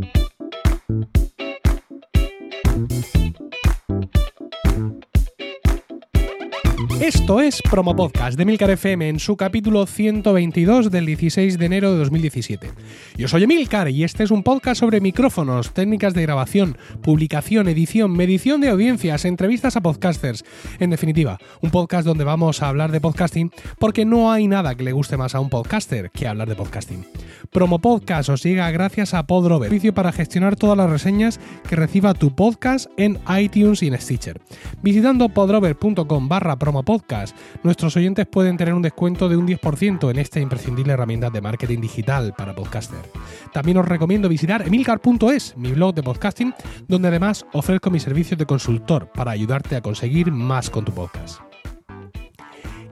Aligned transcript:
Thank 0.00 0.16
you. 0.16 0.29
Esto 7.00 7.40
es 7.40 7.62
Promo 7.62 7.96
Podcast 7.96 8.36
de 8.36 8.44
Milcar 8.44 8.68
FM 8.68 9.08
en 9.08 9.20
su 9.20 9.34
capítulo 9.34 9.86
122 9.86 10.90
del 10.90 11.06
16 11.06 11.58
de 11.58 11.64
enero 11.64 11.92
de 11.92 11.98
2017. 11.98 12.72
Yo 13.16 13.26
soy 13.26 13.44
Emilcar 13.44 13.88
y 13.88 14.04
este 14.04 14.22
es 14.22 14.30
un 14.30 14.42
podcast 14.42 14.80
sobre 14.80 15.00
micrófonos, 15.00 15.72
técnicas 15.72 16.12
de 16.12 16.20
grabación, 16.20 16.76
publicación, 17.00 17.68
edición, 17.68 18.12
medición 18.12 18.60
de 18.60 18.68
audiencias, 18.68 19.24
entrevistas 19.24 19.76
a 19.76 19.80
podcasters. 19.80 20.44
En 20.78 20.90
definitiva, 20.90 21.38
un 21.62 21.70
podcast 21.70 22.06
donde 22.06 22.24
vamos 22.24 22.62
a 22.62 22.68
hablar 22.68 22.92
de 22.92 23.00
podcasting 23.00 23.50
porque 23.78 24.04
no 24.04 24.30
hay 24.30 24.46
nada 24.46 24.74
que 24.74 24.84
le 24.84 24.92
guste 24.92 25.16
más 25.16 25.34
a 25.34 25.40
un 25.40 25.48
podcaster 25.48 26.10
que 26.10 26.28
hablar 26.28 26.50
de 26.50 26.56
podcasting. 26.56 27.06
Promo 27.50 27.78
Podcast 27.78 28.28
os 28.28 28.42
llega 28.42 28.70
gracias 28.70 29.14
a 29.14 29.26
Podrover, 29.26 29.70
servicio 29.70 29.94
para 29.94 30.12
gestionar 30.12 30.54
todas 30.54 30.76
las 30.76 30.90
reseñas 30.90 31.40
que 31.66 31.76
reciba 31.76 32.12
tu 32.12 32.34
podcast 32.34 32.90
en 32.98 33.18
iTunes 33.38 33.82
y 33.82 33.88
en 33.88 33.98
Stitcher. 33.98 34.38
Visitando 34.82 35.30
podrover.com 35.30 36.28
barra 36.28 36.58
podcast, 36.90 37.36
nuestros 37.62 37.96
oyentes 37.96 38.26
pueden 38.26 38.56
tener 38.56 38.74
un 38.74 38.82
descuento 38.82 39.28
de 39.28 39.36
un 39.36 39.46
10% 39.46 40.10
en 40.10 40.18
esta 40.18 40.40
imprescindible 40.40 40.92
herramienta 40.92 41.30
de 41.30 41.40
marketing 41.40 41.80
digital 41.80 42.34
para 42.36 42.52
podcaster. 42.52 42.98
También 43.52 43.78
os 43.78 43.86
recomiendo 43.86 44.28
visitar 44.28 44.66
emilcar.es, 44.66 45.56
mi 45.56 45.70
blog 45.70 45.94
de 45.94 46.02
podcasting, 46.02 46.52
donde 46.88 47.06
además 47.06 47.46
ofrezco 47.52 47.92
mis 47.92 48.02
servicios 48.02 48.40
de 48.40 48.46
consultor 48.46 49.08
para 49.14 49.30
ayudarte 49.30 49.76
a 49.76 49.82
conseguir 49.82 50.32
más 50.32 50.68
con 50.68 50.84
tu 50.84 50.92
podcast. 50.92 51.49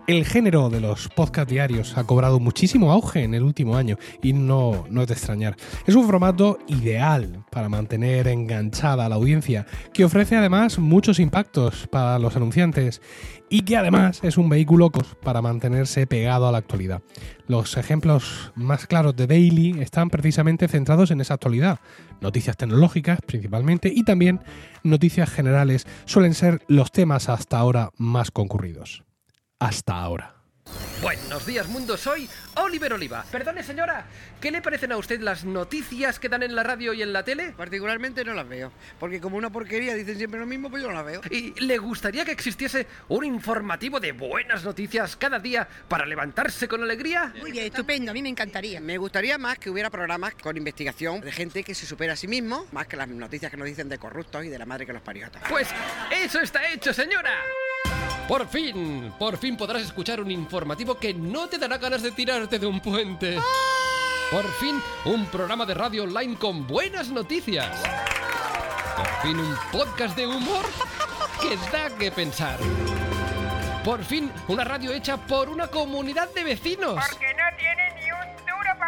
El 0.09 0.25
género 0.25 0.71
de 0.71 0.81
los 0.81 1.09
podcast 1.09 1.51
diarios 1.51 1.99
ha 1.99 2.05
cobrado 2.05 2.41
muchísimo 2.41 2.93
auge 2.93 3.25
en 3.25 3.35
el 3.35 3.43
último 3.43 3.77
año 3.77 3.99
y 4.23 4.33
no, 4.33 4.87
no 4.89 5.03
es 5.03 5.09
de 5.09 5.13
extrañar. 5.13 5.55
Es 5.87 5.95
un 5.97 6.07
formato 6.07 6.57
ideal 6.67 7.45
para 7.51 7.69
mantener 7.69 8.27
enganchada 8.27 9.05
a 9.05 9.11
la 9.11 9.17
audiencia, 9.17 9.67
que 9.93 10.07
ofrece 10.07 10.35
además 10.35 10.79
muchos 10.79 11.19
impactos 11.19 11.87
para 11.89 12.19
los 12.19 12.35
anunciantes 12.37 13.03
y 13.51 13.67
que 13.67 13.77
además 13.77 14.21
es 14.23 14.39
un 14.39 14.49
vehículo 14.49 14.91
para 15.23 15.43
mantenerse 15.43 16.07
pegado 16.07 16.49
a 16.49 16.53
la 16.53 16.59
actualidad. 16.59 17.03
Los 17.47 17.77
ejemplos 17.77 18.51
más 18.55 18.87
claros 18.87 19.15
de 19.15 19.27
Daily 19.27 19.79
están 19.83 20.09
precisamente 20.09 20.69
centrados 20.69 21.11
en 21.11 21.21
esa 21.21 21.35
actualidad. 21.35 21.81
Noticias 22.23 22.57
tecnológicas 22.57 23.21
principalmente 23.27 23.93
y 23.95 24.05
también 24.05 24.41
noticias 24.83 25.29
generales 25.29 25.87
suelen 26.07 26.33
ser 26.33 26.63
los 26.67 26.93
temas 26.93 27.29
hasta 27.29 27.59
ahora 27.59 27.91
más 27.99 28.31
concurridos 28.31 29.05
hasta 29.59 29.95
ahora. 29.95 30.35
Buenos 31.01 31.47
días, 31.47 31.69
mundo. 31.69 31.97
Soy 31.97 32.29
Oliver 32.57 32.93
Oliva. 32.93 33.25
Perdone, 33.31 33.63
señora. 33.63 34.05
¿Qué 34.41 34.51
le 34.51 34.61
parecen 34.61 34.93
a 34.93 34.97
usted 34.97 35.21
las 35.21 35.45
noticias 35.45 36.19
que 36.19 36.29
dan 36.29 36.43
en 36.43 36.55
la 36.57 36.65
radio 36.65 36.93
y 36.93 37.03
en 37.03 37.13
la 37.13 37.23
tele? 37.23 37.55
Particularmente 37.57 38.25
no 38.25 38.35
las 38.35 38.49
veo. 38.49 38.73
Porque 38.99 39.21
como 39.21 39.37
una 39.37 39.51
porquería 39.51 39.95
dicen 39.95 40.19
siempre 40.19 40.41
lo 40.41 40.47
mismo, 40.47 40.69
pues 40.69 40.83
yo 40.83 40.89
no 40.89 40.95
las 40.95 41.07
veo. 41.07 41.21
¿Y 41.31 41.59
le 41.61 41.79
gustaría 41.79 42.25
que 42.25 42.33
existiese 42.33 42.87
un 43.09 43.25
informativo 43.25 44.01
de 44.01 44.13
buenas 44.13 44.65
noticias 44.65 45.17
cada 45.17 45.39
día 45.39 45.69
para 45.89 46.05
levantarse 46.05 46.67
con 46.67 46.83
alegría? 46.83 47.33
Muy 47.41 47.53
bien, 47.53 47.67
estupendo. 47.67 48.11
A 48.11 48.15
mí 48.15 48.23
me 48.23 48.29
encantaría. 48.29 48.81
Me 48.81 48.99
gustaría 48.99 49.39
más 49.39 49.59
que 49.59 49.71
hubiera 49.71 49.91
programas 49.91 50.35
con 50.35 50.57
investigación 50.57 51.21
de 51.21 51.33
gente 51.33 51.63
que 51.63 51.75
se 51.75 51.87
supera 51.87 52.15
a 52.15 52.17
sí 52.17 52.27
mismo, 52.27 52.67
más 52.73 52.89
que 52.89 52.97
las 52.97 53.09
noticias 53.09 53.51
que 53.51 53.57
nos 53.57 53.69
dicen 53.69 53.89
de 53.89 53.99
corruptos 53.99 54.45
y 54.45 54.49
de 54.49 54.59
la 54.59 54.67
madre 54.67 54.85
que 54.85 54.93
los 54.93 55.03
parió. 55.03 55.29
Pues 55.49 55.69
eso 56.11 56.41
está 56.41 56.69
hecho, 56.71 56.93
señora. 56.93 57.31
Por 58.27 58.47
fin, 58.47 59.13
por 59.19 59.37
fin 59.39 59.57
podrás 59.57 59.83
escuchar 59.83 60.21
un 60.21 60.31
informativo 60.31 60.99
que 60.99 61.15
no 61.15 61.49
te 61.49 61.59
dará 61.59 61.79
ganas 61.79 62.03
de 62.03 62.13
tirarte 62.13 62.59
de 62.59 62.67
un 62.67 62.81
puente. 62.81 63.39
Por 64.31 64.47
fin, 64.55 64.83
un 65.07 65.27
programa 65.27 65.65
de 65.65 65.75
radio 65.75 66.05
online 66.05 66.37
con 66.37 66.67
buenas 66.67 67.09
noticias. 67.09 67.81
Por 68.97 69.09
fin, 69.23 69.39
un 69.39 69.57
podcast 69.73 70.17
de 70.17 70.27
humor 70.27 70.67
que 71.41 71.57
da 71.73 71.89
que 71.97 72.11
pensar. 72.11 72.59
Por 73.85 74.05
fin, 74.05 74.31
una 74.49 74.65
radio 74.65 74.93
hecha 74.93 75.17
por 75.17 75.49
una 75.49 75.69
comunidad 75.69 76.29
de 76.35 76.45
vecinos. 76.45 77.03
Porque 77.11 77.33
no 77.33 77.57
tiene 77.57 77.89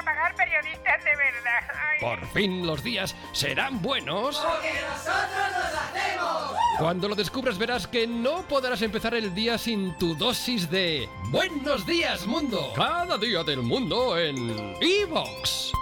pagar 0.05 0.35
periodistas 0.35 1.05
de 1.05 1.17
verdad. 1.17 1.61
Ay. 1.75 2.01
Por 2.01 2.27
fin 2.29 2.67
los 2.67 2.83
días 2.83 3.15
serán 3.33 3.81
buenos. 3.83 4.39
Porque 4.39 4.73
nosotros 4.83 5.47
los 5.53 5.81
hacemos. 5.81 6.57
Cuando 6.79 7.09
lo 7.09 7.15
descubras 7.15 7.59
verás 7.59 7.87
que 7.87 8.07
no 8.07 8.43
podrás 8.43 8.83
empezar 8.83 9.15
el 9.15 9.35
día 9.35 9.59
sin 9.59 9.97
tu 9.99 10.15
dosis 10.15 10.71
de 10.71 11.09
Buenos 11.31 11.87
días 11.87 12.27
mundo. 12.27 12.73
Cada 12.75 13.19
día 13.19 13.45
del 13.45 13.63
mundo 13.63 14.19
en 14.19 14.75
Evox. 14.81 15.73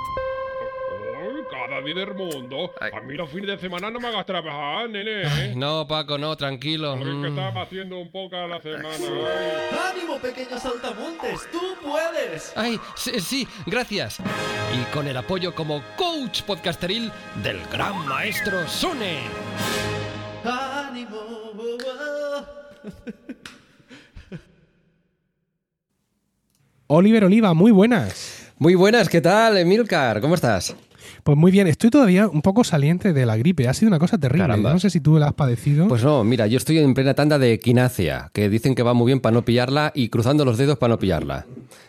Día 1.85 1.95
del 1.95 2.15
mundo. 2.15 2.73
Ay. 2.81 2.91
A 2.95 3.01
mí 3.01 3.15
los 3.15 3.31
fines 3.31 3.47
de 3.49 3.59
semana 3.59 3.91
no 3.91 4.01
me 4.01 4.09
hagas 4.09 4.27
trabajar, 4.27 4.89
nene. 4.91 5.55
No, 5.55 5.87
Paco, 5.87 6.19
no, 6.19 6.37
tranquilo. 6.37 6.97
Porque 6.97 7.11
es 7.11 7.17
que 7.17 7.31
Mm. 7.31 7.39
estaba 7.39 7.63
haciendo 7.63 7.99
un 7.99 8.11
poco 8.11 8.37
a 8.37 8.47
la 8.47 8.61
semana. 8.61 8.89
Ay. 8.91 9.93
¡Ánimo, 9.97 10.19
pequeños 10.19 10.61
saltamontes! 10.63 11.49
¡Tú 11.53 11.61
puedes! 11.83 12.53
Ay, 12.57 12.79
sí, 12.97 13.21
sí, 13.21 13.49
gracias. 13.67 14.19
Y 14.75 14.83
con 14.95 15.07
el 15.07 15.17
apoyo 15.17 15.55
como 15.55 15.83
coach 15.97 16.43
podcasteril 16.43 17.11
del 17.43 17.61
gran 17.73 18.07
maestro 18.07 18.67
Sune. 18.69 19.21
¡Ánimo! 20.45 21.17
oh, 21.17 21.53
oh. 21.57 22.45
Oliver 26.91 27.25
Oliva, 27.25 27.53
muy 27.55 27.71
buenas. 27.71 28.51
Muy 28.59 28.75
buenas, 28.75 29.09
¿qué 29.09 29.21
tal, 29.21 29.57
Emilcar? 29.59 30.21
¿Cómo 30.21 30.35
estás? 30.35 30.75
Pues 31.29 31.37
muy 31.37 31.53
bien, 31.53 31.67
estoy 31.67 31.91
todavía 31.91 32.27
un 32.27 32.41
poco 32.41 32.65
saliente 32.65 33.13
de 33.13 33.27
la 33.27 33.37
gripe. 33.37 33.69
Ha 33.69 33.75
sido 33.75 33.89
una 33.89 33.99
cosa 33.99 34.17
terrible. 34.17 34.45
Caramba. 34.45 34.73
No 34.73 34.79
sé 34.79 34.89
si 34.89 34.99
tú 34.99 35.19
la 35.19 35.27
has 35.27 35.35
padecido. 35.35 35.87
Pues 35.87 36.03
no, 36.03 36.25
mira, 36.25 36.47
yo 36.47 36.57
estoy 36.57 36.79
en 36.79 36.95
plena 36.95 37.13
tanda 37.13 37.39
de 37.39 37.59
quinacia, 37.59 38.31
que 38.33 38.49
dicen 38.49 38.75
que 38.75 38.83
va 38.83 38.95
muy 38.95 39.09
bien 39.09 39.21
para 39.21 39.35
no 39.35 39.45
pillarla 39.45 39.93
y 39.95 40.09
cruzando 40.09 40.47
los 40.47 40.57
dedos 40.57 40.79
para 40.79 40.95
no 40.95 40.99
pillarla. 40.99 41.45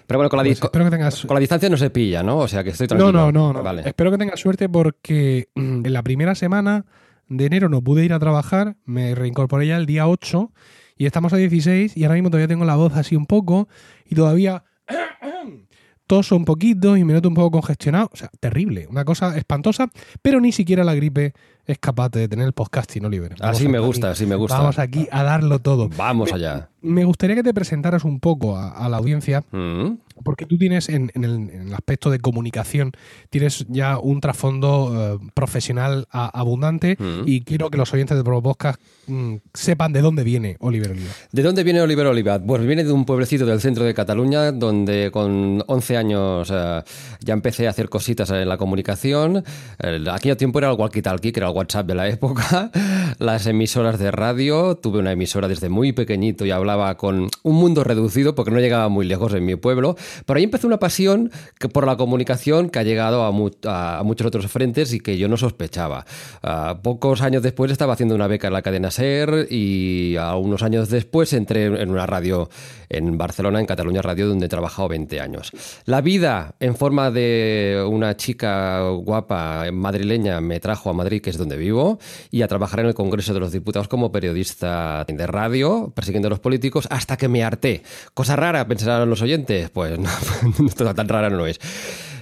Pero 0.08 0.18
bueno, 0.18 0.30
con 0.30 0.40
la, 0.40 0.44
Pues 0.44 0.60
que 0.60 0.68
tengas. 0.90 1.26
con 1.26 1.36
la 1.36 1.40
distancia 1.40 1.70
no 1.70 1.78
se 1.78 1.90
pilla, 1.90 2.22
¿no? 2.22 2.40
O 2.40 2.50
sea 2.50 2.66
que 2.66 2.72
estoy 2.72 2.88
tranquilo. 2.88 3.14
no, 3.14 3.32
no, 3.32 3.54
no. 3.54 3.64
Vale. 3.64 3.84
Espero 3.86 4.12
que 4.12 4.18
tengas 4.18 4.42
suerte 4.42 4.68
porque 4.68 5.48
mm, 5.56 5.86
en 5.86 5.94
la 5.94 6.04
primera 6.04 6.36
semana 6.36 6.84
de 7.30 7.46
enero 7.46 7.70
no 7.70 7.82
pude 7.82 8.04
ir 8.04 8.12
a 8.12 8.20
trabajar. 8.20 8.76
Me 8.84 9.16
reincorporé 9.16 9.68
ya 9.68 9.78
el 9.78 9.86
día 9.86 10.06
8 10.06 10.52
y 10.98 11.06
estamos 11.06 11.32
a 11.32 11.38
16 11.38 11.96
y 11.96 12.04
ahora 12.04 12.16
mismo 12.16 12.30
todavía 12.30 12.50
tengo 12.50 12.66
la 12.66 12.76
voz 12.76 12.94
así 12.98 13.16
un 13.16 13.26
poco 13.26 13.70
y 14.06 14.16
todavía 14.16 14.66
toso 16.10 16.36
un 16.36 16.44
poquito 16.44 16.98
y 16.98 17.04
me 17.04 17.14
noto 17.14 17.30
un 17.30 17.36
poco 17.36 17.52
congestionado. 17.52 18.10
O 18.12 18.18
sea, 18.18 18.32
terrible. 18.40 18.88
Una 18.90 19.06
cosa 19.06 19.38
espantosa, 19.38 19.90
pero 20.24 20.42
ni 20.42 20.52
siquiera 20.52 20.84
la 20.84 20.96
gripe 20.96 21.34
es 21.68 21.78
capaz 21.78 22.10
de 22.10 22.28
tener 22.28 22.48
el 22.48 22.54
podcasting, 22.54 23.06
Oliver. 23.06 23.36
Vamos 23.40 23.56
Así 23.58 23.68
me 23.68 23.78
aquí- 23.78 23.86
gusta, 23.86 24.10
así 24.10 24.26
me 24.26 24.36
gusta. 24.36 24.58
Vamos 24.58 24.80
aquí 24.80 25.08
a 25.12 25.22
darlo 25.22 25.60
todo. 25.60 25.88
Vamos 25.96 26.34
allá. 26.34 26.70
Me 26.82 27.04
gustaría 27.06 27.36
que 27.36 27.44
te 27.44 27.54
presentaras 27.54 28.06
un 28.06 28.20
poco 28.20 28.58
a, 28.58 28.70
a 28.72 28.90
la 28.90 28.98
audiencia, 28.98 29.44
Mm. 29.52 29.98
Porque 30.24 30.46
tú 30.46 30.58
tienes 30.58 30.90
en, 30.90 31.12
en 31.16 31.24
el, 31.24 31.32
en 31.50 31.68
el 31.68 31.74
aspecto 31.74 32.10
de 32.10 32.20
comunicación, 32.20 32.92
tienes 33.30 33.66
ya 33.70 33.98
un 34.00 34.22
trasfondo 34.22 35.20
eh, 35.22 35.28
profesional 35.34 36.08
a- 36.12 36.28
abundante 36.40 36.98
Mm. 37.00 37.24
y 37.26 37.42
quiero 37.42 37.70
que 37.70 37.78
los 37.78 37.94
oyentes 37.94 38.18
de 38.18 38.24
Pro 38.24 38.42
Podcast 38.42 38.80
mm, 39.08 39.36
sepan 39.54 39.94
de 39.94 40.02
dónde 40.02 40.24
viene 40.24 40.58
Oliver 40.60 40.92
Oliva. 40.92 41.10
¿De 41.32 41.44
dónde 41.44 41.64
viene 41.64 41.82
Oliver 41.82 42.08
Oliva? 42.08 42.40
Pues 42.40 42.66
viene 42.66 42.84
de 42.84 42.92
un 42.92 43.06
pueblecito 43.06 43.46
del 43.46 43.60
centro 43.62 43.84
de 43.84 43.94
Cataluña 43.94 44.52
donde 44.52 45.10
con 45.12 45.64
11 45.68 45.98
años 45.98 46.50
eh, 46.54 46.82
ya 47.22 47.34
empecé 47.34 47.68
a 47.68 47.70
hacer 47.72 47.90
cositas 47.90 48.30
en 48.32 48.48
la 48.48 48.58
comunicación. 48.58 49.44
El- 49.80 50.08
aquello 50.10 50.38
tiempo 50.38 50.60
era 50.60 50.72
el 50.72 50.78
walkie-talkie, 50.78 51.32
que 51.32 51.40
era 51.40 51.50
el 51.50 51.56
WhatsApp 51.56 51.88
de 51.88 51.96
la 51.96 52.08
época. 52.08 52.72
Las 53.20 53.46
emisoras 53.48 54.00
de 54.00 54.12
radio. 54.12 54.76
Tuve 54.76 55.00
una 55.00 55.12
emisora 55.12 55.48
desde 55.48 55.70
muy 55.70 55.92
pequeñito 55.92 56.46
y 56.46 56.52
hablaba 56.52 56.96
con 56.98 57.30
un 57.44 57.56
mundo 57.56 57.84
reducido 57.84 58.36
porque 58.36 58.52
no 58.52 58.60
llegaba 58.60 58.90
muy 58.90 59.06
lejos 59.06 59.34
en 59.34 59.46
mi 59.46 59.56
pueblo. 59.56 59.96
Pero 60.26 60.38
ahí 60.38 60.44
empezó 60.44 60.68
una 60.68 60.80
pasión 60.80 61.32
que 61.60 61.70
por 61.70 61.86
la 61.86 61.98
comunicación 61.98 62.70
que 62.70 62.80
ha 62.80 62.84
llegado 62.84 63.24
a, 63.24 63.32
mu- 63.32 63.52
a 63.66 64.02
muchos 64.04 64.28
otros 64.28 64.48
frentes 64.48 64.94
y 64.94 65.00
que 65.00 65.18
yo 65.18 65.28
no 65.28 65.38
sospechaba. 65.38 66.06
Ah, 66.44 66.80
pocos 66.82 67.22
años 67.22 67.44
después 67.44 67.72
estaba 67.72 67.94
haciendo 67.94 68.16
una 68.16 68.28
beca 68.28 68.48
en 68.48 68.54
la 68.54 68.62
cadena 68.62 68.92
SER 68.92 69.48
y 69.50 70.16
a 70.18 70.36
unos 70.36 70.64
años 70.64 70.90
después 70.90 71.34
entré 71.34 71.66
en 71.66 71.90
una 71.90 72.06
radio 72.06 72.50
en 72.90 73.18
Barcelona, 73.18 73.60
en 73.60 73.66
Cataluña 73.66 74.02
Radio, 74.02 74.28
donde 74.28 74.48
he 74.48 74.50
trabajado 74.50 74.88
20 74.90 75.20
años. 75.22 75.52
La 75.86 76.02
vida 76.02 76.56
en 76.60 76.76
forma 76.76 77.12
de 77.12 77.86
una 77.88 78.18
chica 78.18 78.82
guapa 78.90 79.72
madrileña 79.72 80.42
me 80.42 80.60
trajo 80.60 80.90
a 80.90 80.94
Madrid, 80.94 81.22
que 81.22 81.30
es 81.30 81.38
donde 81.38 81.58
vivo, 81.58 82.00
y 82.32 82.42
a 82.42 82.48
trabajar 82.48 82.82
en 82.82 82.88
el 82.88 82.94
Congreso 82.94 83.34
de 83.34 83.40
los 83.40 83.52
Diputados 83.52 83.88
como 83.88 84.12
periodista 84.12 85.06
de 85.08 85.28
radio, 85.28 85.92
persiguiendo 85.96 86.28
a 86.28 86.32
los 86.32 86.40
políticos, 86.40 86.88
hasta 86.90 87.18
que 87.18 87.28
me 87.28 87.44
harté. 87.44 87.84
Cosa 88.14 88.36
rara, 88.36 88.68
pensarán 88.68 89.10
los 89.10 89.22
oyentes. 89.22 89.70
Pues 89.70 89.98
no, 90.00 90.94
tan 90.96 91.08
rara 91.08 91.30
no 91.30 91.46
es. 91.46 91.60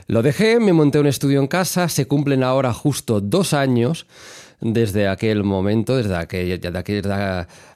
Lo 0.08 0.22
dejé, 0.22 0.60
me 0.60 0.74
monté 0.74 1.00
un 1.00 1.08
estudio 1.08 1.40
en 1.40 1.48
casa, 1.48 1.90
se 1.90 2.08
cumplen 2.08 2.44
ahora 2.44 2.74
justo 2.74 3.20
dos 3.20 3.54
años 3.54 4.08
desde 4.60 5.08
aquel 5.08 5.44
momento, 5.44 5.96
desde 5.96 6.16
aquel, 6.16 6.60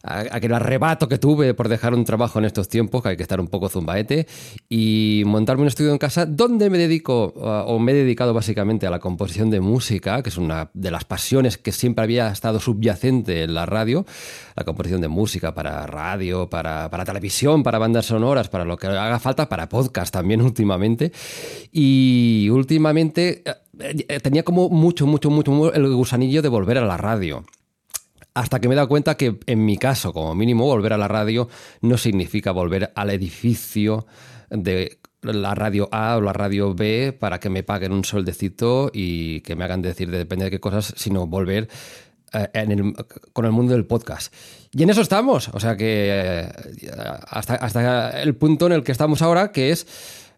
aquel, 0.04 0.54
arrebato 0.54 1.08
que 1.08 1.18
tuve 1.18 1.54
por 1.54 1.70
dejar 1.70 1.94
un 1.94 2.06
trabajo 2.06 2.40
en 2.40 2.46
estos 2.46 2.68
tiempos, 2.68 3.04
que 3.04 3.10
hay 3.10 3.18
que 3.18 3.24
estar 3.24 3.40
un 3.40 3.48
poco 3.48 3.70
zumbaete, 3.70 4.28
y 4.68 5.24
montarme 5.26 5.62
un 5.62 5.68
estudio 5.68 5.92
en 5.92 5.98
casa 5.98 6.26
donde 6.26 6.70
me 6.70 6.78
dedico, 6.78 7.34
o 7.36 7.80
me 7.80 7.92
he 7.92 7.96
dedicado 7.96 8.34
básicamente 8.34 8.88
a 8.88 8.90
la 8.90 9.00
composición 9.00 9.50
de 9.50 9.62
música, 9.62 10.24
que 10.24 10.30
es 10.30 10.38
una 10.38 10.72
de 10.74 10.92
las 10.92 11.06
pasiones 11.06 11.58
que 11.58 11.72
siempre 11.72 12.04
había 12.04 12.30
estado 12.30 12.60
subyacente 12.60 13.44
en 13.44 13.54
la 13.54 13.66
radio, 13.66 14.06
la 14.56 14.64
composición 14.64 15.02
de 15.02 15.08
música 15.08 15.54
para 15.54 15.86
radio, 15.86 16.50
para, 16.50 16.90
para 16.90 17.06
televisión, 17.06 17.64
para 17.64 17.78
bandas 17.78 18.08
sonoras, 18.08 18.50
para 18.50 18.66
lo 18.66 18.78
que 18.78 18.88
haga 18.88 19.20
falta, 19.20 19.48
para 19.50 19.70
podcast 19.70 20.14
también 20.14 20.42
últimamente. 20.52 21.12
Y 21.72 22.50
últimamente 22.50 23.44
eh, 23.46 23.54
tenía 24.22 24.44
como 24.44 24.70
mucho, 24.70 25.08
mucho, 25.08 25.30
mucho 25.30 25.52
mu- 25.52 25.70
el 25.74 25.94
gusanillo 25.94 26.42
de 26.42 26.50
volver 26.50 26.78
a 26.78 26.86
la 26.86 26.98
radio. 26.98 27.44
Hasta 28.34 28.60
que 28.60 28.68
me 28.70 28.76
he 28.76 28.78
dado 28.78 28.88
cuenta 28.88 29.18
que 29.18 29.40
en 29.46 29.66
mi 29.66 29.78
caso, 29.78 30.14
como 30.14 30.34
mínimo, 30.36 30.66
volver 30.66 30.94
a 30.94 30.98
la 30.98 31.08
radio 31.10 31.50
no 31.82 31.98
significa 31.98 32.52
volver 32.52 32.92
al 32.96 33.10
edificio 33.10 34.06
de 34.50 35.00
la 35.22 35.54
radio 35.54 35.90
A 35.92 36.16
o 36.18 36.22
la 36.22 36.34
radio 36.34 36.74
B 36.74 37.16
para 37.18 37.40
que 37.40 37.50
me 37.50 37.64
paguen 37.64 37.92
un 37.92 38.06
sueldecito 38.06 38.90
y 38.94 39.42
que 39.42 39.56
me 39.56 39.66
hagan 39.66 39.82
decir 39.82 40.10
de 40.10 40.18
depende 40.18 40.46
de 40.46 40.52
qué 40.52 40.60
cosas, 40.60 40.94
sino 40.96 41.28
volver 41.28 41.68
eh, 42.34 42.94
con 43.34 43.46
el 43.46 43.52
mundo 43.52 43.74
del 43.74 43.86
podcast. 43.86 44.34
Y 44.72 44.84
en 44.84 44.90
eso 44.92 45.02
estamos. 45.02 45.50
O 45.50 45.60
sea 45.60 45.76
que 45.76 46.08
eh, 46.10 46.50
hasta, 47.28 47.56
hasta 47.56 48.22
el 48.22 48.36
punto 48.36 48.68
en 48.68 48.72
el 48.72 48.84
que 48.84 48.94
estamos 48.94 49.22
ahora, 49.22 49.52
que 49.52 49.72
es 49.72 49.86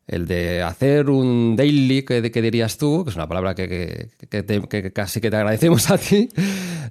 el 0.07 0.25
de 0.27 0.61
hacer 0.61 1.09
un 1.09 1.55
daily, 1.55 2.03
que, 2.03 2.29
que 2.31 2.41
dirías 2.41 2.77
tú, 2.77 3.03
que 3.03 3.09
es 3.11 3.15
una 3.15 3.27
palabra 3.27 3.55
que, 3.55 3.67
que- 3.69 4.27
que 4.27 4.44
te- 4.44 4.61
que 4.67 4.91
casi 4.91 5.21
que 5.21 5.29
te 5.31 5.38
agradecemos 5.38 5.89
a 5.89 5.97
ti, 5.97 6.29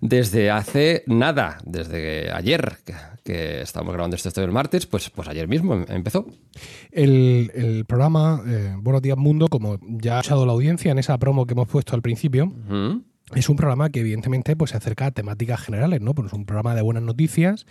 desde 0.00 0.50
hace 0.50 1.04
nada, 1.06 1.58
desde 1.66 2.30
ayer, 2.32 2.78
que, 3.24 3.60
estamos 3.62 3.92
grabando 3.92 4.16
esto, 4.16 4.28
esto 4.28 4.42
el 4.42 4.50
martes, 4.50 4.86
pues, 4.86 5.10
pues 5.10 5.28
ayer 5.28 5.46
mismo 5.46 5.74
em- 5.74 5.84
empezó. 5.88 6.26
El, 6.90 7.50
el 7.54 7.84
programa 7.84 8.42
eh, 8.46 8.74
Buenos 8.78 9.02
Días 9.02 9.16
Mundo, 9.18 9.48
como 9.48 9.78
ya 9.82 10.16
ha 10.16 10.20
escuchado 10.20 10.46
la 10.46 10.52
audiencia 10.52 10.90
en 10.90 10.98
esa 10.98 11.18
promo 11.18 11.46
que 11.46 11.52
hemos 11.52 11.68
puesto 11.68 11.94
al 11.94 12.02
principio, 12.02 12.52
es 13.34 13.48
un 13.48 13.56
programa 13.56 13.90
que 13.90 14.00
evidentemente 14.00 14.56
pues, 14.56 14.72
se 14.72 14.76
acerca 14.78 15.06
a 15.06 15.10
temáticas 15.10 15.60
generales, 15.60 16.00
¿no? 16.00 16.14
Pues 16.14 16.28
es 16.28 16.32
un 16.32 16.44
programa 16.46 16.74
de 16.74 16.82
buenas 16.82 17.02
noticias 17.02 17.66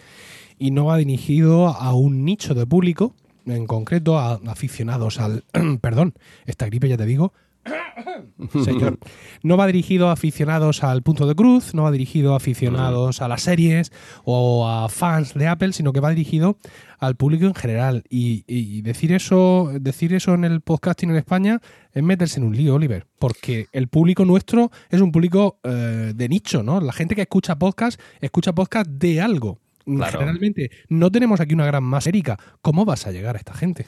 y 0.58 0.72
no 0.72 0.86
va 0.86 0.98
dirigido 0.98 1.68
a 1.68 1.94
un 1.94 2.24
nicho 2.26 2.54
de 2.56 2.66
público, 2.66 3.16
en 3.46 3.68
concreto 3.68 4.18
a 4.20 4.40
aficionados 4.48 5.20
al... 5.20 5.44
perdón, 5.82 6.14
esta 6.46 6.66
gripe 6.66 6.90
ya 6.90 6.98
te 6.98 7.06
digo. 7.06 7.34
Señor. 8.64 8.98
No 9.44 9.58
va 9.58 9.68
dirigido 9.68 10.10
a 10.10 10.14
aficionados 10.14 10.84
al 10.84 11.04
punto 11.04 11.28
de 11.28 11.36
cruz, 11.36 11.74
no 11.74 11.84
va 11.84 11.92
dirigido 11.92 12.34
a 12.34 12.38
aficionados 12.38 13.22
a 13.22 13.28
las 13.28 13.44
series 13.44 13.92
o 14.24 14.68
a 14.68 14.90
fans 14.90 15.34
de 15.34 15.48
Apple, 15.48 15.74
sino 15.74 15.94
que 15.94 16.00
va 16.00 16.10
dirigido 16.10 16.58
al 17.00 17.16
público 17.16 17.46
en 17.46 17.56
general. 17.56 18.04
Y, 18.10 18.44
y 18.48 18.82
decir 18.82 19.12
eso, 19.12 19.72
decir 19.80 20.14
eso 20.14 20.34
en 20.34 20.44
el 20.44 20.62
podcasting 20.62 21.12
en 21.12 21.18
España 21.18 21.62
es 21.94 22.04
meterse 22.04 22.40
en 22.40 22.46
un 22.46 22.56
lío, 22.56 22.76
Oliver. 22.76 23.08
Porque 23.20 23.68
el 23.72 23.88
público 23.88 24.26
nuestro 24.26 24.72
es 24.90 25.02
un 25.02 25.12
público 25.12 25.60
eh, 25.64 26.14
de 26.16 26.30
nicho, 26.30 26.64
¿no? 26.64 26.82
La 26.82 26.94
gente 26.94 27.16
que 27.16 27.22
escucha 27.22 27.58
podcast, 27.58 28.00
escucha 28.22 28.54
podcast 28.54 28.90
de 28.90 29.22
algo. 29.22 29.61
Claro. 29.86 30.20
Generalmente 30.20 30.72
no 30.90 31.12
tenemos 31.12 31.40
aquí 31.40 31.54
una 31.54 31.66
gran 31.66 31.84
masa 31.84 32.10
érica. 32.10 32.38
¿Cómo 32.62 32.86
vas 32.86 33.08
a 33.08 33.12
llegar 33.12 33.36
a 33.36 33.40
esta 33.40 33.54
gente? 33.54 33.86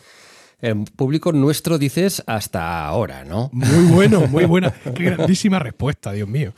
El 0.60 0.86
público 0.86 1.34
nuestro 1.34 1.78
dices 1.78 2.24
hasta 2.26 2.86
ahora, 2.86 3.26
¿no? 3.26 3.50
Muy 3.52 3.92
bueno, 3.92 4.28
muy 4.28 4.46
buena. 4.46 4.72
Qué 4.96 5.04
grandísima 5.04 5.60
respuesta, 5.60 6.14
Dios 6.14 6.30
mío. 6.30 6.54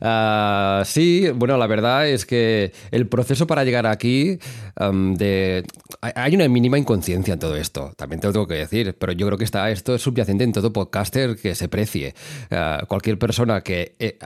Ah, 0.00 0.82
sí, 0.84 1.28
bueno, 1.34 1.56
la 1.56 1.66
verdad 1.66 2.08
es 2.08 2.26
que 2.26 2.72
el 2.90 3.08
proceso 3.08 3.46
para 3.46 3.64
llegar 3.64 3.86
aquí, 3.86 4.38
hay- 6.00 6.34
una 6.34 6.48
mínima 6.48 6.78
inconsciencia 6.78 7.34
en 7.34 7.40
todo 7.40 7.56
esto, 7.56 7.92
también 7.96 8.20
te 8.20 8.26
lo 8.26 8.32
tengo 8.32 8.46
que 8.46 8.54
decir, 8.54 8.94
pero 8.98 9.12
yo 9.12 9.26
creo 9.26 9.38
que 9.38 9.44
está, 9.44 9.70
esto 9.70 9.94
es 9.94 10.02
subyacente 10.02 10.44
en 10.44 10.52
todo 10.52 10.72
podcaster 10.72 11.36
que 11.36 11.54
se 11.54 11.68
precie. 11.68 12.14
Ah, 12.50 12.84
cualquier 12.88 13.18
persona 13.18 13.60
que 13.62 13.94
eh, 13.98 14.18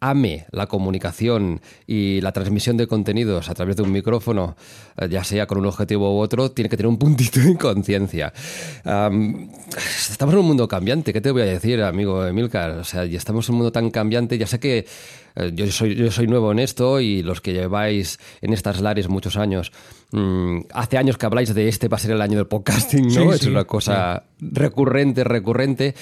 ame 0.00 0.46
la 0.50 0.66
comunicación 0.66 1.60
y 1.86 2.20
la 2.20 2.32
transmisión 2.32 2.76
de 2.76 2.86
contenidos 2.86 3.48
a 3.50 3.54
través 3.54 3.76
de 3.76 3.82
un 3.82 3.92
micrófono, 3.92 4.56
eh, 4.96 5.08
ya 5.10 5.22
sea 5.24 5.46
con 5.46 5.58
un 5.58 5.66
objetivo 5.66 6.16
u 6.16 6.20
otro, 6.20 6.50
tiene 6.50 6.68
que 6.68 6.76
tener 6.76 6.88
un 6.88 6.98
puntito 6.98 7.40
de 7.40 7.50
inconsciencia. 7.50 8.32
Am, 8.84 9.50
estamos 10.10 10.34
en 10.34 10.40
un 10.40 10.46
mundo 10.46 10.66
cambiante, 10.68 11.12
¿qué 11.12 11.20
te 11.20 11.30
voy 11.30 11.42
a 11.42 11.46
decir, 11.46 11.82
amigo 11.82 12.24
Emilcar? 12.26 12.70
O 12.72 12.84
sea, 12.84 13.04
ya 13.04 13.18
estamos 13.18 13.48
en 13.48 13.54
un 13.54 13.58
mundo 13.58 13.72
tan 13.72 13.90
cambiante, 13.90 14.38
ya 14.38 14.46
sé 14.46 14.58
que 14.58 14.86
yo 15.52 15.66
soy, 15.66 15.96
yo 15.96 16.10
soy 16.12 16.28
nuevo 16.28 16.52
en 16.52 16.60
esto 16.60 17.00
y 17.00 17.22
los 17.22 17.40
que 17.40 17.52
lleváis 17.52 18.20
en 18.40 18.52
estas 18.52 18.80
lares 18.80 19.08
muchos 19.08 19.36
años, 19.36 19.72
mm, 20.12 20.60
hace 20.72 20.96
años 20.96 21.18
que 21.18 21.26
habláis 21.26 21.52
de 21.52 21.68
este 21.68 21.88
va 21.88 21.96
a 21.96 22.00
ser 22.00 22.12
el 22.12 22.22
año 22.22 22.38
del 22.38 22.46
podcasting, 22.46 23.06
¿no? 23.06 23.10
Sí, 23.10 23.28
es 23.34 23.40
sí, 23.40 23.48
una 23.48 23.64
cosa 23.64 24.24
recurrente, 24.38 25.24
recurrente. 25.24 25.94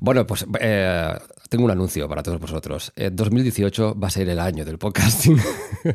Bueno, 0.00 0.26
pues 0.26 0.44
eh, 0.60 1.14
tengo 1.48 1.64
un 1.64 1.70
anuncio 1.70 2.08
para 2.08 2.22
todos 2.22 2.40
vosotros. 2.40 2.92
Eh, 2.96 3.10
2018 3.12 3.96
va 3.98 4.08
a 4.08 4.10
ser 4.10 4.28
el 4.28 4.40
año 4.40 4.64
del 4.64 4.78
podcasting. 4.78 5.38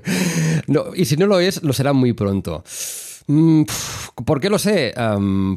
no, 0.68 0.96
y 0.96 1.06
si 1.06 1.18
no 1.18 1.28
lo 1.28 1.40
es, 1.40 1.64
lo 1.64 1.74
será 1.74 1.92
muy 1.92 2.14
pronto. 2.14 2.64
Mm, 3.28 3.64
¿Por 4.24 4.40
qué 4.40 4.50
lo 4.50 4.60
sé? 4.60 4.94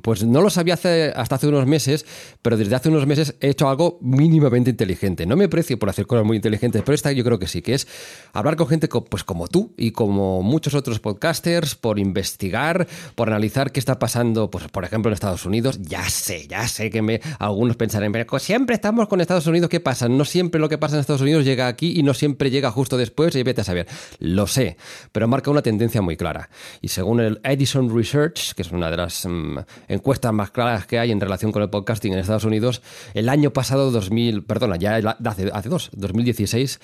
Pues 0.02 0.24
no 0.24 0.40
lo 0.40 0.50
sabía 0.50 0.74
hace- 0.74 1.12
hasta 1.14 1.34
hace 1.36 1.48
unos 1.48 1.66
meses, 1.66 2.06
pero 2.42 2.56
desde 2.56 2.74
hace 2.74 2.88
unos 2.88 3.06
meses 3.06 3.36
he 3.40 3.50
hecho 3.50 3.68
algo 3.68 3.98
mínimamente 4.00 4.70
inteligente. 4.70 5.26
No 5.26 5.36
me 5.36 5.48
precio 5.48 5.78
por 5.78 5.88
hacer 5.90 6.06
cosas 6.06 6.24
muy 6.24 6.36
inteligentes, 6.36 6.82
pero 6.84 6.94
esta 6.94 7.12
yo 7.12 7.22
creo 7.24 7.38
que 7.38 7.46
sí, 7.46 7.62
que 7.62 7.74
es 7.74 7.86
hablar 8.32 8.56
con 8.56 8.66
gente 8.68 8.88
pues 8.88 9.22
como 9.22 9.48
tú 9.48 9.74
y 9.76 9.92
como 9.92 10.42
muchos 10.42 10.74
otros 10.74 10.98
podcasters, 10.98 11.74
por 11.74 11.98
investigar, 11.98 12.88
por 13.14 13.28
analizar 13.28 13.70
qué 13.70 13.78
está 13.80 13.98
pasando, 13.98 14.50
pues 14.50 14.66
por 14.68 14.84
ejemplo 14.84 15.10
en 15.10 15.14
Estados 15.14 15.44
Unidos. 15.46 15.78
Ya 15.82 16.08
sé, 16.08 16.46
ya 16.48 16.66
sé 16.66 16.90
que 16.90 17.02
me, 17.02 17.20
algunos 17.38 17.76
pensarán, 17.76 18.10
pero 18.12 18.38
siempre 18.38 18.74
estamos 18.74 19.08
con 19.08 19.20
Estados 19.20 19.46
Unidos, 19.46 19.68
¿qué 19.68 19.80
pasa? 19.80 20.08
No 20.08 20.24
siempre 20.24 20.60
lo 20.60 20.68
que 20.68 20.78
pasa 20.78 20.96
en 20.96 21.00
Estados 21.00 21.22
Unidos 21.22 21.44
llega 21.44 21.68
aquí 21.68 21.98
y 21.98 22.02
no 22.02 22.14
siempre 22.14 22.50
llega 22.50 22.70
justo 22.70 22.96
después 22.96 23.36
y 23.36 23.42
vete 23.42 23.60
a 23.60 23.64
saber. 23.64 23.86
Lo 24.18 24.46
sé, 24.46 24.76
pero 25.12 25.28
marca 25.28 25.50
una 25.50 25.62
tendencia 25.62 26.00
muy 26.02 26.16
clara. 26.16 26.48
Y 26.80 26.88
según 26.88 27.20
el 27.20 27.40
Edison 27.58 27.93
Research, 27.93 28.55
que 28.55 28.62
es 28.62 28.70
una 28.70 28.88
de 28.88 28.96
las 28.96 29.26
mm, 29.26 29.58
encuestas 29.88 30.32
más 30.32 30.52
claras 30.52 30.87
que 30.87 31.00
hay 31.00 31.10
en 31.10 31.20
relación 31.20 31.50
con 31.50 31.60
el 31.60 31.70
podcasting 31.70 32.12
en 32.12 32.20
Estados 32.20 32.44
Unidos, 32.44 32.82
el 33.14 33.28
año 33.28 33.52
pasado, 33.52 33.90
2000, 33.90 34.44
perdona, 34.44 34.76
ya 34.76 34.96
hace, 34.96 35.50
hace 35.52 35.69
dos, 35.69 35.90
2016, 35.94 36.78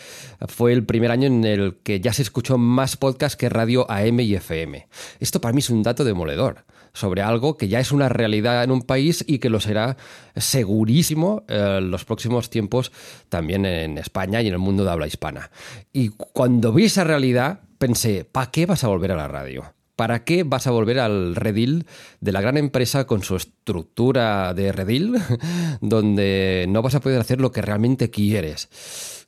fue 0.49 0.73
el 0.73 0.85
primer 0.85 1.13
año 1.13 1.29
en 1.29 1.45
el 1.45 1.77
que 1.85 2.01
ya 2.01 2.13
se 2.13 2.23
escuchó 2.23 2.59
más 2.59 2.97
podcast 2.97 3.39
que 3.39 3.49
radio 3.49 3.89
AM 3.89 4.19
y 4.19 4.35
FM. 4.35 4.89
Esto 5.21 5.41
para 5.41 5.53
mí 5.53 5.61
es 5.61 5.71
un 5.71 5.85
dato 5.85 6.03
demoledor 6.03 6.65
sobre 6.93 7.23
algo 7.23 7.57
que 7.57 7.69
ya 7.69 7.79
es 7.79 7.93
una 7.93 8.09
realidad 8.09 8.65
en 8.65 8.73
un 8.73 8.83
país 8.83 9.25
y 9.27 9.39
que 9.39 9.51
lo 9.51 9.61
será 9.61 9.97
segurísimo 10.35 11.45
eh, 11.47 11.81
los 11.83 12.05
próximos 12.05 12.51
tiempos 12.51 12.91
también 13.29 13.65
en 13.65 13.99
España 13.99 14.43
y 14.43 14.49
en 14.49 14.55
el 14.55 14.59
mundo 14.59 14.85
de 14.85 14.91
habla 14.91 15.07
hispana. 15.07 15.51
Y 15.93 16.09
cuando 16.09 16.73
vi 16.73 16.87
esa 16.87 17.05
realidad 17.05 17.61
pensé, 17.79 18.25
¿para 18.25 18.51
qué 18.51 18.67
vas 18.67 18.83
a 18.83 18.89
volver 18.89 19.13
a 19.13 19.17
la 19.17 19.29
radio? 19.29 19.75
¿Para 19.97 20.25
qué 20.25 20.43
vas 20.43 20.67
a 20.67 20.73
volver 20.73 20.99
al 20.99 21.37
redil 21.37 21.87
de 22.21 22.33
la 22.33 22.41
gran 22.41 22.57
empresa 22.57 23.07
con 23.07 23.23
su 23.23 23.37
estructura 23.37 24.53
de 24.55 24.73
redil, 24.73 25.15
donde 25.81 26.67
no 26.69 26.83
vas 26.83 26.95
a 26.97 27.01
poder 27.01 27.21
hacer 27.21 27.41
lo 27.41 27.53
que 27.53 27.63
realmente 27.63 28.11
quieres? 28.11 28.69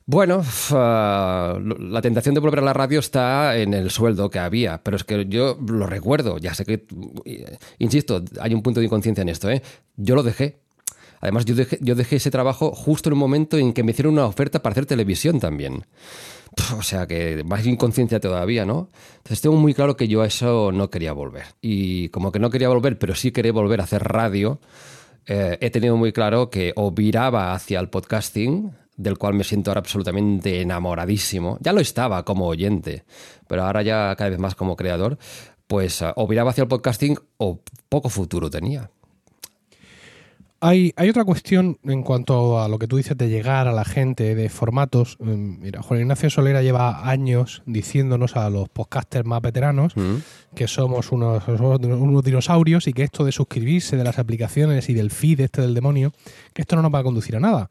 Bueno, 0.09 0.41
ah, 0.71 1.59
la 1.59 2.01
tentación 2.01 2.33
de 2.33 2.39
volver 2.39 2.59
a 2.59 2.63
la 2.63 2.71
radio 2.71 2.99
está 2.99 3.57
en 3.57 3.73
el 3.73 3.91
sueldo 3.91 4.29
que 4.29 4.39
había, 4.39 4.81
pero 4.81 4.95
es 4.95 5.03
que 5.03 5.25
yo 5.27 5.57
lo 5.67 5.85
recuerdo, 5.85 6.37
ya 6.37 6.53
sé 6.53 6.63
que, 6.63 6.85
eh, 7.25 7.57
insisto, 7.79 8.23
hay 8.39 8.53
un 8.53 8.63
punto 8.63 8.79
de 8.79 8.85
inconsciencia 8.85 9.21
en 9.21 9.27
esto, 9.27 9.49
¿eh? 9.49 9.61
Yo 9.97 10.15
lo 10.15 10.23
dejé. 10.23 10.59
Además, 11.19 11.43
yo 11.43 11.55
dejé, 11.55 11.77
yo 11.81 11.95
dejé 11.95 12.17
ese 12.17 12.31
trabajo 12.31 12.71
justo 12.71 13.09
en 13.09 13.13
un 13.13 13.19
momento 13.19 13.57
en 13.57 13.73
que 13.73 13.83
me 13.83 13.91
hicieron 13.91 14.13
una 14.13 14.27
oferta 14.27 14.61
para 14.61 14.71
hacer 14.71 14.85
televisión 14.85 15.41
también. 15.41 15.83
O 16.77 16.83
sea 16.83 17.07
que 17.07 17.43
más 17.45 17.65
inconsciencia 17.65 18.19
todavía, 18.19 18.65
¿no? 18.65 18.89
Entonces 19.17 19.41
tengo 19.41 19.55
muy 19.55 19.73
claro 19.73 19.95
que 19.95 20.07
yo 20.07 20.21
a 20.21 20.27
eso 20.27 20.71
no 20.71 20.89
quería 20.89 21.13
volver. 21.13 21.45
Y 21.61 22.09
como 22.09 22.31
que 22.31 22.39
no 22.39 22.49
quería 22.49 22.69
volver, 22.69 22.97
pero 22.97 23.15
sí 23.15 23.31
quería 23.31 23.51
volver 23.51 23.81
a 23.81 23.83
hacer 23.85 24.03
radio, 24.03 24.59
eh, 25.27 25.57
he 25.59 25.69
tenido 25.69 25.97
muy 25.97 26.13
claro 26.13 26.49
que 26.49 26.73
o 26.75 26.91
viraba 26.91 27.53
hacia 27.53 27.79
el 27.79 27.89
podcasting, 27.89 28.71
del 28.95 29.17
cual 29.17 29.33
me 29.33 29.43
siento 29.43 29.69
ahora 29.71 29.79
absolutamente 29.79 30.61
enamoradísimo. 30.61 31.57
Ya 31.61 31.73
lo 31.73 31.81
estaba 31.81 32.23
como 32.23 32.47
oyente, 32.47 33.03
pero 33.47 33.63
ahora 33.63 33.83
ya 33.83 34.15
cada 34.17 34.29
vez 34.29 34.39
más 34.39 34.55
como 34.55 34.75
creador. 34.75 35.17
Pues 35.67 36.01
eh, 36.01 36.11
o 36.15 36.27
viraba 36.27 36.51
hacia 36.51 36.63
el 36.63 36.69
podcasting 36.69 37.17
o 37.37 37.61
poco 37.89 38.09
futuro 38.09 38.49
tenía. 38.49 38.89
Hay, 40.67 40.91
hay 40.97 41.09
otra 41.09 41.23
cuestión 41.23 41.77
en 41.83 42.03
cuanto 42.03 42.59
a 42.59 42.67
lo 42.67 42.77
que 42.77 42.87
tú 42.87 42.97
dices 42.97 43.17
de 43.17 43.29
llegar 43.29 43.67
a 43.67 43.71
la 43.71 43.85
gente, 43.85 44.35
de 44.35 44.49
formatos. 44.49 45.15
Mm, 45.19 45.61
Mira, 45.61 45.81
Juan 45.81 46.01
Ignacio 46.01 46.29
Solera 46.29 46.61
lleva 46.61 47.09
años 47.09 47.63
diciéndonos 47.65 48.35
a 48.35 48.49
los 48.49 48.67
podcasters 48.67 49.25
más 49.25 49.41
veteranos 49.41 49.95
Mm. 49.95 50.15
que 50.55 50.67
somos 50.67 51.11
unos, 51.13 51.43
somos 51.45 51.79
unos 51.81 52.23
dinosaurios 52.23 52.87
y 52.87 52.93
que 52.93 53.03
esto 53.03 53.23
de 53.23 53.31
suscribirse 53.31 53.95
de 53.95 54.03
las 54.03 54.19
aplicaciones 54.19 54.89
y 54.89 54.93
del 54.93 55.09
feed 55.11 55.39
este 55.39 55.61
del 55.61 55.73
demonio, 55.73 56.11
que 56.53 56.63
esto 56.63 56.75
no 56.75 56.81
nos 56.81 56.93
va 56.93 56.99
a 56.99 57.03
conducir 57.03 57.35
a 57.37 57.39
nada. 57.39 57.69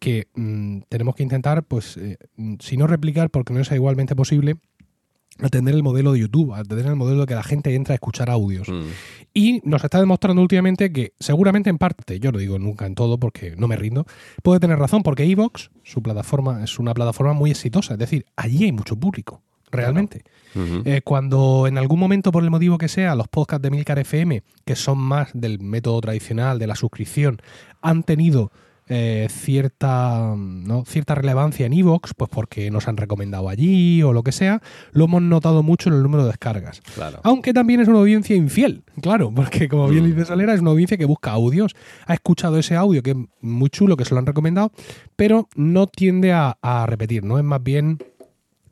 que 0.00 0.26
mm, 0.34 0.80
tenemos 0.88 1.14
que 1.14 1.22
intentar, 1.22 1.62
pues, 1.62 1.96
eh, 1.96 2.16
si 2.58 2.76
no 2.76 2.88
replicar, 2.88 3.30
porque 3.30 3.52
no 3.54 3.60
es 3.60 3.70
igualmente 3.70 4.16
posible, 4.16 4.56
atender 5.40 5.74
el 5.74 5.82
modelo 5.82 6.12
de 6.12 6.20
YouTube, 6.20 6.52
atender 6.54 6.86
el 6.86 6.96
modelo 6.96 7.20
de 7.20 7.26
que 7.26 7.34
la 7.34 7.42
gente 7.42 7.74
entra 7.74 7.94
a 7.94 7.96
escuchar 7.96 8.30
audios. 8.30 8.68
Mm. 8.68 8.82
Y 9.34 9.60
nos 9.64 9.82
está 9.82 9.98
demostrando 9.98 10.42
últimamente 10.42 10.92
que 10.92 11.14
seguramente 11.18 11.70
en 11.70 11.78
parte, 11.78 12.20
yo 12.20 12.32
no 12.32 12.38
digo 12.38 12.58
nunca 12.58 12.86
en 12.86 12.94
todo 12.94 13.18
porque 13.18 13.54
no 13.56 13.68
me 13.68 13.76
rindo, 13.76 14.06
puede 14.42 14.60
tener 14.60 14.78
razón 14.78 15.02
porque 15.02 15.24
Evox, 15.24 15.70
su 15.82 16.02
plataforma, 16.02 16.62
es 16.62 16.78
una 16.78 16.94
plataforma 16.94 17.32
muy 17.32 17.50
exitosa, 17.50 17.94
es 17.94 17.98
decir, 17.98 18.26
allí 18.36 18.64
hay 18.64 18.72
mucho 18.72 18.96
público, 18.96 19.42
realmente. 19.70 20.22
Eh, 20.54 21.00
cuando 21.02 21.66
en 21.66 21.78
algún 21.78 21.98
momento, 21.98 22.30
por 22.30 22.44
el 22.44 22.50
motivo 22.50 22.76
que 22.76 22.88
sea, 22.88 23.14
los 23.14 23.26
podcasts 23.28 23.62
de 23.62 23.70
Milcar 23.70 23.98
FM, 23.98 24.42
que 24.66 24.76
son 24.76 24.98
más 24.98 25.30
del 25.32 25.60
método 25.60 25.98
tradicional 26.02 26.58
de 26.58 26.66
la 26.66 26.74
suscripción, 26.74 27.40
han 27.80 28.02
tenido 28.02 28.52
eh, 28.88 29.28
cierta, 29.30 30.34
¿no? 30.36 30.84
cierta 30.84 31.14
relevancia 31.14 31.66
en 31.66 31.72
Evox, 31.72 32.14
pues 32.14 32.30
porque 32.30 32.70
nos 32.70 32.88
han 32.88 32.96
recomendado 32.96 33.48
allí 33.48 34.02
o 34.02 34.12
lo 34.12 34.22
que 34.22 34.32
sea, 34.32 34.60
lo 34.92 35.04
hemos 35.04 35.22
notado 35.22 35.62
mucho 35.62 35.88
en 35.88 35.96
el 35.96 36.02
número 36.02 36.24
de 36.24 36.30
descargas. 36.30 36.80
Claro. 36.94 37.20
Aunque 37.22 37.52
también 37.52 37.80
es 37.80 37.88
una 37.88 37.98
audiencia 37.98 38.36
infiel, 38.36 38.82
claro, 39.00 39.32
porque 39.34 39.68
como 39.68 39.88
bien 39.88 40.06
dice 40.06 40.24
Solera, 40.24 40.54
es 40.54 40.60
una 40.60 40.70
audiencia 40.70 40.96
que 40.96 41.04
busca 41.04 41.30
audios, 41.30 41.74
ha 42.06 42.14
escuchado 42.14 42.58
ese 42.58 42.76
audio 42.76 43.02
que 43.02 43.12
es 43.12 43.16
muy 43.40 43.70
chulo, 43.70 43.96
que 43.96 44.04
se 44.04 44.14
lo 44.14 44.18
han 44.18 44.26
recomendado, 44.26 44.72
pero 45.16 45.48
no 45.54 45.86
tiende 45.86 46.32
a, 46.32 46.58
a 46.60 46.86
repetir, 46.86 47.24
¿no? 47.24 47.38
Es 47.38 47.44
más 47.44 47.62
bien 47.62 47.98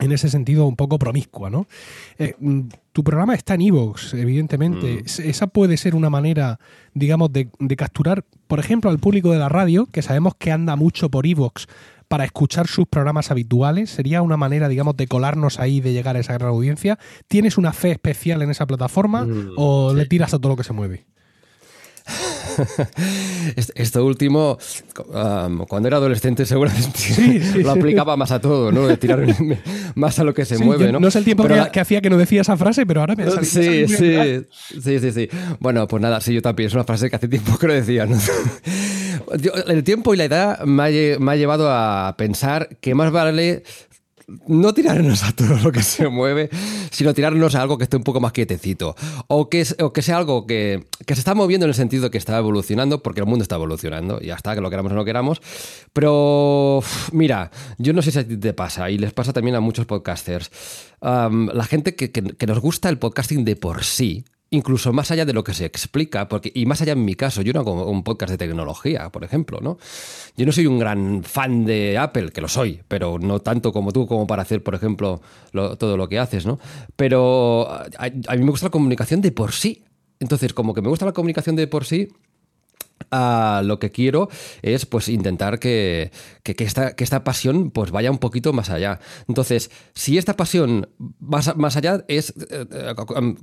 en 0.01 0.11
ese 0.11 0.29
sentido 0.29 0.65
un 0.65 0.75
poco 0.75 0.99
promiscua, 0.99 1.49
¿no? 1.49 1.67
Eh, 2.17 2.35
mm, 2.39 2.61
tu 2.91 3.03
programa 3.03 3.33
está 3.35 3.53
en 3.53 3.61
Evox, 3.61 4.13
evidentemente. 4.15 4.95
Mm. 4.95 5.05
Es- 5.05 5.19
Esa 5.19 5.47
puede 5.47 5.77
ser 5.77 5.95
una 5.95 6.09
manera, 6.09 6.59
digamos, 6.93 7.31
de, 7.31 7.47
de 7.59 7.75
capturar, 7.77 8.25
por 8.47 8.59
ejemplo, 8.59 8.89
al 8.89 8.99
público 8.99 9.31
de 9.31 9.39
la 9.39 9.47
radio, 9.47 9.85
que 9.85 10.01
sabemos 10.01 10.33
que 10.35 10.51
anda 10.51 10.75
mucho 10.75 11.09
por 11.09 11.25
Evox 11.25 11.67
para 12.07 12.25
escuchar 12.25 12.67
sus 12.67 12.87
programas 12.87 13.31
habituales. 13.31 13.89
Sería 13.91 14.21
una 14.21 14.35
manera, 14.35 14.67
digamos, 14.67 14.97
de 14.97 15.07
colarnos 15.07 15.59
ahí, 15.59 15.79
de 15.79 15.93
llegar 15.93 16.17
a 16.17 16.19
esa 16.19 16.33
gran 16.33 16.49
audiencia. 16.49 16.99
¿Tienes 17.29 17.57
una 17.57 17.71
fe 17.71 17.91
especial 17.91 18.41
en 18.41 18.49
esa 18.49 18.65
plataforma 18.67 19.25
Mm, 19.25 19.51
o 19.55 19.93
le 19.93 20.05
tiras 20.07 20.33
a 20.33 20.39
todo 20.39 20.49
lo 20.49 20.55
que 20.57 20.63
se 20.65 20.73
mueve? 20.73 21.05
Est- 23.55 23.71
Esto 23.75 24.05
último, 24.05 24.57
um, 25.13 25.65
cuando 25.65 25.87
era 25.87 25.97
adolescente 25.97 26.45
seguramente 26.45 26.91
Sí, 26.99 27.39
sí, 27.41 27.63
lo 27.63 27.71
aplicaba 27.71 28.15
más 28.17 28.31
a 28.31 28.39
todo, 28.39 28.71
¿no? 28.71 28.87
De 28.87 28.97
tirar 28.97 29.25
más 29.95 30.19
a 30.19 30.23
lo 30.23 30.33
que 30.33 30.45
se 30.45 30.57
Sí, 30.57 30.63
mueve, 30.63 30.91
¿no? 30.91 30.99
no 30.99 31.11
sé 31.11 31.19
el 31.19 31.25
tiempo 31.25 31.43
Pero 31.43 31.55
que, 31.55 31.61
la- 31.61 31.71
que 31.71 31.79
hacía 31.79 32.01
que 32.01 32.09
no 32.09 32.17
decía 32.17 32.41
esa 32.41 32.57
frase, 32.57 32.85
pero 32.85 33.01
ahora 33.01 33.15
me 33.15 33.23
ha 33.23 33.31
Sí, 33.43 33.85
sí, 33.87 34.99
sí, 34.99 35.11
sí. 35.11 35.29
Bueno, 35.59 35.87
pues 35.87 36.01
nada, 36.01 36.21
sí, 36.21 36.33
yo 36.33 36.41
también. 36.41 36.67
Es 36.67 36.73
una 36.73 36.83
frase 36.83 37.09
que 37.09 37.15
hace 37.15 37.27
tiempo 37.27 37.57
que 37.57 37.67
no 37.67 37.73
decía. 37.73 38.05
¿no? 38.05 38.17
Yo- 39.39 39.53
el 39.67 39.83
tiempo 39.83 40.13
y 40.13 40.17
la 40.17 40.25
edad 40.25 40.59
me 40.65 40.83
ha, 40.83 41.19
me 41.19 41.31
ha 41.31 41.35
llevado 41.35 41.69
a 41.71 42.15
pensar 42.17 42.77
que 42.81 42.95
más 42.95 43.11
vale 43.11 43.63
no 44.47 44.73
tirarnos 44.73 45.23
a 45.27 45.31
todo 45.31 45.57
lo 45.57 45.71
que 45.71 45.81
se 45.83 46.07
mueve, 46.07 46.49
sino 46.91 47.13
tirarnos 47.13 47.55
a 47.55 47.61
algo 47.61 47.77
que 47.77 47.83
esté 47.85 47.97
un 47.97 48.03
poco 48.03 48.19
más 48.19 48.31
quietecito. 48.31 48.95
O 49.27 49.49
que, 49.49 49.65
o 49.81 49.93
que 49.93 50.01
sea 50.01 50.17
algo 50.17 50.45
que, 50.47 50.85
que 51.05 51.15
se 51.15 51.21
está 51.21 51.33
moviendo 51.35 51.65
en 51.65 51.69
el 51.69 51.75
sentido 51.75 52.03
de 52.03 52.11
que 52.11 52.17
está 52.17 52.37
evolucionando, 52.37 53.01
porque 53.03 53.19
el 53.21 53.25
mundo 53.27 53.43
está 53.43 53.55
evolucionando, 53.55 54.19
y 54.21 54.27
ya 54.27 54.35
está, 54.35 54.55
que 54.55 54.61
lo 54.61 54.69
queramos 54.69 54.91
o 54.91 54.95
no 54.95 55.05
queramos. 55.05 55.41
Pero, 55.93 56.81
mira, 57.11 57.51
yo 57.77 57.93
no 57.93 58.01
sé 58.01 58.11
si 58.11 58.19
a 58.19 58.27
ti 58.27 58.37
te 58.37 58.53
pasa, 58.53 58.89
y 58.89 58.97
les 58.97 59.13
pasa 59.13 59.33
también 59.33 59.55
a 59.55 59.59
muchos 59.59 59.85
podcasters. 59.85 60.51
La 61.01 61.65
gente 61.69 61.95
que- 61.95 62.11
que 62.11 62.47
nos 62.47 62.59
gusta 62.59 62.89
el 62.89 62.97
podcasting 62.97 63.43
de 63.45 63.55
por 63.55 63.83
sí, 63.83 64.23
incluso 64.51 64.91
más 64.93 65.09
allá 65.11 65.25
de 65.25 65.33
lo 65.33 65.43
que 65.43 65.53
se 65.53 65.65
explica, 65.65 66.27
porque, 66.27 66.51
y 66.53 66.65
más 66.65 66.81
allá 66.81 66.91
en 66.93 67.03
mi 67.05 67.15
caso, 67.15 67.41
yo 67.41 67.53
no 67.53 67.61
hago 67.61 67.89
un 67.89 68.03
podcast 68.03 68.31
de 68.31 68.37
tecnología, 68.37 69.09
por 69.09 69.23
ejemplo, 69.23 69.59
¿no? 69.61 69.77
Yo 70.37 70.45
no 70.45 70.51
soy 70.51 70.67
un 70.67 70.77
gran 70.77 71.23
fan 71.23 71.65
de 71.65 71.97
Apple, 71.97 72.31
que 72.31 72.41
lo 72.41 72.47
soy, 72.49 72.81
pero 72.87 73.17
no 73.17 73.39
tanto 73.39 73.71
como 73.71 73.91
tú, 73.93 74.05
como 74.07 74.27
para 74.27 74.41
hacer, 74.43 74.61
por 74.61 74.75
ejemplo, 74.75 75.21
lo- 75.53 75.77
todo 75.77 75.95
lo 75.97 76.07
que 76.09 76.19
haces, 76.19 76.45
¿no? 76.45 76.59
Pero 76.97 77.67
a 77.71 78.09
mí 78.35 78.43
me 78.43 78.51
gusta 78.51 78.67
la 78.67 78.71
comunicación 78.71 79.21
de 79.21 79.31
por 79.31 79.53
sí. 79.53 79.83
Entonces, 80.19 80.53
como 80.53 80.73
que 80.73 80.81
me 80.81 80.89
gusta 80.89 81.05
la 81.05 81.13
comunicación 81.13 81.55
de 81.55 81.65
por 81.67 81.85
sí, 81.85 82.09
Ah, 83.11 83.61
lo 83.65 83.79
que 83.79 83.91
quiero 83.91 84.29
es 84.61 84.85
pues 84.85 85.09
intentar 85.09 85.59
que, 85.59 86.11
que- 86.43 86.55
esta, 86.63 86.95
que 86.95 87.03
esta 87.03 87.23
pasión 87.23 87.71
pues 87.71 87.91
vaya 87.91 88.11
un 88.11 88.19
poquito 88.19 88.53
más 88.53 88.69
allá. 88.69 88.99
Entonces, 89.27 89.71
si 89.93 90.17
esta 90.17 90.35
pasión 90.35 90.89
más, 91.19 91.55
más 91.55 91.75
allá 91.77 92.03
es, 92.07 92.29
eh, 92.49 92.65
eh, 92.71 92.95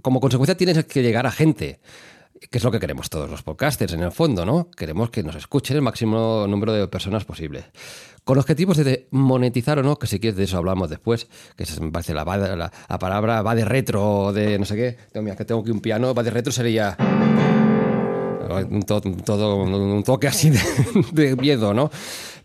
como 0.02 0.20
consecuencia 0.20 0.56
tienes 0.56 0.84
que 0.84 1.02
llegar 1.02 1.26
a 1.26 1.30
gente, 1.30 1.80
que 2.50 2.58
es 2.58 2.64
lo 2.64 2.70
que 2.70 2.78
queremos 2.78 3.10
todos 3.10 3.28
los 3.28 3.42
podcasters 3.42 3.92
en 3.94 4.02
el 4.02 4.12
fondo, 4.12 4.44
¿no? 4.46 4.70
Queremos 4.70 5.10
que 5.10 5.22
nos 5.22 5.34
escuchen 5.34 5.76
el 5.76 5.82
máximo 5.82 6.46
número 6.48 6.72
de 6.72 6.86
personas 6.86 7.24
posible. 7.24 7.64
Con 8.22 8.38
objetivos 8.38 8.76
de 8.76 9.08
monetizar 9.10 9.78
o 9.78 9.82
no, 9.82 9.98
que 9.98 10.06
si 10.06 10.20
quieres 10.20 10.36
de 10.36 10.44
eso 10.44 10.58
hablamos 10.58 10.90
después, 10.90 11.28
que 11.56 11.64
se 11.66 11.80
me 11.80 11.90
parece 11.90 12.14
la, 12.14 12.24
palabra 13.00 13.42
va 13.42 13.54
de 13.54 13.64
retro 13.64 14.32
de 14.32 14.58
no 14.58 14.66
sé 14.66 14.76
qué. 14.76 14.96
Tengo, 15.12 15.24
mira, 15.24 15.36
que 15.36 15.44
tengo 15.44 15.62
aquí 15.62 15.70
un 15.70 15.80
piano, 15.80 16.14
va 16.14 16.22
de 16.22 16.30
retro 16.30 16.52
sería 16.52 16.96
todo, 18.86 19.56
un 19.64 20.02
toque 20.02 20.26
así 20.28 20.50
de, 21.12 21.36
miedo, 21.36 21.74
¿no? 21.74 21.90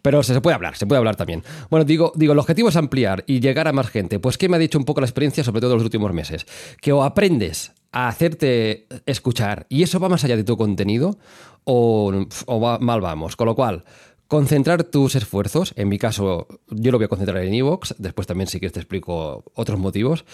Pero 0.01 0.21
se, 0.21 0.39
puede 0.41 0.55
hablar, 0.55 0.75
se 0.75 0.85
puede 0.85 0.97
hablar 0.97 1.15
también. 1.15 1.43
Bueno, 1.69 1.85
digo, 1.85 2.11
digo, 2.15 2.33
el 2.33 2.39
objetivo 2.39 2.69
es 2.69 2.75
ampliar 2.75 3.23
y 3.25 3.39
llegar 3.39 3.67
a 3.69 3.73
más 3.73 3.87
gente. 3.89 4.19
Pues, 4.19 4.37
¿qué 4.37 4.49
me 4.49 4.57
ha 4.57 4.59
dicho 4.59 4.77
un 4.77 4.83
poco 4.83 4.99
la 4.99 5.07
experiencia, 5.07 5.43
sobre 5.43 5.61
todo 5.61 5.71
en 5.71 5.77
los 5.77 5.85
últimos 5.85 6.11
meses? 6.13 6.45
Que 6.81 6.91
o 6.91 7.03
aprendes 7.03 7.71
a 7.93 8.09
hacerte 8.09 8.87
escuchar 9.05 9.65
y 9.69 9.83
eso 9.83 9.99
va 9.99 10.09
más 10.09 10.23
allá 10.25 10.35
de 10.35 10.43
tu 10.43 10.57
contenido 10.57 11.17
o, 11.63 12.11
va- 12.61 12.79
mal 12.79 12.99
vamos. 12.99 13.37
Con 13.37 13.47
lo 13.47 13.55
cual, 13.55 13.85
concentrar 14.27 14.83
tus 14.83 15.15
esfuerzos, 15.15 15.73
en 15.77 15.87
mi 15.87 15.99
caso 15.99 16.47
yo 16.69 16.91
lo 16.91 16.97
voy 16.97 17.05
a 17.05 17.07
concentrar 17.07 17.43
en 17.43 17.53
Evox, 17.53 17.95
después 17.97 18.27
también 18.27 18.47
si 18.47 18.59
quieres 18.59 18.73
te 18.73 18.79
explico 18.79 19.45
otros 19.53 19.79
motivos, 19.79 20.25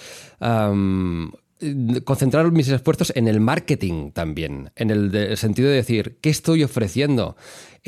concentrar 2.05 2.51
mis 2.51 2.69
esfuerzos 2.69 3.11
en 3.15 3.27
el 3.27 3.39
marketing 3.39 4.11
también, 4.11 4.71
en 4.75 4.89
el, 4.89 5.13
el 5.13 5.37
sentido 5.37 5.69
de 5.69 5.75
decir, 5.75 6.17
¿qué 6.21 6.29
estoy 6.29 6.63
ofreciendo? 6.63 7.35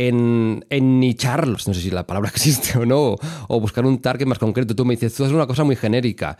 En, 0.08 0.66
en 0.70 1.00
nicharlos, 1.00 1.68
no 1.68 1.74
sé 1.76 1.82
si 1.82 1.92
la 1.92 2.08
palabra 2.08 2.30
existe 2.34 2.78
o 2.80 2.86
no, 2.86 3.16
o 3.48 3.60
buscar 3.60 3.86
un 3.86 4.00
target 4.00 4.26
más 4.26 4.40
concreto. 4.40 4.76
Tú 4.76 4.84
me 4.86 4.96
dices, 4.96 5.14
tú 5.14 5.24
haces 5.24 5.36
una 5.36 5.46
cosa 5.48 5.64
muy 5.64 5.76
genérica. 5.76 6.38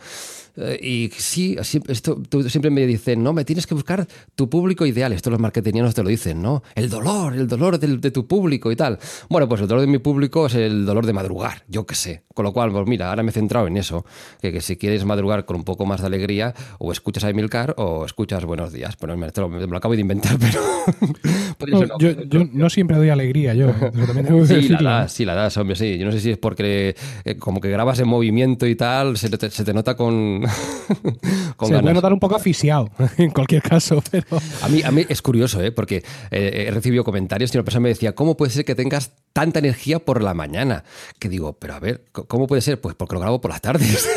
Eh, 0.54 0.78
y 0.82 1.10
sí, 1.16 1.56
así- 1.58 1.80
esto, 1.88 2.20
tú 2.28 2.42
siempre 2.50 2.70
me 2.70 2.86
dicen, 2.86 3.22
no, 3.22 3.32
me 3.32 3.42
tienes 3.44 3.66
que 3.66 3.74
buscar 3.74 4.06
tu 4.34 4.50
público 4.50 4.84
ideal. 4.84 5.12
Esto 5.12 5.30
los 5.30 5.40
marketingianos 5.40 5.94
te 5.94 6.02
lo 6.02 6.10
dicen, 6.10 6.42
¿no? 6.42 6.62
El 6.74 6.90
dolor, 6.90 7.34
el 7.34 7.46
dolor 7.48 7.78
del- 7.78 8.00
de, 8.02 8.10
tu 8.10 8.26
público 8.26 8.70
y 8.70 8.76
tal. 8.76 8.98
Bueno, 9.30 9.48
pues 9.48 9.60
el 9.62 9.68
dolor 9.68 9.80
de 9.82 9.86
mi 9.86 9.98
público 9.98 10.46
es 10.46 10.54
el 10.54 10.84
dolor 10.84 11.06
de 11.06 11.12
madrugar, 11.14 11.62
yo 11.68 11.86
qué 11.86 11.94
sé. 11.94 12.24
Con 12.34 12.44
lo 12.44 12.52
cual, 12.52 12.70
pues 12.72 12.86
mira, 12.86 13.08
ahora 13.10 13.22
me 13.22 13.30
he 13.30 13.32
centrado 13.32 13.66
en 13.66 13.76
eso. 13.78 14.04
Que, 14.42 14.52
que 14.52 14.60
si 14.60 14.76
quieres 14.76 15.04
madrugar 15.06 15.46
con 15.46 15.56
un 15.56 15.64
poco 15.64 15.86
más 15.86 16.00
de 16.00 16.06
alegría, 16.08 16.52
o 16.78 16.92
escuchas 16.92 17.24
a 17.24 17.30
Emilcar 17.30 17.74
o 17.78 18.04
escuchas 18.04 18.44
Buenos 18.44 18.72
Días. 18.72 18.96
Bueno, 19.00 19.16
me, 19.16 19.30
lo, 19.34 19.48
me 19.48 19.66
lo 19.66 19.76
acabo 19.76 19.94
de 19.94 20.00
inventar, 20.02 20.36
pero... 21.58 21.80
No, 21.86 21.98
yo, 21.98 22.10
yo 22.24 22.44
no 22.52 22.68
siempre 22.68 22.96
doy 22.96 23.08
alegría, 23.08 23.51
yo. 23.54 23.70
eso 23.70 24.06
también 24.06 24.26
tengo 24.26 24.40
que 24.46 24.46
Sí, 24.62 24.68
la 24.68 24.82
das, 24.82 25.12
sí, 25.12 25.24
la 25.24 25.34
das, 25.34 25.56
hombre, 25.56 25.76
sí. 25.76 25.98
Yo 25.98 26.06
no 26.06 26.12
sé 26.12 26.20
si 26.20 26.30
es 26.30 26.38
porque 26.38 26.94
eh, 27.24 27.36
como 27.36 27.60
que 27.60 27.70
grabas 27.70 27.98
en 28.00 28.08
movimiento 28.08 28.66
y 28.66 28.74
tal, 28.76 29.16
se 29.16 29.28
te, 29.30 29.50
se 29.50 29.64
te 29.64 29.72
nota 29.74 29.96
con, 29.96 30.42
con 31.56 31.68
Se 31.68 31.72
puede 31.72 31.72
ganas. 31.72 31.94
notar 31.94 32.12
un 32.12 32.20
poco 32.20 32.36
asfixiado, 32.36 32.90
en 33.18 33.30
cualquier 33.30 33.62
caso, 33.62 34.02
pero... 34.10 34.26
A 34.62 34.68
mí, 34.68 34.82
a 34.82 34.90
mí 34.90 35.04
es 35.08 35.22
curioso, 35.22 35.62
¿eh? 35.62 35.72
porque 35.72 36.02
eh, 36.30 36.66
he 36.68 36.70
recibido 36.70 37.04
comentarios 37.04 37.54
y 37.54 37.56
una 37.58 37.64
persona 37.64 37.82
me 37.82 37.88
decía, 37.90 38.14
¿cómo 38.14 38.36
puede 38.36 38.50
ser 38.52 38.64
que 38.64 38.74
tengas 38.74 39.12
tanta 39.32 39.58
energía 39.58 39.98
por 39.98 40.22
la 40.22 40.34
mañana? 40.34 40.84
Que 41.18 41.28
digo, 41.28 41.54
pero 41.54 41.74
a 41.74 41.80
ver, 41.80 42.04
¿cómo 42.12 42.46
puede 42.46 42.62
ser? 42.62 42.80
Pues 42.80 42.94
porque 42.94 43.14
lo 43.14 43.20
grabo 43.20 43.40
por 43.40 43.50
las 43.50 43.60
tardes. 43.60 44.08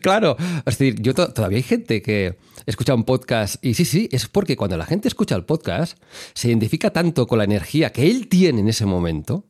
claro, 0.00 0.36
es 0.66 0.78
decir, 0.78 1.00
yo 1.00 1.14
to- 1.14 1.32
todavía 1.32 1.56
hay 1.58 1.62
gente 1.62 2.02
que 2.02 2.36
escucha 2.66 2.94
un 2.94 3.04
podcast 3.04 3.64
y 3.64 3.74
sí, 3.74 3.84
sí, 3.84 4.08
es 4.12 4.28
porque 4.28 4.56
cuando 4.56 4.76
la 4.76 4.86
gente 4.86 5.08
escucha 5.08 5.34
el 5.34 5.44
podcast 5.44 5.98
se 6.34 6.48
identifica 6.48 6.90
tanto 6.90 7.26
con 7.26 7.38
la 7.38 7.44
energía 7.44 7.90
que 7.90 8.10
él 8.10 8.19
tiene 8.22 8.60
en 8.60 8.68
ese 8.68 8.86
momento. 8.86 9.44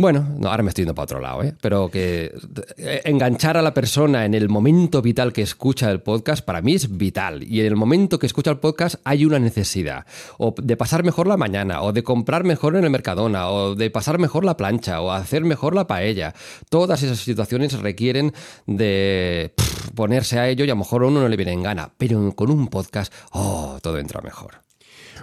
Bueno, 0.00 0.26
no, 0.38 0.48
ahora 0.48 0.62
me 0.62 0.70
estoy 0.70 0.84
yendo 0.84 0.94
para 0.94 1.04
otro 1.04 1.20
lado, 1.20 1.42
¿eh? 1.42 1.54
pero 1.60 1.90
que 1.90 2.32
eh, 2.78 3.02
enganchar 3.04 3.58
a 3.58 3.62
la 3.62 3.74
persona 3.74 4.24
en 4.24 4.32
el 4.32 4.48
momento 4.48 5.02
vital 5.02 5.30
que 5.30 5.42
escucha 5.42 5.90
el 5.90 6.00
podcast 6.00 6.42
para 6.42 6.62
mí 6.62 6.72
es 6.72 6.96
vital. 6.96 7.42
Y 7.42 7.60
en 7.60 7.66
el 7.66 7.76
momento 7.76 8.18
que 8.18 8.24
escucha 8.24 8.50
el 8.50 8.56
podcast 8.56 8.94
hay 9.04 9.26
una 9.26 9.38
necesidad. 9.38 10.06
O 10.38 10.54
de 10.56 10.74
pasar 10.78 11.04
mejor 11.04 11.26
la 11.26 11.36
mañana, 11.36 11.82
o 11.82 11.92
de 11.92 12.02
comprar 12.02 12.44
mejor 12.44 12.76
en 12.76 12.84
el 12.84 12.90
Mercadona, 12.90 13.50
o 13.50 13.74
de 13.74 13.90
pasar 13.90 14.18
mejor 14.18 14.46
la 14.46 14.56
plancha, 14.56 15.02
o 15.02 15.12
hacer 15.12 15.44
mejor 15.44 15.74
la 15.74 15.86
paella. 15.86 16.32
Todas 16.70 17.02
esas 17.02 17.18
situaciones 17.18 17.78
requieren 17.78 18.32
de 18.66 19.52
ponerse 19.94 20.38
a 20.38 20.48
ello 20.48 20.64
y 20.64 20.70
a 20.70 20.72
lo 20.72 20.78
mejor 20.78 21.02
a 21.02 21.08
uno 21.08 21.20
no 21.20 21.28
le 21.28 21.36
viene 21.36 21.52
en 21.52 21.62
gana. 21.62 21.92
Pero 21.98 22.32
con 22.34 22.50
un 22.50 22.68
podcast, 22.68 23.12
oh, 23.32 23.78
todo 23.82 23.98
entra 23.98 24.22
mejor. 24.22 24.69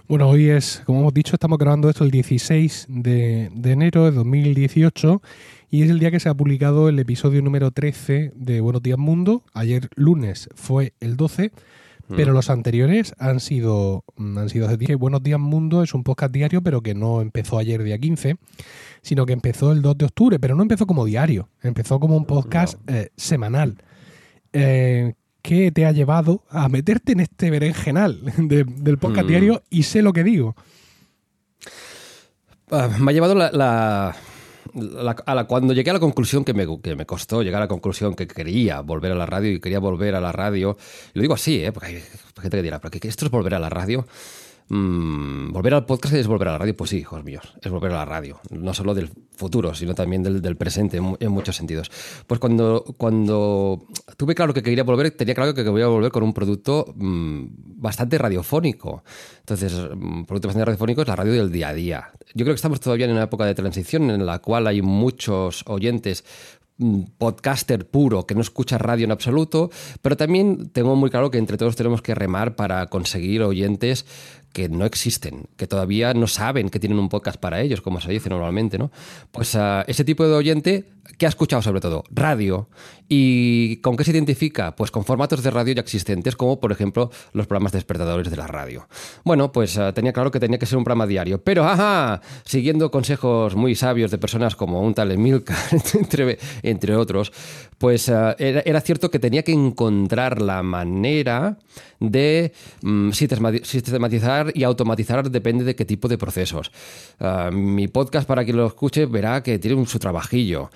Bueno, 0.08 0.30
hoy 0.30 0.50
es, 0.50 0.84
como 0.86 1.00
hemos 1.00 1.14
dicho, 1.14 1.36
estamos 1.36 1.58
grabando 1.58 1.90
esto 1.90 2.04
el 2.04 2.12
16 2.12 2.88
de, 2.90 3.50
de 3.54 3.72
enero 3.72 4.06
de 4.06 4.12
2018 4.12 5.22
y 5.70 5.84
es 5.84 5.90
el 5.90 6.00
día 6.00 6.12
que 6.12 6.20
se 6.20 6.30
ha 6.30 6.34
publicado 6.34 6.88
el 6.90 7.00
episodio 7.00 7.42
número 7.42 7.72
13 7.72 8.32
de 8.36 8.62
Buenos 8.62 8.84
Días 8.84 8.98
Mundo. 8.98 9.44
Ayer 9.54 9.90
lunes 9.96 10.50
fue 10.56 10.94
el 11.00 11.18
12, 11.18 11.52
pero 12.16 12.32
los 12.32 12.50
anteriores 12.50 13.14
han 13.18 13.40
sido, 13.40 14.06
mm, 14.16 14.38
han 14.38 14.50
sido 14.50 14.68
hace. 14.68 14.96
Buenos 14.96 15.24
Días 15.24 15.40
Mundo 15.40 15.84
es 15.84 15.94
un 15.94 16.04
podcast 16.04 16.34
diario, 16.34 16.62
pero 16.62 16.82
que 16.82 16.96
no 16.96 17.22
empezó 17.22 17.58
ayer 17.58 17.84
día 17.84 17.98
15, 17.98 18.38
sino 19.02 19.26
que 19.26 19.34
empezó 19.34 19.72
el 19.72 19.82
2 19.82 19.98
de 19.98 20.06
octubre, 20.06 20.40
pero 20.40 20.56
no 20.56 20.62
empezó 20.62 20.88
como 20.88 21.06
diario, 21.06 21.50
empezó 21.62 22.00
como 22.00 22.16
un 22.16 22.26
podcast 22.26 22.80
eh, 22.90 23.10
semanal. 23.18 23.78
Eh, 24.54 25.14
¿Qué 25.48 25.72
te 25.72 25.86
ha 25.86 25.94
llevado 25.94 26.44
a 26.50 26.68
meterte 26.68 27.14
en 27.14 27.22
este 27.22 27.50
berenjenal 27.50 28.20
de- 28.38 28.66
del 28.66 28.98
podcast 28.98 29.24
Mm. 29.26 29.30
diario 29.30 29.64
y 29.70 29.84
sé 29.84 30.02
lo 30.02 30.12
que 30.12 30.26
digo? 30.26 30.58
Ah, 32.70 32.90
me 33.00 33.12
ha 33.12 33.14
llevado 33.14 33.34
la, 33.34 33.50
la- 33.54 34.14
la- 34.74 35.16
a 35.26 35.36
la- 35.36 35.46
cuando 35.46 35.74
llegué 35.74 35.90
a 35.90 35.94
la 35.94 36.00
conclusión 36.02 36.44
que 36.44 36.54
me, 36.54 36.66
que 36.82 36.98
me 36.98 37.06
costó 37.06 37.44
llegar 37.44 37.62
a 37.62 37.66
la 37.66 37.70
conclusión 37.70 38.14
que 38.14 38.28
quería 38.28 38.82
volver 38.82 39.14
a 39.14 39.16
la 39.16 39.26
radio 39.26 39.54
y 39.54 39.60
quería 39.62 39.80
volver 39.80 40.16
a 40.16 40.20
la 40.22 40.34
radio. 40.34 40.78
Y 41.14 41.20
lo 41.20 41.22
digo 41.22 41.34
así, 41.36 41.64
¿eh? 41.64 41.72
porque 41.72 41.88
hay 41.88 42.04
gente 42.42 42.58
que 42.58 42.64
dirá, 42.64 42.80
¿pero 42.80 42.92
qué, 42.92 43.00
qué 43.00 43.08
esto 43.08 43.24
es 43.26 43.32
volver 43.32 43.56
a 43.56 43.60
la 43.60 43.70
radio? 43.70 44.06
Mm, 44.70 45.54
volver 45.54 45.74
al 45.76 45.86
podcast 45.86 46.14
es 46.16 46.28
volver 46.28 46.50
a 46.50 46.52
la 46.54 46.58
radio, 46.58 46.76
pues 46.76 46.90
sí, 46.90 46.98
hijos 46.98 47.24
míos, 47.24 47.54
es 47.62 47.72
volver 47.72 47.92
a 47.94 47.96
la 47.98 48.06
radio, 48.06 48.40
no 48.50 48.74
solo 48.74 48.94
del 48.94 49.10
futuro, 49.36 49.74
sino 49.74 49.96
también 49.96 50.24
del, 50.24 50.58
presente 50.58 50.98
en, 50.98 51.04
mu- 51.04 51.16
en 51.20 51.32
muchos 51.32 51.56
sentidos. 51.56 51.90
Pues 52.28 52.40
cuando, 52.40 52.84
cuando 52.98 53.86
tuve 54.18 54.36
claro 54.36 54.54
que 54.54 54.62
quería 54.64 54.84
volver, 54.84 55.12
tenía 55.12 55.36
claro 55.36 55.54
que 55.54 55.64
quería 55.64 55.88
volver 55.88 56.12
con 56.12 56.24
un 56.24 56.34
producto 56.34 56.94
mm, 56.98 57.46
bastante 57.80 58.18
radiofónico. 58.18 59.04
Entonces, 59.40 59.74
un 59.74 60.26
producto 60.26 60.50
bastante 60.50 60.66
radiofónico 60.66 61.02
es 61.02 61.08
la 61.08 61.16
radio 61.16 61.32
del 61.34 61.52
día 61.52 61.70
a 61.70 61.74
día. 61.74 62.10
Yo 62.34 62.44
creo 62.44 62.54
que 62.54 62.56
estamos 62.58 62.82
todavía 62.82 63.06
en 63.06 63.14
una 63.14 63.24
época 63.24 63.46
de 63.46 63.56
transición 63.56 64.10
en 64.12 64.26
la 64.26 64.40
cual 64.40 64.68
hay 64.68 64.82
muchos 64.82 65.64
oyentes 65.68 66.26
mm, 66.78 67.02
podcaster 67.18 67.88
puro 67.90 68.26
que 68.26 68.36
no 68.36 68.42
escucha 68.42 68.78
radio 68.78 69.06
en 69.06 69.12
absoluto, 69.12 69.70
pero 70.02 70.18
también 70.18 70.70
tengo 70.70 70.96
muy 70.96 71.10
claro 71.10 71.32
que 71.32 71.38
entre 71.38 71.58
todos 71.58 71.76
tenemos 71.76 72.02
que 72.02 72.14
remar 72.16 72.56
para 72.56 72.88
conseguir 72.88 73.42
oyentes 73.44 74.06
que 74.54 74.70
no 74.70 74.86
existen, 74.86 75.48
que 75.56 75.68
todavía 75.68 76.14
no 76.14 76.28
saben 76.28 76.70
que 76.70 76.80
tienen 76.80 77.00
un 77.00 77.10
podcast 77.10 77.40
para 77.40 77.62
ellos, 77.62 77.82
como 77.82 78.02
se 78.02 78.12
dice 78.12 78.30
normalmente, 78.30 78.78
¿no? 78.78 78.92
Pues 79.32 79.56
ah, 79.56 79.84
ese 79.88 80.04
tipo 80.04 80.28
de 80.28 80.34
oyente 80.34 80.90
que 81.18 81.26
ha 81.26 81.30
escuchado 81.30 81.62
sobre 81.62 81.82
todo 81.82 82.04
radio 82.12 82.70
y 83.10 83.78
con 83.78 83.96
qué 83.96 84.04
se 84.04 84.12
identifica, 84.12 84.76
pues 84.76 84.92
con 84.92 85.06
formatos 85.06 85.44
de 85.44 85.52
radio 85.52 85.74
ya 85.74 85.82
existentes, 85.82 86.36
como 86.36 86.60
por 86.60 86.72
ejemplo 86.72 87.12
los 87.34 87.48
programas 87.48 87.72
despertadores 87.72 88.30
de 88.30 88.38
la 88.38 88.48
radio. 88.48 88.88
Bueno, 89.24 89.52
pues 89.52 89.78
ah, 89.78 89.94
tenía 89.94 90.14
claro 90.14 90.32
que 90.32 90.40
tenía 90.40 90.58
que 90.58 90.66
ser 90.66 90.78
un 90.78 90.84
programa 90.84 91.08
diario, 91.08 91.42
pero 91.44 91.64
ajá, 91.64 92.22
siguiendo 92.44 92.92
consejos 92.92 93.56
muy 93.56 93.76
sabios 93.76 94.12
de 94.12 94.18
personas 94.18 94.56
como 94.56 94.82
un 94.82 94.94
tal 94.94 95.12
Emilcar, 95.12 95.58
entre, 96.64 96.96
otros, 96.96 97.32
pues 97.78 98.10
ah, 98.10 98.36
era, 98.40 98.82
cierto 98.82 99.10
que 99.10 99.20
tenía 99.20 99.44
que 99.44 99.52
encontrar 99.54 100.42
la 100.42 100.64
manera 100.64 101.58
de 102.00 102.52
mm, 102.82 103.12
sistema- 103.12 103.52
sistematizar 103.64 104.52
y 104.54 104.64
automatizar 104.64 105.30
depende 105.30 105.64
de 105.64 105.76
qué 105.76 105.86
tipo 105.86 106.08
de 106.08 106.18
procesos. 106.18 106.72
Ah, 107.20 107.50
mi 107.52 107.88
podcast, 107.88 108.28
para 108.28 108.44
quien 108.44 108.58
lo 108.58 108.68
escuche, 108.68 109.06
verá 109.06 109.42
que 109.44 109.60
tiene 109.60 109.78
un, 109.78 109.88
su 109.88 110.00
trabajillo, 110.00 110.70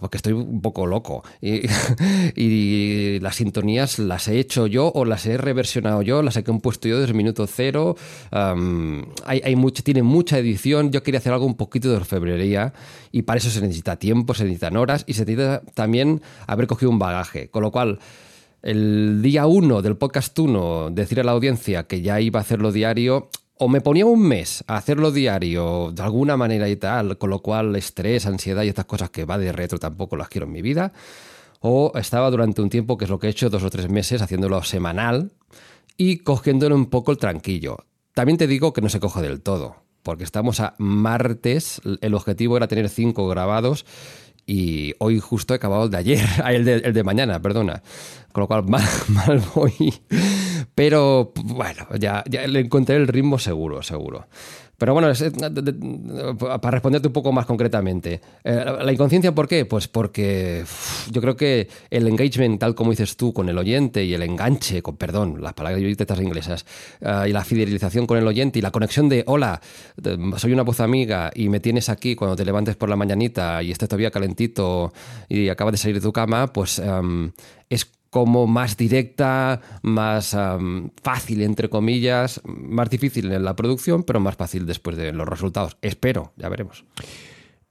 porque 0.00 0.18
estoy 0.18 0.34
un 0.34 0.60
poco 0.60 0.86
loco. 0.86 1.22
y 2.36 3.18
las 3.20 3.36
sintonías 3.36 3.98
las 3.98 4.28
he 4.28 4.38
hecho 4.38 4.66
yo 4.66 4.90
o 4.94 5.04
las 5.04 5.26
he 5.26 5.36
reversionado 5.36 6.02
yo, 6.02 6.22
las 6.22 6.36
he 6.36 6.44
compuesto 6.44 6.88
yo 6.88 6.98
desde 6.98 7.12
el 7.12 7.16
minuto 7.16 7.46
cero. 7.46 7.96
Hay, 8.30 9.40
hay 9.44 9.56
tiene 9.82 10.02
mucha 10.02 10.38
edición. 10.38 10.90
Yo 10.90 11.02
quería 11.02 11.18
hacer 11.18 11.32
algo 11.32 11.46
un 11.46 11.56
poquito 11.56 11.88
de 11.90 11.96
orfebrería 11.96 12.72
y 13.12 13.22
para 13.22 13.38
eso 13.38 13.50
se 13.50 13.60
necesita 13.60 13.96
tiempo, 13.96 14.34
se 14.34 14.44
necesitan 14.44 14.76
horas 14.76 15.04
y 15.06 15.14
se 15.14 15.24
necesita 15.24 15.62
también 15.74 16.22
haber 16.46 16.66
cogido 16.66 16.90
un 16.90 16.98
bagaje. 16.98 17.48
Con 17.48 17.62
lo 17.62 17.70
cual, 17.70 17.98
el 18.62 19.20
día 19.22 19.46
uno 19.46 19.82
del 19.82 19.96
podcast 19.96 20.38
1, 20.38 20.90
decir 20.90 21.20
a 21.20 21.24
la 21.24 21.32
audiencia 21.32 21.84
que 21.84 22.00
ya 22.00 22.20
iba 22.20 22.40
a 22.40 22.42
hacerlo 22.42 22.72
diario, 22.72 23.28
o 23.56 23.68
me 23.68 23.80
ponía 23.80 24.06
un 24.06 24.20
mes 24.20 24.64
a 24.66 24.76
hacerlo 24.76 25.12
diario 25.12 25.92
de 25.92 26.02
alguna 26.02 26.36
manera 26.36 26.68
y 26.68 26.76
tal, 26.76 27.18
con 27.18 27.30
lo 27.30 27.40
cual 27.40 27.76
estrés, 27.76 28.26
ansiedad 28.26 28.62
y 28.62 28.68
estas 28.68 28.86
cosas 28.86 29.10
que 29.10 29.24
va 29.24 29.38
de 29.38 29.52
retro 29.52 29.78
tampoco 29.78 30.16
las 30.16 30.28
quiero 30.28 30.46
en 30.46 30.52
mi 30.52 30.62
vida, 30.62 30.92
o 31.66 31.92
estaba 31.94 32.30
durante 32.30 32.60
un 32.60 32.68
tiempo, 32.68 32.98
que 32.98 33.06
es 33.06 33.10
lo 33.10 33.18
que 33.18 33.26
he 33.26 33.30
hecho, 33.30 33.48
dos 33.48 33.62
o 33.62 33.70
tres 33.70 33.88
meses, 33.88 34.20
haciéndolo 34.20 34.62
semanal 34.62 35.32
y 35.96 36.18
cogiéndole 36.18 36.74
un 36.74 36.90
poco 36.90 37.10
el 37.10 37.16
tranquillo. 37.16 37.78
También 38.12 38.36
te 38.36 38.46
digo 38.46 38.74
que 38.74 38.82
no 38.82 38.90
se 38.90 39.00
coge 39.00 39.22
del 39.22 39.40
todo, 39.40 39.76
porque 40.02 40.24
estamos 40.24 40.60
a 40.60 40.74
martes, 40.76 41.80
el 42.02 42.12
objetivo 42.12 42.58
era 42.58 42.68
tener 42.68 42.90
cinco 42.90 43.26
grabados 43.28 43.86
y 44.44 44.92
hoy 44.98 45.20
justo 45.20 45.54
he 45.54 45.56
acabado 45.56 45.84
el 45.84 45.90
de 45.90 45.96
ayer, 45.96 46.26
el 46.46 46.66
de, 46.66 46.74
el 46.74 46.92
de 46.92 47.02
mañana, 47.02 47.40
perdona. 47.40 47.82
Con 48.32 48.42
lo 48.42 48.46
cual 48.46 48.64
mal, 48.68 48.84
mal 49.08 49.42
voy. 49.54 50.02
Pero 50.74 51.32
bueno, 51.34 51.86
ya, 51.98 52.24
ya 52.28 52.46
le 52.46 52.60
encontré 52.60 52.96
el 52.96 53.08
ritmo 53.08 53.38
seguro, 53.38 53.82
seguro. 53.82 54.26
Pero 54.84 54.92
bueno, 54.92 55.10
de- 55.10 56.34
para 56.60 56.70
responderte 56.72 57.06
un 57.08 57.14
poco 57.14 57.32
más 57.32 57.46
concretamente, 57.46 58.20
eh, 58.44 58.64
la 58.82 58.92
inconsciencia, 58.92 59.34
¿por 59.34 59.48
qué? 59.48 59.64
Pues 59.64 59.88
porque 59.88 60.62
yo 61.10 61.22
creo 61.22 61.34
que 61.34 61.68
el 61.88 62.06
engagement, 62.06 62.60
tal 62.60 62.74
como 62.74 62.90
dices 62.90 63.16
tú, 63.16 63.32
con 63.32 63.48
el 63.48 63.56
oyente 63.56 64.04
y 64.04 64.12
el 64.12 64.22
enganche, 64.22 64.82
con 64.82 64.98
perdón, 64.98 65.38
las 65.40 65.54
palabras 65.54 65.80
estas 65.82 66.20
inglesas, 66.20 66.66
eh, 67.00 67.28
y 67.28 67.32
la 67.32 67.42
fidelización 67.42 68.06
con 68.06 68.18
el 68.18 68.26
oyente 68.26 68.58
y 68.58 68.62
la 68.62 68.70
conexión 68.72 69.08
de, 69.08 69.24
hola, 69.26 69.58
soy 70.36 70.52
una 70.52 70.64
voz 70.64 70.80
amiga 70.80 71.30
y 71.34 71.48
me 71.48 71.60
tienes 71.60 71.88
aquí 71.88 72.14
cuando 72.14 72.36
te 72.36 72.44
levantes 72.44 72.76
por 72.76 72.90
la 72.90 72.96
mañanita 72.96 73.62
y 73.62 73.70
estés 73.70 73.88
todavía 73.88 74.10
calentito 74.10 74.92
y 75.30 75.48
acabas 75.48 75.72
de 75.72 75.78
salir 75.78 75.94
de 75.94 76.02
tu 76.02 76.12
cama, 76.12 76.52
pues 76.52 76.78
em, 76.78 77.32
es 77.70 77.90
como 78.14 78.46
más 78.46 78.76
directa, 78.76 79.60
más 79.82 80.36
fácil, 81.02 81.42
entre 81.42 81.68
comillas, 81.68 82.40
más 82.44 82.88
difícil 82.88 83.32
en 83.32 83.42
la 83.42 83.56
producción, 83.56 84.04
pero 84.04 84.20
más 84.20 84.36
fácil 84.36 84.66
después 84.66 84.96
de 84.96 85.12
los 85.12 85.28
resultados. 85.28 85.76
Espero, 85.82 86.32
ya 86.36 86.48
veremos. 86.48 86.84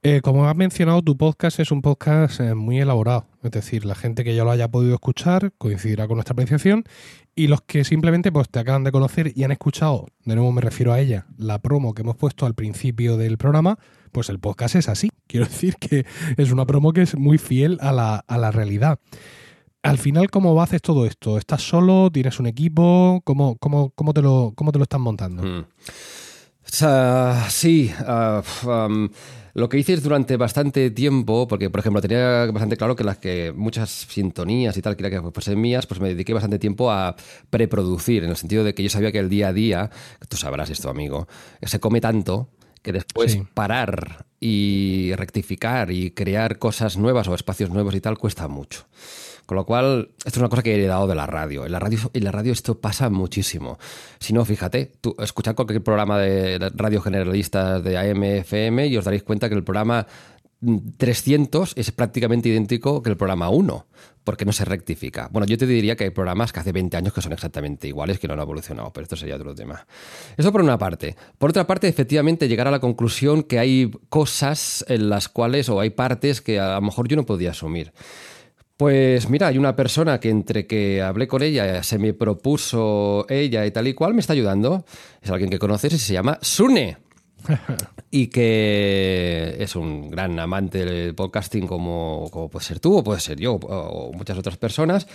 Eh, 0.02 0.20
como 0.22 0.46
has 0.46 0.54
mencionado, 0.54 1.00
tu 1.00 1.16
podcast 1.16 1.60
es 1.60 1.70
un 1.70 1.80
podcast 1.80 2.40
eh, 2.40 2.54
muy 2.54 2.78
elaborado. 2.78 3.26
Es 3.42 3.52
decir, 3.52 3.86
la 3.86 3.94
gente 3.94 4.22
que 4.22 4.36
ya 4.36 4.44
lo 4.44 4.50
haya 4.50 4.68
podido 4.68 4.92
escuchar 4.92 5.54
coincidirá 5.56 6.06
con 6.06 6.16
nuestra 6.16 6.34
apreciación 6.34 6.84
y 7.34 7.46
los 7.46 7.62
que 7.62 7.82
simplemente 7.84 8.30
pues, 8.30 8.50
te 8.50 8.58
acaban 8.58 8.84
de 8.84 8.92
conocer 8.92 9.32
y 9.34 9.44
han 9.44 9.50
escuchado, 9.50 10.08
de 10.26 10.34
nuevo 10.34 10.52
me 10.52 10.60
refiero 10.60 10.92
a 10.92 11.00
ella, 11.00 11.24
la 11.38 11.62
promo 11.62 11.94
que 11.94 12.02
hemos 12.02 12.16
puesto 12.16 12.44
al 12.44 12.52
principio 12.52 13.16
del 13.16 13.38
programa, 13.38 13.78
pues 14.12 14.28
el 14.28 14.40
podcast 14.40 14.74
es 14.74 14.90
así. 14.90 15.10
Quiero 15.26 15.46
decir 15.46 15.76
que 15.76 16.04
es 16.36 16.52
una 16.52 16.66
promo 16.66 16.92
que 16.92 17.00
es 17.00 17.16
muy 17.16 17.38
fiel 17.38 17.78
a 17.80 17.92
la, 17.92 18.16
a 18.16 18.36
la 18.36 18.50
realidad. 18.50 18.98
Al 19.84 19.98
final, 19.98 20.30
¿cómo 20.30 20.60
haces 20.62 20.80
todo 20.80 21.04
esto? 21.04 21.36
¿Estás 21.36 21.62
solo? 21.62 22.10
¿Tienes 22.10 22.40
un 22.40 22.46
equipo? 22.46 23.20
¿Cómo, 23.22 23.56
cómo, 23.58 23.90
cómo, 23.90 24.14
te, 24.14 24.22
lo, 24.22 24.54
cómo 24.56 24.72
te 24.72 24.78
lo 24.78 24.84
están 24.84 25.02
montando? 25.02 25.42
Mm. 25.42 25.66
Sí, 27.50 27.92
ah, 28.00 28.42
lo 29.52 29.68
que 29.68 29.78
hice 29.78 29.92
es 29.92 30.02
durante 30.02 30.38
bastante 30.38 30.90
tiempo, 30.90 31.46
porque 31.46 31.68
por 31.68 31.80
ejemplo 31.80 32.00
tenía 32.00 32.46
bastante 32.46 32.78
claro 32.78 32.96
que 32.96 33.04
las 33.04 33.18
que 33.18 33.52
muchas 33.54 33.90
sintonías 34.08 34.74
y 34.78 34.80
tal 34.82 34.96
que 34.96 35.22
fuesen 35.32 35.60
mías, 35.60 35.86
pues 35.86 36.00
me 36.00 36.08
dediqué 36.08 36.32
bastante 36.32 36.58
tiempo 36.58 36.90
a 36.90 37.14
preproducir, 37.50 38.24
en 38.24 38.30
el 38.30 38.36
sentido 38.36 38.64
de 38.64 38.74
que 38.74 38.82
yo 38.82 38.88
sabía 38.88 39.12
que 39.12 39.18
el 39.18 39.28
día 39.28 39.48
a 39.48 39.52
día, 39.52 39.90
tú 40.28 40.38
sabrás 40.38 40.70
esto 40.70 40.88
amigo, 40.88 41.28
se 41.62 41.78
come 41.78 42.00
tanto 42.00 42.48
que 42.82 42.92
después 42.92 43.32
Sí. 43.32 43.42
parar 43.52 44.26
y 44.40 45.12
rectificar 45.16 45.90
y 45.90 46.10
crear 46.10 46.58
cosas 46.58 46.96
nuevas 46.96 47.28
o 47.28 47.34
espacios 47.34 47.70
nuevos 47.70 47.94
y 47.94 48.00
tal 48.00 48.18
cuesta 48.18 48.48
mucho. 48.48 48.86
Con 49.46 49.56
lo 49.56 49.66
cual, 49.66 50.10
esto 50.18 50.30
es 50.30 50.36
una 50.38 50.48
cosa 50.48 50.62
que 50.62 50.72
he 50.72 50.74
heredado 50.76 51.06
de 51.06 51.14
la 51.14 51.26
radio. 51.26 51.66
En 51.66 51.72
la 51.72 51.78
radio, 51.78 51.98
en 52.12 52.24
la 52.24 52.32
radio 52.32 52.52
esto 52.52 52.80
pasa 52.80 53.10
muchísimo. 53.10 53.78
Si 54.18 54.32
no, 54.32 54.44
fíjate, 54.44 54.92
tú 55.00 55.14
escuchad 55.18 55.54
cualquier 55.54 55.82
programa 55.82 56.18
de 56.18 56.58
radio 56.74 57.00
generalista 57.02 57.80
de 57.80 57.98
AM, 57.98 58.22
FM 58.22 58.86
y 58.86 58.96
os 58.96 59.04
daréis 59.04 59.22
cuenta 59.22 59.48
que 59.50 59.54
el 59.54 59.64
programa 59.64 60.06
mm, 60.60 60.78
300 60.96 61.74
es 61.76 61.90
prácticamente 61.90 62.48
idéntico 62.48 63.02
que 63.02 63.10
el 63.10 63.18
programa 63.18 63.50
1, 63.50 63.86
porque 64.24 64.46
no 64.46 64.52
se 64.52 64.64
rectifica. 64.64 65.28
Bueno, 65.30 65.46
yo 65.46 65.58
te 65.58 65.66
diría 65.66 65.94
que 65.94 66.04
hay 66.04 66.10
programas 66.10 66.50
que 66.50 66.60
hace 66.60 66.72
20 66.72 66.96
años 66.96 67.12
que 67.12 67.20
son 67.20 67.34
exactamente 67.34 67.86
iguales, 67.86 68.18
que 68.18 68.26
no 68.26 68.32
han 68.32 68.40
evolucionado, 68.40 68.90
pero 68.94 69.02
esto 69.02 69.16
sería 69.16 69.36
otro 69.36 69.54
tema. 69.54 69.86
Eso 70.38 70.50
por 70.52 70.62
una 70.62 70.78
parte. 70.78 71.16
Por 71.36 71.50
otra 71.50 71.66
parte, 71.66 71.86
efectivamente, 71.86 72.48
llegar 72.48 72.66
a 72.66 72.70
la 72.70 72.80
conclusión 72.80 73.42
que 73.42 73.58
hay 73.58 73.90
cosas 74.08 74.86
en 74.88 75.10
las 75.10 75.28
cuales, 75.28 75.68
o 75.68 75.80
hay 75.80 75.90
partes 75.90 76.40
que 76.40 76.58
a 76.58 76.76
lo 76.76 76.80
mejor 76.80 77.08
yo 77.08 77.16
no 77.16 77.26
podía 77.26 77.50
asumir. 77.50 77.92
Pues 78.76 79.30
mira, 79.30 79.46
hay 79.46 79.58
una 79.58 79.76
persona 79.76 80.18
que 80.18 80.30
entre 80.30 80.66
que 80.66 81.00
hablé 81.00 81.28
con 81.28 81.42
ella, 81.42 81.82
se 81.84 81.98
me 81.98 82.12
propuso 82.12 83.24
ella 83.28 83.64
y 83.66 83.70
tal 83.70 83.86
y 83.86 83.94
cual, 83.94 84.14
me 84.14 84.20
está 84.20 84.32
ayudando. 84.32 84.84
Es 85.22 85.30
alguien 85.30 85.48
que 85.48 85.60
conoces 85.60 85.92
y 85.92 85.98
se 85.98 86.12
llama 86.12 86.38
Sune. 86.42 86.98
y 88.10 88.28
que 88.28 89.56
es 89.58 89.76
un 89.76 90.10
gran 90.10 90.38
amante 90.40 90.84
del 90.84 91.14
podcasting 91.14 91.66
como, 91.66 92.28
como 92.32 92.48
puede 92.48 92.64
ser 92.64 92.80
tú 92.80 92.98
o 92.98 93.04
puede 93.04 93.20
ser 93.20 93.38
yo 93.38 93.54
o, 93.54 93.58
o 93.58 94.12
muchas 94.12 94.38
otras 94.38 94.56
personas. 94.56 95.06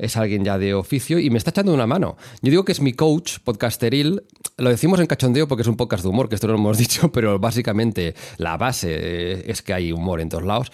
Es 0.00 0.16
alguien 0.16 0.44
ya 0.44 0.58
de 0.58 0.74
oficio 0.74 1.18
y 1.18 1.30
me 1.30 1.38
está 1.38 1.50
echando 1.50 1.74
una 1.74 1.86
mano. 1.86 2.16
Yo 2.42 2.50
digo 2.50 2.64
que 2.64 2.72
es 2.72 2.80
mi 2.80 2.94
coach 2.94 3.38
podcasteril. 3.44 4.22
Lo 4.56 4.70
decimos 4.70 4.98
en 4.98 5.06
cachondeo 5.06 5.46
porque 5.46 5.62
es 5.62 5.68
un 5.68 5.76
podcast 5.76 6.02
de 6.02 6.08
humor, 6.08 6.28
que 6.28 6.34
esto 6.34 6.46
no 6.46 6.54
lo 6.54 6.58
hemos 6.58 6.78
dicho, 6.84 7.12
pero 7.12 7.38
básicamente 7.38 8.14
la 8.38 8.56
base 8.56 9.50
es 9.50 9.62
que 9.62 9.74
hay 9.74 9.92
humor 9.92 10.20
en 10.20 10.28
todos 10.30 10.44
lados. 10.44 10.72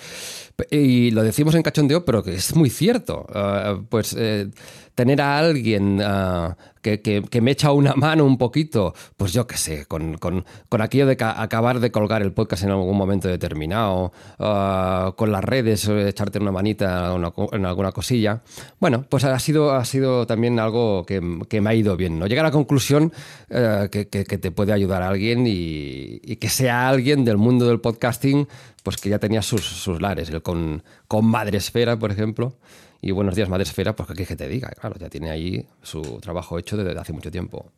Y 0.71 1.11
lo 1.11 1.23
decimos 1.23 1.55
en 1.55 1.63
cachondeo, 1.63 2.05
pero 2.05 2.23
que 2.23 2.35
es 2.35 2.55
muy 2.55 2.71
cierto. 2.71 3.27
Uh, 3.29 3.85
pues 3.89 4.15
eh, 4.19 4.49
tener 4.97 5.21
a 5.21 5.39
alguien 5.39 6.01
ah, 6.03 6.57
que, 6.83 7.01
que- 7.01 7.41
me 7.41 7.51
echa 7.53 7.71
una 7.71 7.95
mano 7.97 8.25
un 8.25 8.39
poquito, 8.39 8.95
pues 9.17 9.33
yo 9.33 9.47
qué 9.47 9.57
sé, 9.57 9.87
con, 9.87 10.17
con- 10.17 10.45
con 10.69 10.81
aquello 10.81 11.07
de 11.07 11.17
ca- 11.17 11.41
acabar 11.41 11.79
de 11.81 11.91
colgar 11.93 12.23
el 12.23 12.33
podcast 12.33 12.65
en 12.65 12.71
algún 12.71 12.97
momento 12.97 13.29
determinado, 13.29 14.13
ah, 14.41 15.13
con 15.17 15.31
las 15.31 15.45
redes, 15.45 15.87
eh, 15.87 16.09
echarte 16.09 16.39
una 16.41 16.51
manita 16.51 17.15
en, 17.53 17.67
alguna 17.67 17.93
cosilla. 17.93 18.41
Bueno, 18.81 19.05
pues 19.09 19.25
ha 19.25 19.39
sido, 19.39 19.73
ha 19.75 19.85
sido 19.85 20.27
también 20.27 20.59
algo 20.59 21.05
que, 21.05 21.41
que 21.49 21.61
me 21.61 21.71
ha 21.71 21.75
ido 21.75 21.97
bien, 21.97 22.19
¿no? 22.19 22.27
Llegar 22.27 22.47
a 22.47 22.49
la 22.49 22.53
conclusión 22.53 23.13
eh, 23.51 23.89
que, 23.91 24.05
te 24.07 24.51
puede 24.51 24.73
ayudar 24.73 25.03
a 25.03 25.09
alguien 25.09 25.47
y, 25.47 26.21
y 26.25 26.37
que 26.37 26.49
sea 26.49 26.89
alguien 26.89 27.25
del 27.25 27.37
mundo 27.37 27.67
del 27.67 27.81
podcasting, 27.81 28.49
pues 28.83 28.97
que 28.97 29.11
ya 29.11 29.19
tenía 29.19 29.43
sus, 29.43 29.61
sus 29.63 30.01
lares, 30.01 30.31
el 30.31 30.41
con, 30.41 30.83
con 31.07 31.27
Madresfera, 31.27 31.99
por 31.99 32.11
ejemplo. 32.13 32.55
Y 33.01 33.11
buenos 33.11 33.35
días, 33.35 33.49
Madresfera, 33.49 33.95
pues 33.95 34.09
que 34.09 34.15
quieres 34.15 34.29
que 34.29 34.37
te 34.37 34.49
diga, 34.49 34.69
claro, 34.71 34.97
ya 34.99 35.09
tiene 35.09 35.31
ahí 35.31 35.67
su 35.83 36.03
trabajo 36.21 36.59
hecho 36.59 36.77
desde 36.77 36.99
hace 36.99 37.13
mucho 37.13 37.31
tiempo. 37.31 37.71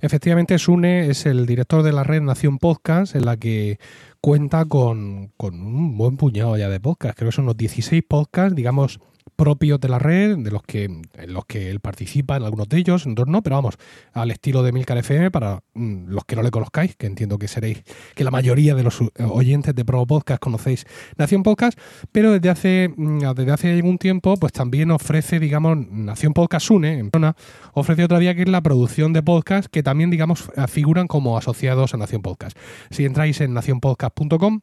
Efectivamente, 0.00 0.58
Sune 0.58 1.08
es 1.08 1.26
el 1.26 1.46
director 1.46 1.82
de 1.82 1.92
la 1.92 2.04
red 2.04 2.20
Nación 2.20 2.58
Podcast, 2.58 3.14
en 3.14 3.24
la 3.24 3.36
que 3.36 3.78
cuenta 4.20 4.66
con, 4.66 5.32
con 5.36 5.60
un 5.60 5.96
buen 5.96 6.16
puñado 6.16 6.56
ya 6.56 6.68
de 6.68 6.80
podcasts. 6.80 7.16
Creo 7.16 7.30
que 7.30 7.36
son 7.36 7.44
unos 7.44 7.56
16 7.56 8.02
podcasts, 8.06 8.54
digamos, 8.54 9.00
propios 9.34 9.80
de 9.80 9.88
la 9.88 9.98
red, 9.98 10.38
de 10.38 10.50
los 10.50 10.62
que, 10.62 10.84
en 10.84 11.32
los 11.32 11.44
que 11.46 11.70
él 11.70 11.80
participa, 11.80 12.36
en 12.36 12.44
algunos 12.44 12.68
de 12.68 12.78
ellos, 12.78 13.06
en 13.06 13.12
otros 13.12 13.28
no, 13.28 13.42
pero 13.42 13.56
vamos, 13.56 13.76
al 14.12 14.30
estilo 14.30 14.62
de 14.62 14.72
Milcar 14.72 14.98
FM, 14.98 15.30
para 15.30 15.62
mm, 15.74 16.08
los 16.08 16.24
que 16.24 16.36
no 16.36 16.42
le 16.42 16.50
conozcáis, 16.50 16.96
que 16.96 17.06
entiendo 17.06 17.38
que 17.38 17.48
seréis, 17.48 17.82
que 18.14 18.24
la 18.24 18.30
mayoría 18.30 18.74
de 18.74 18.82
los 18.82 19.00
eh, 19.00 19.08
oyentes 19.28 19.74
de 19.74 19.84
Pro 19.84 20.06
Podcast 20.06 20.40
conocéis 20.40 20.86
Nación 21.16 21.42
Podcast, 21.42 21.78
pero 22.12 22.32
desde 22.32 22.50
hace, 22.50 22.94
mm, 22.96 23.34
desde 23.34 23.52
hace 23.52 23.72
algún 23.72 23.98
tiempo, 23.98 24.36
pues 24.36 24.52
también 24.52 24.90
ofrece, 24.90 25.38
digamos, 25.38 25.76
Nación 25.90 26.32
Podcast 26.32 26.70
Une, 26.70 26.98
en 26.98 27.10
persona, 27.10 27.36
ofrece 27.72 28.04
otra 28.04 28.18
vía 28.18 28.34
que 28.34 28.42
es 28.42 28.48
la 28.48 28.62
producción 28.62 29.12
de 29.12 29.22
podcast, 29.22 29.68
que 29.70 29.82
también, 29.82 30.10
digamos, 30.10 30.50
figuran 30.68 31.06
como 31.06 31.36
asociados 31.36 31.94
a 31.94 31.96
Nación 31.96 32.22
Podcast. 32.22 32.56
Si 32.90 33.04
entráis 33.04 33.40
en 33.40 33.54
nacionpodcast.com, 33.54 34.60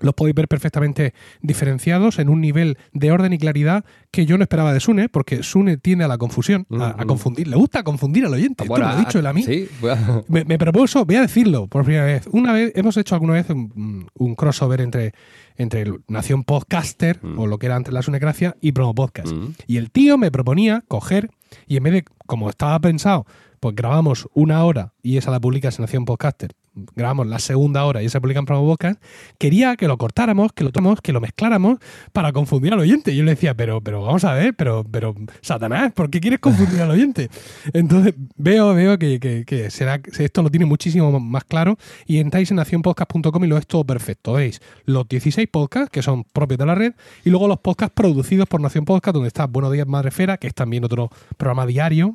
los 0.00 0.14
podéis 0.14 0.34
ver 0.34 0.48
perfectamente 0.48 1.14
diferenciados 1.42 2.18
en 2.18 2.28
un 2.28 2.40
nivel 2.40 2.78
de 2.92 3.12
orden 3.12 3.32
y 3.32 3.38
claridad 3.38 3.84
que 4.10 4.26
yo 4.26 4.38
no 4.38 4.42
esperaba 4.42 4.72
de 4.72 4.80
Sune, 4.80 5.08
porque 5.08 5.42
Sune 5.42 5.76
tiende 5.76 6.04
a 6.04 6.08
la 6.08 6.18
confusión, 6.18 6.66
a, 6.78 7.00
a 7.00 7.04
confundir. 7.04 7.48
Le 7.48 7.56
gusta 7.56 7.82
confundir 7.82 8.26
al 8.26 8.34
oyente. 8.34 8.64
Bueno, 8.66 8.86
me 8.86 8.92
lo 8.92 8.98
ha 8.98 9.00
dicho 9.00 9.18
él 9.18 9.26
a 9.26 9.32
mí. 9.32 9.42
Sí, 9.42 9.68
bueno, 9.80 10.24
Me, 10.28 10.44
me 10.44 10.58
propuso, 10.58 11.04
voy 11.04 11.16
a 11.16 11.22
decirlo 11.22 11.66
por 11.66 11.84
primera 11.84 12.04
vez. 12.04 12.28
Una 12.32 12.52
vez, 12.52 12.72
hemos 12.74 12.96
hecho 12.96 13.14
alguna 13.14 13.34
vez 13.34 13.50
un, 13.50 14.08
un 14.14 14.34
crossover 14.34 14.80
entre, 14.80 15.12
entre 15.56 15.92
Nación 16.08 16.44
Podcaster, 16.44 17.20
o 17.36 17.46
lo 17.46 17.58
que 17.58 17.66
era 17.66 17.76
antes 17.76 17.92
la 17.92 18.02
Sunecracia, 18.02 18.56
y 18.60 18.72
Promo 18.72 18.94
Podcast. 18.94 19.32
Mm. 19.32 19.52
Y 19.66 19.76
el 19.76 19.90
tío 19.90 20.18
me 20.18 20.30
proponía 20.30 20.84
coger, 20.88 21.30
y 21.66 21.76
en 21.76 21.82
vez 21.84 21.92
de, 21.92 22.04
como 22.26 22.50
estaba 22.50 22.78
pensado, 22.80 23.26
pues 23.60 23.74
grabamos 23.74 24.28
una 24.34 24.64
hora 24.64 24.92
y 25.02 25.16
esa 25.16 25.30
la 25.32 25.40
publicas 25.40 25.78
en 25.78 25.82
Nación 25.82 26.04
Podcaster, 26.04 26.52
grabamos 26.96 27.26
la 27.26 27.38
segunda 27.38 27.84
hora 27.84 28.02
y 28.02 28.06
esa 28.06 28.20
publica 28.20 28.38
en 28.40 28.46
Promo 28.46 28.66
Podcast, 28.66 29.02
quería 29.38 29.76
que 29.76 29.88
lo 29.88 29.96
cortáramos, 29.98 30.52
que 30.52 30.64
lo 30.64 30.70
tomamos, 30.72 31.00
que 31.00 31.12
lo 31.12 31.20
mezcláramos 31.20 31.78
para 32.12 32.32
confundir 32.32 32.72
al 32.72 32.80
oyente. 32.80 33.12
Y 33.12 33.16
yo 33.16 33.24
le 33.24 33.32
decía, 33.32 33.54
pero, 33.54 33.80
pero 33.80 34.02
vamos 34.02 34.24
a 34.24 34.34
ver, 34.34 34.54
pero, 34.54 34.84
pero, 34.90 35.14
Satanás, 35.40 35.92
¿por 35.92 36.10
qué 36.10 36.20
quieres 36.20 36.40
confundir 36.40 36.80
al 36.80 36.90
oyente? 36.90 37.28
Entonces 37.72 38.14
veo, 38.36 38.74
veo 38.74 38.98
que, 38.98 39.18
que- 39.20 39.44
que 39.44 39.70
será, 39.70 40.00
esto 40.18 40.42
lo 40.42 40.50
tiene 40.50 40.66
muchísimo 40.66 41.18
más 41.20 41.44
claro 41.44 41.76
y 42.06 42.18
entráis 42.18 42.50
en 42.50 42.56
nacionpodcast.com 42.56 43.44
y 43.44 43.46
lo 43.46 43.56
es 43.58 43.66
todo 43.66 43.84
perfecto. 43.84 44.34
Veis 44.34 44.60
los 44.84 45.08
16 45.08 45.48
podcasts 45.50 45.90
que 45.90 46.02
son 46.02 46.24
propios 46.24 46.58
de 46.58 46.66
la 46.66 46.74
red 46.74 46.94
y 47.24 47.30
luego 47.30 47.48
los 47.48 47.58
podcasts 47.60 47.94
producidos 47.94 48.48
por 48.48 48.60
Nación 48.60 48.84
Podcast, 48.84 49.14
donde 49.14 49.28
está 49.28 49.46
Buenos 49.46 49.72
Días 49.72 49.86
Madrefera, 49.86 50.36
que 50.36 50.46
es 50.48 50.54
también 50.54 50.84
otro 50.84 51.10
programa 51.36 51.66
diario 51.66 52.14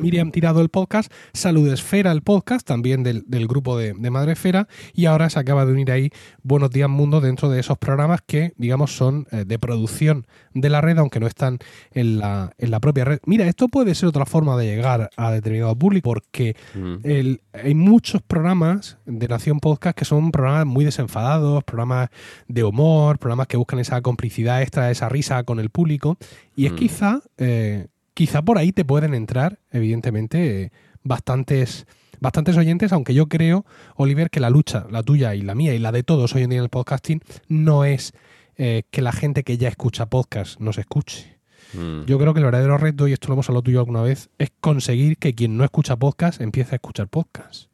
Miriam 0.00 0.30
Tirado 0.30 0.60
el 0.60 0.68
podcast, 0.68 1.12
Salud 1.32 1.72
Esfera 1.72 2.12
el 2.12 2.22
podcast, 2.22 2.66
también 2.66 3.02
del, 3.02 3.24
del 3.26 3.46
grupo 3.46 3.76
de, 3.78 3.92
de 3.94 4.10
Madre 4.10 4.32
Esfera, 4.32 4.68
y 4.92 5.06
ahora 5.06 5.30
se 5.30 5.38
acaba 5.38 5.64
de 5.66 5.72
unir 5.72 5.90
ahí 5.90 6.10
Buenos 6.42 6.70
Días 6.70 6.88
Mundo 6.88 7.20
dentro 7.20 7.48
de 7.50 7.60
esos 7.60 7.78
programas 7.78 8.20
que, 8.26 8.52
digamos, 8.56 8.94
son 8.96 9.26
eh, 9.32 9.44
de 9.46 9.58
producción 9.58 10.26
de 10.54 10.70
la 10.70 10.80
red, 10.80 10.98
aunque 10.98 11.20
no 11.20 11.26
están 11.26 11.58
en 11.92 12.18
la, 12.18 12.52
en 12.58 12.70
la 12.70 12.80
propia 12.80 13.04
red. 13.04 13.18
Mira, 13.26 13.46
esto 13.46 13.68
puede 13.68 13.94
ser 13.94 14.08
otra 14.08 14.26
forma 14.26 14.56
de 14.56 14.66
llegar 14.66 15.10
a 15.16 15.30
determinado 15.32 15.76
público, 15.76 16.10
porque 16.14 16.56
el- 17.02 17.40
hay 17.52 17.74
muchos 17.74 18.22
programas 18.22 18.98
de 19.06 19.28
Nación 19.28 19.60
Podcast 19.60 19.96
que 19.98 20.04
son 20.04 20.30
programas 20.30 20.66
muy 20.66 20.84
desenfadados, 20.84 21.64
programas 21.64 22.10
de 22.48 22.64
humor, 22.64 23.18
programas 23.18 23.46
que 23.48 23.56
buscan 23.56 23.78
esa 23.78 24.00
complicidad 24.02 24.62
extra, 24.62 24.90
esa 24.90 25.08
risa 25.08 25.42
con 25.44 25.58
el 25.60 25.70
público, 25.70 26.16
y 26.56 26.66
es 26.66 26.72
Mm. 26.72 26.76
quizá... 26.76 27.20
eh, 27.38 27.86
quizá 28.14 28.42
por 28.42 28.58
ahí 28.58 28.72
te 28.72 28.84
pueden 28.84 29.12
entrar, 29.14 29.58
evidentemente, 29.70 30.62
eh, 30.62 30.72
bastantes, 31.02 31.86
bastantes 32.20 32.56
oyentes, 32.56 32.92
aunque 32.92 33.14
yo 33.14 33.28
creo, 33.28 33.66
Oliver, 33.96 34.30
que 34.30 34.40
la 34.40 34.50
lucha, 34.50 34.86
la 34.90 35.02
tuya 35.02 35.34
y 35.34 35.42
la 35.42 35.54
mía 35.54 35.74
y 35.74 35.78
la 35.78 35.92
de 35.92 36.02
todos 36.02 36.34
hoy 36.34 36.42
en 36.42 36.50
día 36.50 36.58
en 36.58 36.64
el 36.64 36.70
podcasting, 36.70 37.20
no 37.48 37.84
es 37.84 38.14
eh, 38.56 38.84
que 38.90 39.02
la 39.02 39.12
gente 39.12 39.42
que 39.42 39.58
ya 39.58 39.68
escucha 39.68 40.06
podcast 40.06 40.60
nos 40.60 40.78
escuche. 40.78 41.38
Mm. 41.74 42.04
Yo 42.04 42.18
creo 42.18 42.32
que 42.32 42.40
el 42.40 42.44
verdadero 42.44 42.78
reto, 42.78 43.08
y 43.08 43.12
esto 43.12 43.28
lo 43.28 43.34
hemos 43.34 43.48
hablado 43.48 43.62
tú 43.62 43.70
y 43.72 43.74
yo 43.74 43.80
alguna 43.80 44.02
vez, 44.02 44.30
es 44.38 44.50
conseguir 44.60 45.18
que 45.18 45.34
quien 45.34 45.56
no 45.56 45.64
escucha 45.64 45.96
podcast 45.96 46.40
empiece 46.40 46.74
a 46.74 46.76
escuchar 46.76 47.08
podcast. 47.08 47.73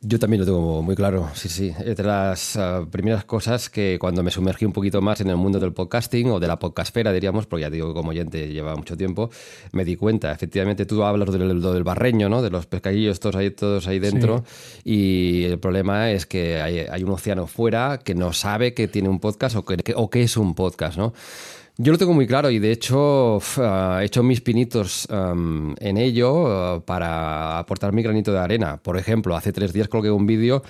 Yo 0.00 0.20
también 0.20 0.38
lo 0.42 0.46
tengo 0.46 0.80
muy 0.80 0.94
claro, 0.94 1.28
sí, 1.34 1.48
sí. 1.48 1.74
Es 1.84 1.96
de 1.96 2.04
las 2.04 2.56
ah, 2.56 2.86
primeras 2.88 3.24
cosas 3.24 3.68
que 3.68 3.98
cuando 3.98 4.22
me 4.22 4.30
sumergí 4.30 4.64
un 4.64 4.72
poquito 4.72 5.02
más 5.02 5.20
en 5.20 5.28
el 5.28 5.34
mundo 5.36 5.58
del 5.58 5.72
podcasting 5.72 6.30
o 6.30 6.38
de 6.38 6.46
la 6.46 6.56
podcastfera, 6.56 7.12
diríamos, 7.12 7.46
porque 7.46 7.62
ya 7.62 7.70
digo 7.70 7.88
que 7.88 7.94
como 7.94 8.10
oyente 8.10 8.46
lleva 8.46 8.76
mucho 8.76 8.96
tiempo, 8.96 9.28
me 9.72 9.84
di 9.84 9.96
cuenta. 9.96 10.30
Efectivamente, 10.30 10.86
tú 10.86 11.02
hablas 11.02 11.32
del, 11.32 11.60
del 11.60 11.82
barreño, 11.82 12.28
¿no? 12.28 12.42
De 12.42 12.50
los 12.50 12.66
pescadillos 12.66 13.18
todos 13.18 13.34
ahí, 13.34 13.50
todos 13.50 13.88
ahí 13.88 13.98
dentro. 13.98 14.44
Y 14.84 15.42
el 15.46 15.58
problema 15.58 16.12
es 16.12 16.26
que 16.26 16.60
hay, 16.60 16.78
hay 16.78 17.02
un 17.02 17.10
océano 17.10 17.48
fuera 17.48 17.98
que 17.98 18.14
no 18.14 18.32
sabe 18.32 18.74
que 18.74 18.86
tiene 18.86 19.08
un 19.08 19.18
podcast 19.18 19.56
o 19.56 19.64
que, 19.64 19.78
que- 19.78 19.94
o 19.96 20.08
que 20.10 20.22
es 20.22 20.36
un 20.36 20.54
podcast, 20.54 20.96
¿no? 20.96 21.12
Yo 21.80 21.92
lo 21.92 21.98
tengo 21.98 22.12
muy 22.12 22.26
claro 22.26 22.50
y 22.50 22.58
de 22.58 22.72
hecho 22.72 23.38
ah, 23.58 24.00
he 24.02 24.06
hecho 24.06 24.24
mis 24.24 24.40
pinitos 24.40 25.06
en 25.10 25.96
ello 25.96 26.46
ah, 26.48 26.82
para 26.84 27.58
aportar 27.58 27.92
mi 27.92 28.02
granito 28.02 28.32
de 28.32 28.40
arena. 28.40 28.78
Por 28.78 28.98
ejemplo, 28.98 29.36
hace 29.36 29.52
tres 29.52 29.72
días 29.72 29.86
colgué 29.88 30.10
un 30.10 30.26
vídeo 30.26 30.62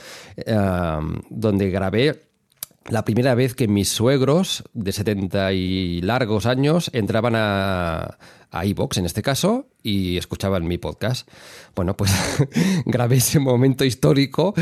donde 1.30 1.70
grabé 1.70 2.28
la 2.90 3.04
primera 3.04 3.34
vez 3.34 3.54
que 3.54 3.68
mis 3.68 3.88
suegros 3.88 4.64
de 4.72 4.92
70 4.92 5.52
y 5.52 6.00
largos 6.00 6.46
años 6.46 6.90
entraban 6.92 7.34
a, 7.36 8.18
a 8.50 8.64
iVoox, 8.64 8.98
en 8.98 9.06
este 9.06 9.22
caso, 9.22 9.66
y 9.82 10.16
escuchaban 10.16 10.66
mi 10.66 10.78
podcast. 10.78 11.28
Bueno, 11.74 11.96
pues 11.96 12.12
grabé 12.86 13.16
ese 13.16 13.38
momento 13.38 13.84
histórico 13.84 14.54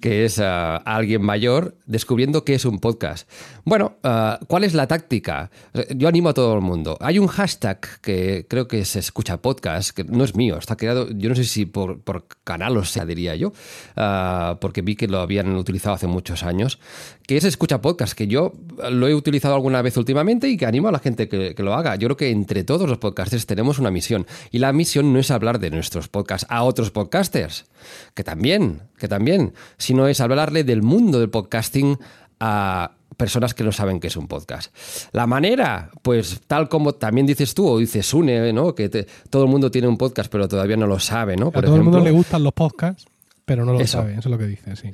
que 0.00 0.24
es 0.24 0.38
ah, 0.38 0.76
alguien 0.76 1.22
mayor 1.22 1.76
descubriendo 1.86 2.44
qué 2.44 2.54
es 2.54 2.64
un 2.64 2.78
podcast. 2.78 3.28
Bueno, 3.64 3.96
ah, 4.02 4.40
¿cuál 4.48 4.64
es 4.64 4.74
la 4.74 4.86
táctica? 4.86 5.50
Yo 5.94 6.08
animo 6.08 6.30
a 6.30 6.34
todo 6.34 6.54
el 6.54 6.62
mundo. 6.62 6.96
Hay 7.00 7.18
un 7.18 7.26
hashtag 7.26 7.80
que 8.00 8.46
creo 8.48 8.66
que 8.66 8.84
se 8.84 8.98
escucha 8.98 9.36
podcast, 9.42 9.90
que 9.90 10.04
no 10.04 10.24
es 10.24 10.34
mío, 10.34 10.58
está 10.58 10.76
creado, 10.76 11.08
yo 11.10 11.28
no 11.28 11.34
sé 11.34 11.44
si 11.44 11.66
por, 11.66 12.00
canal 12.44 12.76
o 12.76 12.84
sea, 12.84 13.04
diría 13.04 13.36
yo, 13.36 13.52
ah, 13.96 14.58
porque 14.60 14.82
vi 14.82 14.96
que 14.96 15.08
lo 15.08 15.20
habían 15.20 15.54
utilizado 15.54 15.94
hace 15.94 16.06
muchos 16.06 16.42
años, 16.42 16.78
que 17.26 17.36
es 17.36 17.44
escucha 17.44 17.80
podcast, 17.80 18.14
que 18.14 18.26
yo 18.26 18.52
lo 18.90 19.06
he 19.06 19.14
utilizado 19.14 19.54
alguna 19.54 19.82
vez 19.82 19.96
últimamente 19.96 20.48
y 20.48 20.56
que 20.56 20.66
animo 20.66 20.88
a 20.88 20.92
la 20.92 20.98
gente 20.98 21.28
que, 21.28 21.54
que 21.54 21.62
lo 21.62 21.74
haga. 21.74 21.96
Yo 21.96 22.08
creo 22.08 22.16
que 22.16 22.30
entre 22.30 22.64
todos 22.64 22.88
los 22.88 22.98
tenemos 23.46 23.78
una 23.78 23.90
misión 23.90 24.26
y 24.50 24.58
la 24.58 24.72
misión 24.72 25.12
no 25.12 25.18
es 25.18 25.30
hablar 25.30 25.58
de 25.58 25.70
nuestros 25.70 26.08
podcasts 26.08 26.46
a 26.50 26.62
otros 26.62 26.90
podcasters, 26.90 27.66
que 28.14 28.24
también, 28.24 28.82
que 28.98 29.08
también, 29.08 29.54
sino 29.78 30.06
es 30.08 30.20
hablarle 30.20 30.64
del 30.64 30.82
mundo 30.82 31.18
del 31.20 31.30
podcasting 31.30 31.98
a 32.40 32.92
personas 33.16 33.54
que 33.54 33.62
no 33.62 33.72
saben 33.72 34.00
qué 34.00 34.06
es 34.08 34.16
un 34.16 34.26
podcast. 34.26 34.74
La 35.12 35.26
manera, 35.26 35.90
pues 36.02 36.40
tal 36.46 36.68
como 36.68 36.94
también 36.94 37.26
dices 37.26 37.54
tú 37.54 37.68
o 37.68 37.78
dices 37.78 38.06
Sune, 38.06 38.52
¿no? 38.52 38.74
Que 38.74 38.88
te- 38.88 39.06
todo 39.30 39.44
el 39.44 39.50
mundo 39.50 39.70
tiene 39.70 39.86
un 39.88 39.96
podcast 39.98 40.30
pero 40.32 40.48
todavía 40.48 40.76
no 40.76 40.86
lo 40.86 40.98
sabe, 40.98 41.36
¿no? 41.36 41.48
a 41.54 41.60
todo 41.62 41.76
el 41.76 41.82
mundo 41.82 42.00
le 42.00 42.10
gustan 42.10 42.42
los 42.42 42.52
podcasts, 42.52 43.04
pero 43.44 43.64
no 43.64 43.72
lo 43.74 43.80
Eso. 43.80 43.98
sabe, 43.98 44.12
eso 44.12 44.20
es 44.20 44.26
lo 44.26 44.38
que 44.38 44.46
dice, 44.46 44.74
sí. 44.76 44.90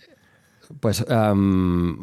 Pues 0.81 1.05
am, 1.09 2.03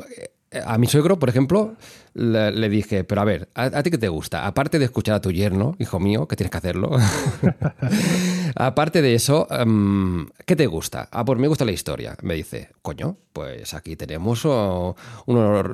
a 0.66 0.78
mi 0.78 0.88
suegro, 0.88 1.18
por 1.20 1.30
ejemplo, 1.30 1.76
le, 2.14 2.70
dije, 2.70 3.04
pero 3.04 3.22
a 3.22 3.26
ver, 3.26 3.50
¿a, 3.56 3.84
ti 3.84 3.92
qué 3.92 3.98
te 3.98 4.08
gusta? 4.08 4.48
Aparte 4.48 4.80
de 4.80 4.86
escuchar 4.86 5.16
a 5.16 5.22
tu 5.22 5.32
yerno, 5.32 5.76
hijo 5.80 6.00
mío, 6.00 6.28
que 6.28 6.36
tienes 6.36 6.52
que 6.52 6.58
hacerlo. 6.58 6.92
Aparte 8.56 9.02
de 9.02 9.16
eso, 9.16 9.48
am, 9.50 10.30
¿qué 10.46 10.56
te 10.56 10.66
gusta? 10.68 11.10
Ah, 11.12 11.26
pues 11.26 11.40
me 11.40 11.48
gusta 11.48 11.66
la 11.66 11.72
historia. 11.72 12.16
Me 12.22 12.36
dice, 12.36 12.70
coño, 12.82 13.18
pues 13.34 13.74
aquí 13.74 13.96
tenemos 13.96 14.46
unos 14.46 15.66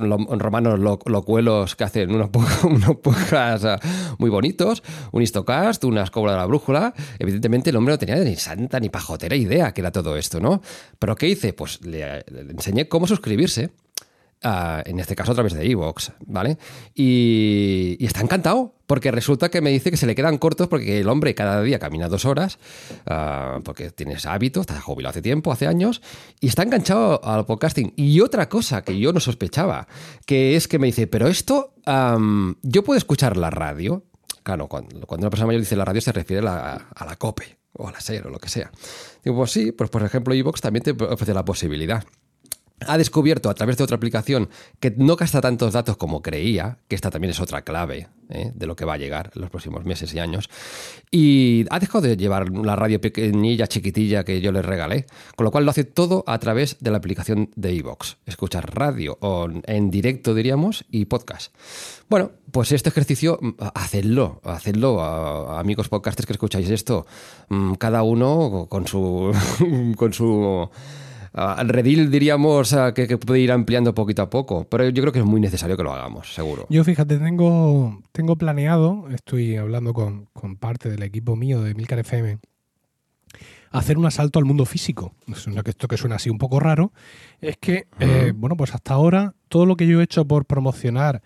romanos 0.41 0.79
lo- 0.79 0.99
locuelos 1.05 1.75
que 1.75 1.83
hacen 1.83 2.13
unos, 2.13 2.29
unos 2.63 2.97
podcasts 2.97 3.65
ah, 3.65 3.79
muy 4.17 4.29
bonitos, 4.29 4.81
un 5.11 5.21
histocast, 5.21 5.83
una 5.83 6.03
escobla 6.03 6.31
de 6.31 6.37
la 6.39 6.45
brújula. 6.45 6.93
Evidentemente 7.19 7.69
el 7.69 7.75
hombre 7.75 7.93
no 7.93 7.99
tenía 7.99 8.15
ni 8.15 8.35
santa 8.35 8.79
ni 8.79 8.89
pajotera 8.89 9.35
idea 9.35 9.73
que 9.73 9.81
era 9.81 9.91
todo 9.91 10.17
esto, 10.17 10.39
¿no? 10.39 10.61
Pero 10.97 11.15
¿qué 11.15 11.27
hice? 11.27 11.53
Pues 11.53 11.85
le 11.85 12.25
enseñé 12.49 12.87
cómo 12.87 13.05
suscribirse. 13.05 13.69
Ah, 14.43 14.81
en 14.85 14.99
este 14.99 15.15
caso 15.15 15.31
a 15.31 15.35
través 15.35 15.53
de 15.53 15.69
Evox, 15.69 16.11
¿vale? 16.25 16.57
Y, 16.95 17.97
y 17.99 18.05
está 18.05 18.21
encantado, 18.21 18.75
porque 18.91 19.09
resulta 19.09 19.49
que 19.49 19.61
me 19.61 19.69
dice 19.69 19.89
que 19.89 19.95
se 19.95 20.05
le 20.05 20.15
quedan 20.15 20.37
cortos 20.37 20.67
porque 20.67 20.99
el 20.99 21.07
hombre 21.07 21.33
cada 21.33 21.61
día 21.61 21.79
camina 21.79 22.09
dos 22.09 22.25
horas, 22.25 22.59
ah, 23.07 23.59
porque 23.63 23.89
tiene 23.91 24.15
ese 24.15 24.27
hábito, 24.27 24.59
está 24.59 24.81
jubilado 24.81 25.11
hace 25.11 25.21
tiempo, 25.21 25.53
hace 25.53 25.65
años, 25.65 26.01
y 26.41 26.47
está 26.47 26.63
enganchado 26.63 27.23
al 27.23 27.45
podcasting. 27.45 27.93
Y 27.95 28.19
otra 28.19 28.49
cosa 28.49 28.81
que 28.81 28.99
yo 28.99 29.13
no 29.13 29.21
sospechaba, 29.21 29.87
que 30.25 30.57
es 30.57 30.67
que 30.67 30.77
me 30.77 30.87
dice, 30.87 31.07
pero 31.07 31.29
esto, 31.29 31.73
am, 31.85 32.55
yo 32.63 32.83
puedo 32.83 32.97
escuchar 32.97 33.37
la 33.37 33.49
radio. 33.49 34.03
Claro, 34.43 34.67
cuando, 34.67 35.07
cuando 35.07 35.25
una 35.25 35.29
persona 35.29 35.47
mayor 35.47 35.61
dice 35.61 35.77
la 35.77 35.85
radio 35.85 36.01
se 36.01 36.11
refiere 36.11 36.41
a 36.41 36.43
la, 36.43 36.73
a 36.93 37.05
la 37.05 37.15
COPE 37.15 37.59
o 37.73 37.87
a 37.87 37.91
la 37.93 38.01
SER 38.01 38.27
o 38.27 38.29
lo 38.29 38.39
que 38.39 38.49
sea. 38.49 38.71
Digo, 39.23 39.37
pues 39.37 39.51
sí, 39.51 39.71
pues 39.71 39.89
por 39.89 40.03
ejemplo, 40.03 40.33
Evox 40.33 40.59
también 40.59 40.83
te 40.83 40.91
ofrece 40.91 41.33
la 41.33 41.45
posibilidad 41.45 42.03
ha 42.87 42.97
descubierto 42.97 43.49
a 43.49 43.53
través 43.53 43.77
de 43.77 43.83
otra 43.83 43.95
aplicación 43.97 44.49
que 44.79 44.93
no 44.97 45.15
gasta 45.15 45.41
tantos 45.41 45.73
datos 45.73 45.97
como 45.97 46.21
creía, 46.21 46.77
que 46.87 46.95
esta 46.95 47.11
también 47.11 47.31
es 47.31 47.39
otra 47.39 47.61
clave 47.63 48.07
¿eh? 48.29 48.51
de 48.55 48.65
lo 48.67 48.75
que 48.75 48.85
va 48.85 48.93
a 48.93 48.97
llegar 48.97 49.31
en 49.35 49.41
los 49.41 49.49
próximos 49.49 49.85
meses 49.85 50.13
y 50.13 50.19
años, 50.19 50.49
y 51.11 51.65
ha 51.69 51.79
dejado 51.79 52.01
de 52.01 52.17
llevar 52.17 52.49
la 52.49 52.75
radio 52.75 52.99
pequeñilla, 53.01 53.67
chiquitilla 53.67 54.23
que 54.23 54.41
yo 54.41 54.51
le 54.51 54.61
regalé, 54.61 55.05
con 55.35 55.43
lo 55.45 55.51
cual 55.51 55.65
lo 55.65 55.71
hace 55.71 55.83
todo 55.83 56.23
a 56.27 56.39
través 56.39 56.77
de 56.79 56.91
la 56.91 56.97
aplicación 56.97 57.49
de 57.55 57.73
iVoox. 57.73 58.15
Escuchar 58.25 58.73
radio 58.75 59.17
o 59.21 59.47
en 59.65 59.91
directo, 59.91 60.33
diríamos, 60.33 60.85
y 60.89 61.05
podcast. 61.05 61.53
Bueno, 62.09 62.31
pues 62.51 62.71
este 62.71 62.89
ejercicio, 62.89 63.37
mm, 63.41 63.49
hacedlo, 63.75 64.41
hacedlo, 64.43 65.01
a- 65.01 65.59
amigos 65.59 65.87
podcasters 65.89 66.25
que 66.27 66.33
escucháis 66.33 66.69
esto, 66.69 67.05
mm, 67.49 67.73
cada 67.75 68.03
uno 68.03 68.67
con 68.69 68.87
su... 68.87 69.31
con 69.97 70.13
su 70.13 70.69
al 71.33 71.69
redil 71.69 72.11
diríamos 72.11 72.73
ah, 72.73 72.93
que, 72.93 73.07
que 73.07 73.17
puede 73.17 73.39
ir 73.39 73.51
ampliando 73.51 73.93
poquito 73.93 74.21
a 74.21 74.29
poco, 74.29 74.67
pero 74.69 74.89
yo 74.89 75.01
creo 75.01 75.13
que 75.13 75.19
es 75.19 75.25
muy 75.25 75.39
necesario 75.39 75.77
que 75.77 75.83
lo 75.83 75.93
hagamos, 75.93 76.33
seguro. 76.33 76.67
Yo 76.69 76.83
fíjate, 76.83 77.17
tengo, 77.17 78.01
tengo 78.11 78.35
planeado, 78.35 79.07
estoy 79.09 79.55
hablando 79.55 79.93
con, 79.93 80.27
con 80.33 80.57
parte 80.57 80.89
del 80.89 81.03
equipo 81.03 81.35
mío 81.35 81.61
de 81.61 81.73
Milcar 81.73 81.99
FM, 81.99 82.39
hacer 83.71 83.97
un 83.97 84.05
asalto 84.05 84.39
al 84.39 84.45
mundo 84.45 84.65
físico. 84.65 85.13
Esto 85.65 85.87
que 85.87 85.97
suena 85.97 86.15
así 86.15 86.29
un 86.29 86.37
poco 86.37 86.59
raro, 86.59 86.91
es 87.39 87.57
que, 87.57 87.87
eh, 87.99 88.33
bueno, 88.35 88.57
pues 88.57 88.75
hasta 88.75 88.93
ahora 88.93 89.35
todo 89.47 89.65
lo 89.65 89.77
que 89.77 89.87
yo 89.87 90.01
he 90.01 90.03
hecho 90.03 90.25
por 90.25 90.45
promocionar 90.45 91.21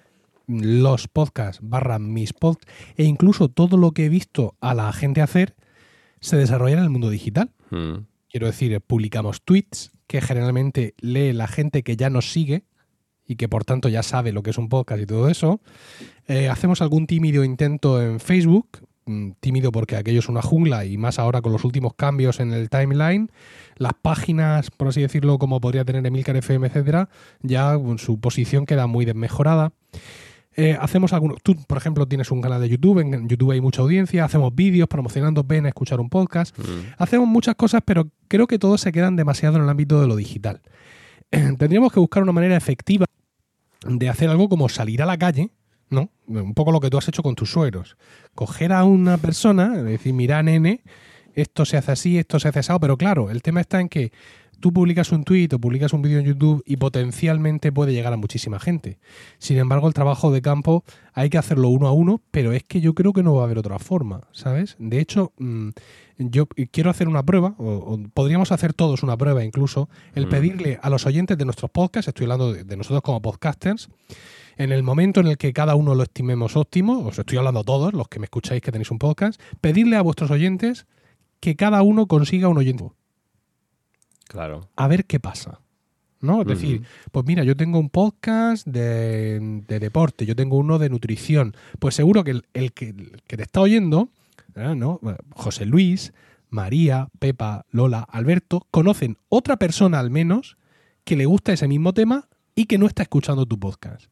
los 0.48 1.08
podcasts 1.08 1.60
barra 1.64 1.98
mis 1.98 2.32
podcasts 2.34 2.72
e 2.98 3.04
incluso 3.04 3.50
todo 3.50 3.78
lo 3.78 3.94
que 3.94 4.06
he 4.06 4.10
visto 4.10 4.56
a 4.62 4.76
la 4.76 4.94
gente 4.94 5.22
hacer 5.22 5.56
se 6.20 6.38
desarrolla 6.38 6.78
en 6.78 6.84
el 6.84 6.90
mundo 6.92 7.10
digital. 7.10 7.52
Mm. 7.72 8.06
Quiero 8.30 8.48
decir, 8.48 8.80
publicamos 8.82 9.42
tweets 9.42 9.92
que 10.08 10.22
generalmente 10.22 10.94
lee 11.00 11.34
la 11.34 11.48
gente 11.48 11.84
que 11.84 11.98
ya 11.98 12.10
nos 12.10 12.32
sigue 12.32 12.64
y 13.28 13.36
que 13.36 13.50
por 13.50 13.66
tanto 13.66 13.90
ya 13.90 14.04
sabe 14.04 14.32
lo 14.32 14.44
que 14.44 14.52
es 14.52 14.58
un 14.58 14.70
podcast 14.70 15.02
y 15.02 15.06
todo 15.06 15.30
eso. 15.30 15.62
Eh, 16.28 16.50
hacemos 16.50 16.82
algún 16.82 17.08
tímido 17.08 17.44
intento 17.44 18.02
en 18.02 18.20
Facebook, 18.20 18.88
mm, 19.06 19.32
tímido 19.40 19.72
porque 19.72 19.96
aquello 19.96 20.20
es 20.20 20.30
una 20.30 20.42
jungla 20.42 20.86
y 20.86 20.98
más 20.98 21.18
ahora 21.20 21.42
con 21.42 21.52
los 21.52 21.64
últimos 21.64 21.94
cambios 21.96 22.40
en 22.40 22.54
el 22.54 22.70
timeline. 22.70 23.32
Las 23.78 23.94
páginas, 23.94 24.70
por 24.72 24.90
así 24.90 25.02
decirlo, 25.02 25.40
como 25.40 25.60
podría 25.60 25.86
tener 25.86 26.06
Emilcar 26.06 26.38
FM, 26.38 26.68
etcétera, 26.68 27.10
ya 27.42 27.78
mm, 27.78 27.98
su 27.98 28.20
posición 28.20 28.66
queda 28.66 28.88
muy 28.88 29.06
desmejorada. 29.06 29.72
Eh, 30.58 30.78
hacemos 30.80 31.12
algunos. 31.12 31.42
Tú, 31.44 31.56
por 31.68 31.78
ejemplo, 31.78 32.08
tienes 32.08 32.32
un 32.32 32.42
canal 32.42 32.62
de 32.62 32.70
YouTube. 32.70 33.00
En 33.00 33.28
YouTube 33.28 33.52
hay 33.52 33.62
mucha 33.62 33.82
audiencia. 33.82 34.24
Hacemos 34.24 34.56
vídeos 34.56 34.88
promocionando. 34.88 35.44
Ven 35.44 35.66
a 35.66 35.70
escuchar 35.70 36.00
un 36.00 36.10
podcast. 36.10 36.58
Hacemos 36.98 37.28
muchas 37.28 37.56
cosas, 37.56 37.82
pero 37.86 38.10
creo 38.28 38.48
que 38.48 38.58
todos 38.58 38.82
se 38.82 38.92
quedan 38.92 39.16
demasiado 39.16 39.58
en 39.58 39.64
el 39.64 39.70
ámbito 39.70 40.00
de 40.00 40.08
lo 40.08 40.16
digital. 40.16 40.62
Tendríamos 41.30 41.92
que 41.92 42.00
buscar 42.00 42.24
una 42.24 42.32
manera 42.32 42.56
efectiva 42.56 43.06
de 43.86 44.10
hacer 44.10 44.30
algo 44.30 44.50
como 44.50 44.70
salir 44.70 45.02
a 45.02 45.06
la 45.06 45.18
calle, 45.18 45.52
¿no? 45.90 46.10
Un 46.28 46.54
poco 46.54 46.72
lo 46.72 46.80
que 46.80 46.90
tú 46.90 46.98
has 46.98 47.08
hecho 47.08 47.22
con 47.22 47.36
tus 47.36 47.52
suegros. 47.52 47.98
Coger 48.34 48.72
a 48.72 48.84
una 48.84 49.18
persona, 49.18 49.70
decir, 49.84 50.14
mira, 50.14 50.42
nene, 50.42 50.82
esto 51.34 51.66
se 51.66 51.78
hace 51.78 51.92
así, 51.92 52.18
esto 52.18 52.40
se 52.40 52.48
hace 52.48 52.60
así, 52.60 52.72
pero 52.80 52.98
claro, 52.98 53.30
el 53.30 53.42
tema 53.42 53.62
está 53.62 53.82
en 53.82 53.90
que 53.90 54.12
tú 54.60 54.74
publicas 54.74 55.12
un 55.12 55.24
tweet 55.24 55.50
o 55.54 55.60
publicas 55.60 55.94
un 55.94 56.02
vídeo 56.02 56.20
en 56.20 56.26
YouTube 56.26 56.64
y 56.66 56.78
potencialmente 56.78 57.72
puede 57.72 57.94
llegar 57.94 58.14
a 58.14 58.18
muchísima 58.18 58.60
gente. 58.60 59.00
Sin 59.38 59.58
embargo, 59.58 59.88
el 59.88 59.94
trabajo 59.94 60.32
de 60.32 60.42
campo 60.42 60.84
hay 61.14 61.30
que 61.30 61.38
hacerlo 61.38 61.70
uno 61.70 61.88
a 61.88 61.92
uno, 61.92 62.22
pero 62.32 62.52
es 62.54 62.64
que 62.64 62.82
yo 62.82 62.94
creo 62.94 63.14
que 63.14 63.24
no 63.24 63.36
va 63.36 63.42
a 63.42 63.46
haber 63.46 63.58
otra 63.58 63.80
forma, 63.80 64.28
¿sabes? 64.32 64.76
De 64.80 65.00
hecho, 65.00 65.34
mm, 65.38 65.70
yo 66.18 66.48
quiero 66.72 66.90
hacer 66.90 67.08
una 67.08 67.24
prueba, 67.24 67.56
o, 67.58 68.00
podríamos 68.14 68.52
hacer 68.52 68.74
todos 68.74 69.04
una 69.04 69.18
prueba 69.18 69.44
incluso, 69.44 69.90
el 70.14 70.28
Mm. 70.28 70.30
pedirle 70.30 70.80
a 70.82 70.90
los 70.90 71.06
oyentes 71.06 71.38
de 71.38 71.46
nuestros 71.46 71.72
podcasts, 71.72 72.08
estoy 72.08 72.26
hablando 72.26 72.54
de, 72.54 72.64
de 72.64 72.78
nosotros 72.78 73.02
como 73.02 73.22
podcasters, 73.22 73.90
en 74.58 74.72
el 74.72 74.84
momento 74.84 75.20
en 75.20 75.28
el 75.28 75.38
que 75.38 75.52
cada 75.54 75.76
uno 75.76 75.96
lo 75.96 76.04
estimemos 76.04 76.56
óptimo, 76.56 77.00
os 77.06 77.20
estoy 77.20 77.38
hablando 77.38 77.60
a 77.60 77.64
todos, 77.64 77.94
los 77.94 78.08
que 78.08 78.20
me 78.20 78.26
escucháis 78.26 78.62
que 78.62 78.72
tenéis 78.72 78.92
un 78.92 79.00
podcast, 79.00 79.42
pedirle 79.60 79.98
a 79.98 80.02
vuestros 80.02 80.32
oyentes 80.32 80.86
que 81.42 81.56
cada 81.56 81.82
uno 81.82 82.08
consiga 82.08 82.48
un 82.48 82.58
oyente 82.58 82.86
Claro. 84.28 84.70
a 84.76 84.88
ver 84.88 85.06
qué 85.06 85.20
pasa. 85.20 85.60
¿No? 86.22 86.42
Es 86.42 86.48
decir, 86.48 86.82
pues 87.12 87.24
mira, 87.26 87.44
yo 87.44 87.56
tengo 87.56 87.78
un 87.78 87.90
podcast 87.90 88.66
de, 88.66 89.62
de 89.68 89.80
deporte, 89.80 90.26
yo 90.26 90.36
tengo 90.36 90.58
uno 90.58 90.80
de 90.80 90.90
nutrición. 90.90 91.56
Pues 91.78 91.94
seguro 91.94 92.24
que 92.24 92.32
el, 92.32 92.46
el 92.54 92.72
que, 92.72 92.90
el 92.90 93.22
que 93.28 93.38
te 93.38 93.44
está 93.44 93.62
oyendo, 93.62 94.10
¿eh? 94.56 94.74
¿no? 94.76 95.00
José 95.36 95.68
Luis, 95.68 96.14
María, 96.50 97.10
Pepa, 97.20 97.66
Lola, 97.70 98.00
Alberto, 98.10 98.66
conocen 98.72 99.18
otra 99.30 99.58
persona 99.58 100.00
al 100.00 100.10
menos 100.10 100.58
que 101.04 101.16
le 101.16 101.28
gusta 101.28 101.54
ese 101.54 101.68
mismo 101.68 101.94
tema 101.94 102.28
y 102.56 102.66
que 102.66 102.80
no 102.80 102.88
está 102.88 103.04
escuchando 103.04 103.46
tu 103.46 103.60
podcast. 103.60 104.06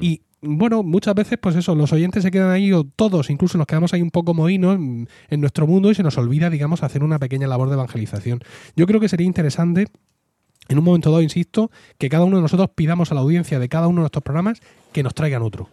Y 0.00 0.22
bueno, 0.42 0.82
muchas 0.82 1.14
veces, 1.14 1.38
pues 1.40 1.54
eso, 1.54 1.74
los 1.74 1.92
oyentes 1.92 2.22
se 2.24 2.30
quedan 2.30 2.50
ahí, 2.50 2.72
o 2.72 2.84
todos, 2.84 3.30
incluso 3.30 3.56
nos 3.58 3.66
quedamos 3.66 3.94
ahí 3.94 4.02
un 4.02 4.10
poco 4.10 4.34
mohinos 4.34 4.74
en 4.76 5.40
nuestro 5.40 5.66
mundo 5.66 5.90
y 5.90 5.94
se 5.94 6.02
nos 6.02 6.18
olvida, 6.18 6.50
digamos, 6.50 6.82
hacer 6.82 7.04
una 7.04 7.18
pequeña 7.18 7.46
labor 7.46 7.68
de 7.68 7.74
evangelización. 7.74 8.40
Yo 8.74 8.86
creo 8.86 9.00
que 9.00 9.08
sería 9.08 9.26
interesante, 9.26 9.86
en 10.68 10.78
un 10.78 10.84
momento 10.84 11.10
dado, 11.10 11.22
insisto, 11.22 11.70
que 11.96 12.08
cada 12.08 12.24
uno 12.24 12.36
de 12.36 12.42
nosotros 12.42 12.70
pidamos 12.74 13.12
a 13.12 13.14
la 13.14 13.20
audiencia 13.20 13.58
de 13.60 13.68
cada 13.68 13.86
uno 13.86 14.00
de 14.00 14.02
nuestros 14.02 14.24
programas 14.24 14.60
que 14.92 15.02
nos 15.02 15.14
traigan 15.14 15.42
otro. 15.42 15.68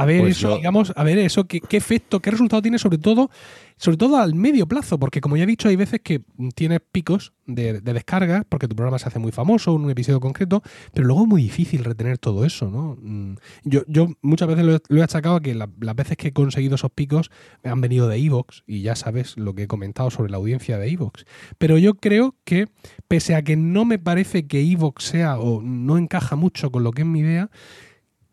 A 0.00 0.04
ver 0.06 0.20
Pues 0.20 0.36
eso, 0.38 0.50
yo- 0.50 0.56
digamos, 0.56 0.92
a 0.96 1.04
ver 1.04 1.18
eso, 1.18 1.44
qué, 1.44 1.60
qué 1.60 1.76
efecto, 1.76 2.20
qué 2.20 2.30
resultado 2.30 2.62
tiene, 2.62 2.78
sobre 2.78 2.98
todo, 2.98 3.30
sobre 3.76 3.96
todo 3.96 4.16
al 4.16 4.34
medio 4.34 4.66
plazo, 4.66 4.98
porque 4.98 5.20
como 5.20 5.36
ya 5.36 5.44
he 5.44 5.46
dicho, 5.46 5.68
hay 5.68 5.76
veces 5.76 6.00
que 6.02 6.22
tienes 6.54 6.80
picos 6.92 7.32
de, 7.46 7.80
de 7.80 7.92
descargas, 7.92 8.44
porque 8.48 8.66
tu 8.68 8.74
programa 8.76 8.98
se 8.98 9.08
hace 9.08 9.18
muy 9.18 9.32
famoso, 9.32 9.72
un 9.72 9.88
episodio 9.90 10.20
concreto, 10.20 10.62
pero 10.92 11.06
luego 11.06 11.22
es 11.22 11.28
muy 11.28 11.42
difícil 11.42 11.84
retener 11.84 12.18
todo 12.18 12.44
eso, 12.44 12.70
¿no? 12.70 12.96
Mm, 13.00 13.34
Yo, 13.64 13.82
yo 13.86 14.08
muchas 14.20 14.48
veces 14.48 14.64
lo 14.64 14.74
he, 14.76 14.80
lo 14.88 15.00
he 15.00 15.02
achacado 15.04 15.36
a 15.36 15.40
que 15.40 15.54
la- 15.54 15.70
las 15.80 15.94
veces 15.96 16.16
que 16.16 16.28
he 16.28 16.32
conseguido 16.32 16.74
esos 16.74 16.90
picos 16.90 17.30
han 17.64 17.80
venido 17.80 18.08
de 18.08 18.16
Evox, 18.18 18.64
y 18.66 18.82
ya 18.82 18.96
sabes 18.96 19.36
lo 19.36 19.54
que 19.54 19.62
he 19.64 19.66
comentado 19.68 20.10
sobre 20.10 20.30
la 20.30 20.36
audiencia 20.38 20.76
de 20.78 20.90
Evox. 20.90 21.24
Pero 21.58 21.78
yo 21.78 21.94
creo 21.94 22.34
que, 22.44 22.66
pese 23.06 23.34
a 23.34 23.42
que 23.42 23.56
no 23.56 23.84
me 23.84 23.98
parece 23.98 24.46
que 24.46 24.60
Evox 24.60 25.04
sea 25.04 25.38
o 25.38 25.62
no 25.62 25.98
encaja 25.98 26.36
mucho 26.36 26.70
con 26.72 26.82
lo 26.82 26.90
que 26.92 27.02
es 27.02 27.08
mi 27.08 27.20
idea, 27.20 27.50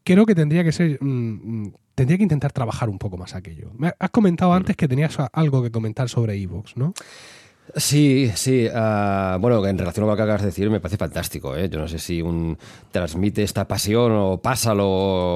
creo 0.05 0.25
que 0.25 0.35
tendría 0.35 0.63
que 0.63 0.71
ser. 0.71 0.97
mm, 1.01 1.07
mm, 1.63 1.73
tendría 1.95 2.17
que 2.17 2.23
intentar 2.23 2.51
trabajar 2.51 2.89
un 2.89 2.99
poco 2.99 3.17
más 3.17 3.35
aquello. 3.35 3.71
Me 3.77 3.93
has 3.97 4.09
comentado 4.11 4.53
antes 4.53 4.75
que 4.75 4.87
tenías 4.87 5.17
algo 5.33 5.63
que 5.63 5.71
comentar 5.71 6.09
sobre 6.09 6.35
Evox, 6.35 6.77
¿no? 6.77 6.93
Sí, 7.75 8.31
sí. 8.35 8.67
ah, 8.73 9.37
bueno, 9.41 9.65
en 9.65 9.77
relación 9.77 10.05
a 10.05 10.09
lo 10.11 10.15
que 10.15 10.21
acabas 10.23 10.41
de 10.41 10.47
decir, 10.47 10.69
me 10.69 10.79
parece 10.79 10.97
fantástico. 10.97 11.55
¿eh? 11.57 11.67
Yo 11.69 11.79
no 11.79 11.87
sé 11.87 11.99
si 11.99 12.21
un 12.21 12.57
transmite 12.91 13.43
esta 13.43 13.67
pasión 13.67 14.11
o 14.13 14.41
pásalo 14.41 14.87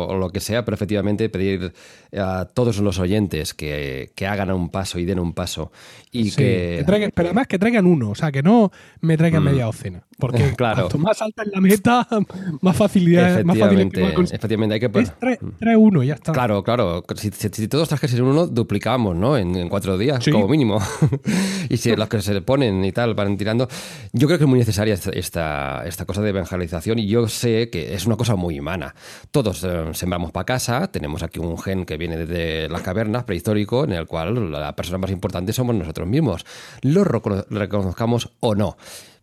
o 0.08 0.15
lo 0.18 0.30
que 0.30 0.39
sea, 0.39 0.63
pero 0.63 0.76
efectivamente 0.76 1.28
pedir 1.30 1.74
a 2.18 2.46
todos 2.54 2.78
los 2.80 3.00
oyentes 3.00 3.54
que, 3.54 4.12
que 4.15 4.28
hagan 4.28 4.52
un 4.52 4.70
paso 4.70 5.00
y 5.00 5.06
den 5.06 5.20
un 5.20 5.34
paso 5.34 5.72
y 6.12 6.30
Sí, 6.32 6.38
que. 6.38 6.76
que 6.80 6.86
traigan- 6.86 7.12
pero 7.13 7.30
además 7.30 7.48
que 7.48 7.60
traigan 7.60 7.86
uno, 7.86 8.12
o 8.12 8.15
sea, 8.15 8.32
que 8.32 8.42
no 8.44 8.72
me 9.02 9.18
traigan 9.18 9.42
Mm. 9.44 9.46
media 9.46 9.65
docena. 9.65 10.04
Porque 10.18 10.54
Claro. 10.58 10.84
cuanto 10.84 10.98
más 10.98 11.22
alta 11.22 11.44
es 11.44 11.50
la 11.54 11.62
meta, 11.62 12.08
más 12.62 12.76
facilidad 12.76 13.44
más 13.44 13.58
fácil 13.58 13.80
Efectivamente, 13.80 14.74
hay 14.76 14.80
que 14.80 15.00
Es 15.00 15.18
trae, 15.20 15.39
trae 15.60 15.76
uno 15.78 16.04
ya 16.04 16.13
está. 16.15 16.32
Claro, 16.32 16.63
claro. 16.63 17.04
Si, 17.15 17.32
si- 17.32 17.50
si 17.50 17.68
todos 17.68 17.88
trajesen 17.89 18.22
uno, 18.24 18.48
duplicamos, 18.48 19.15
¿no? 19.15 19.38
En, 19.38 19.56
en 19.56 19.70
cuatro 19.70 19.98
días, 19.98 20.24
Sí. 20.24 20.32
como 20.32 20.48
mínimo. 20.48 20.80
y 21.70 21.78
si 21.78 21.96
los 21.96 22.08
que 22.10 22.18
se 22.21 22.41
ponen 22.41 22.84
y 22.86 22.91
tal 22.91 23.13
van 23.13 23.38
tirando. 23.38 23.67
Yo 24.13 24.27
creo 24.27 24.38
que 24.38 24.45
es 24.45 24.49
muy 24.49 24.60
necesaria 24.60 24.93
esta, 24.93 25.84
esta, 25.86 26.05
cosa 26.05 26.21
de 26.21 26.29
evangelización 26.29 26.99
y 26.99 27.08
yo 27.08 27.27
sé 27.27 27.69
que 27.69 27.93
es 27.93 28.05
una 28.05 28.15
cosa 28.15 28.36
muy 28.36 28.60
humana. 28.60 28.95
Todos 29.32 29.63
eh, 29.63 29.86
sembramos 29.93 30.32
para 30.32 30.45
casa, 30.45 30.91
tenemos 30.91 31.23
aquí 31.23 31.39
un 31.39 31.58
gen 31.58 31.86
que 31.86 31.97
viene 31.97 32.17
desde 32.17 32.69
las 32.69 32.82
cavernas, 32.82 33.23
prehistórico, 33.23 33.84
en 33.84 33.93
el 33.93 34.08
cual 34.08 34.51
la 34.51 34.75
persona 34.75 34.97
más 34.97 35.12
importante 35.12 35.53
somos 35.53 35.75
nosotros 35.75 36.08
mismos. 36.08 36.45
Lo 36.82 37.03
recono- 37.03 37.45
reconozcamos 37.49 38.32
o 38.39 38.55
no. 38.55 38.77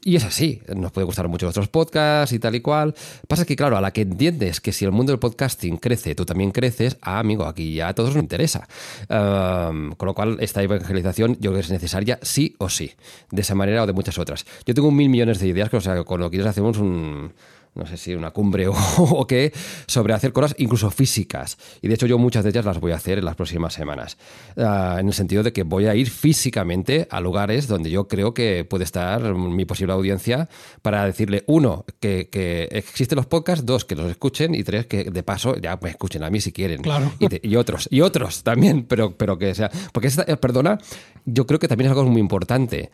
Y 0.07 0.15
es 0.15 0.23
así, 0.23 0.63
nos 0.73 0.93
puede 0.93 1.05
gustar 1.05 1.27
mucho 1.27 1.47
nuestros 1.47 1.67
podcasts 1.67 2.33
y 2.33 2.39
tal 2.39 2.55
y 2.55 2.61
cual. 2.61 2.95
Pasa 3.27 3.45
que, 3.45 3.57
claro, 3.57 3.77
a 3.77 3.81
la 3.81 3.91
que 3.91 4.03
entiendes 4.03 4.61
que 4.61 4.71
si 4.71 4.85
el 4.85 4.93
mundo 4.93 5.11
del 5.11 5.19
podcasting 5.19 5.79
crece, 5.79 6.15
tú 6.15 6.25
también 6.25 6.53
creces, 6.53 6.97
ah, 7.03 7.19
amigo, 7.19 7.45
aquí 7.45 7.75
ya 7.75 7.89
a 7.89 7.95
todos 7.95 8.15
nos 8.15 8.23
interesa. 8.23 8.69
Con 9.09 10.07
lo 10.07 10.15
cual, 10.15 10.37
esta 10.39 10.63
evangelización 10.63 11.33
yo 11.41 11.51
creo 11.51 11.55
que 11.55 11.61
es 11.63 11.71
necesaria 11.73 12.21
sí 12.23 12.55
o 12.59 12.69
sí, 12.69 12.93
de 13.33 13.43
esa 13.43 13.57
manera 13.57 13.83
o 13.83 13.87
de 13.89 13.95
muchas 13.95 14.17
otras. 14.17 14.47
Yo 14.65 14.75
tengo 14.75 14.93
mil 14.93 15.09
millones 15.09 15.41
de 15.41 15.49
ideas, 15.49 15.71
que, 15.71 15.79
o 15.79 15.81
sea, 15.81 16.01
cuando 16.05 16.31
quieres 16.31 16.47
hacemos 16.47 16.79
un, 16.79 17.33
no 17.77 17.87
sé 17.87 17.97
si 17.97 18.15
una 18.15 18.31
cumbre 18.31 18.67
o, 18.69 18.75
o 18.99 19.27
qué, 19.27 19.53
sobre 19.87 20.15
hacer 20.15 20.33
cosas 20.33 20.55
incluso 20.59 20.91
físicas. 20.91 21.59
Y 21.83 21.89
de 21.89 21.95
hecho 21.95 22.07
yo 22.07 22.19
muchas 22.19 22.43
de 22.45 22.51
ellas 22.51 22.65
las 22.65 22.81
voy 22.81 22.93
a 22.93 22.97
hacer 22.97 23.19
en 23.19 23.25
las 23.25 23.37
próximas 23.37 23.73
semanas. 23.75 24.17
Ah, 24.57 24.97
en 24.99 25.07
el 25.09 25.13
sentido 25.15 25.43
de 25.43 25.53
que 25.53 25.63
voy 25.63 25.87
a 25.87 25.95
ir 25.95 26.11
físicamente 26.11 27.07
a 27.11 27.21
lugares 27.21 27.69
donde 27.69 27.91
yo 27.91 28.09
creo 28.09 28.35
que 28.35 28.65
puede 28.65 28.85
estar 28.85 29.35
mi 29.35 29.65
posible 29.65 29.93
audiencia 29.93 30.49
para 30.83 31.05
decirle, 31.05 31.45
uno, 31.47 31.85
que, 32.01 32.29
que 32.31 32.65
existen 32.73 33.17
los 33.17 33.27
podcasts, 33.27 33.65
dos, 33.67 33.85
que 33.85 33.95
los 33.95 34.11
escuchen 34.11 34.55
y 34.55 34.63
tres, 34.65 34.87
que 34.87 35.05
de 35.05 35.23
paso 35.23 35.57
ya 35.57 35.79
me 35.83 35.91
escuchen 35.91 36.23
a 36.25 36.31
mí 36.31 36.41
si 36.41 36.53
quieren. 36.53 36.83
Claro. 36.83 37.13
Y, 37.19 37.29
te- 37.29 37.41
y 37.43 37.57
otros, 37.57 37.89
y 37.91 38.01
otros 38.01 38.43
también, 38.43 38.85
pero, 38.85 39.17
pero 39.17 39.39
que 39.39 39.55
sea... 39.55 39.71
Porque, 39.93 40.09
esta- 40.09 40.25
eh, 40.27 40.37
perdona, 40.37 40.79
yo 41.25 41.47
creo 41.47 41.59
que 41.59 41.69
también 41.69 41.91
es 41.91 41.97
algo 41.97 42.09
muy 42.11 42.21
importante. 42.21 42.91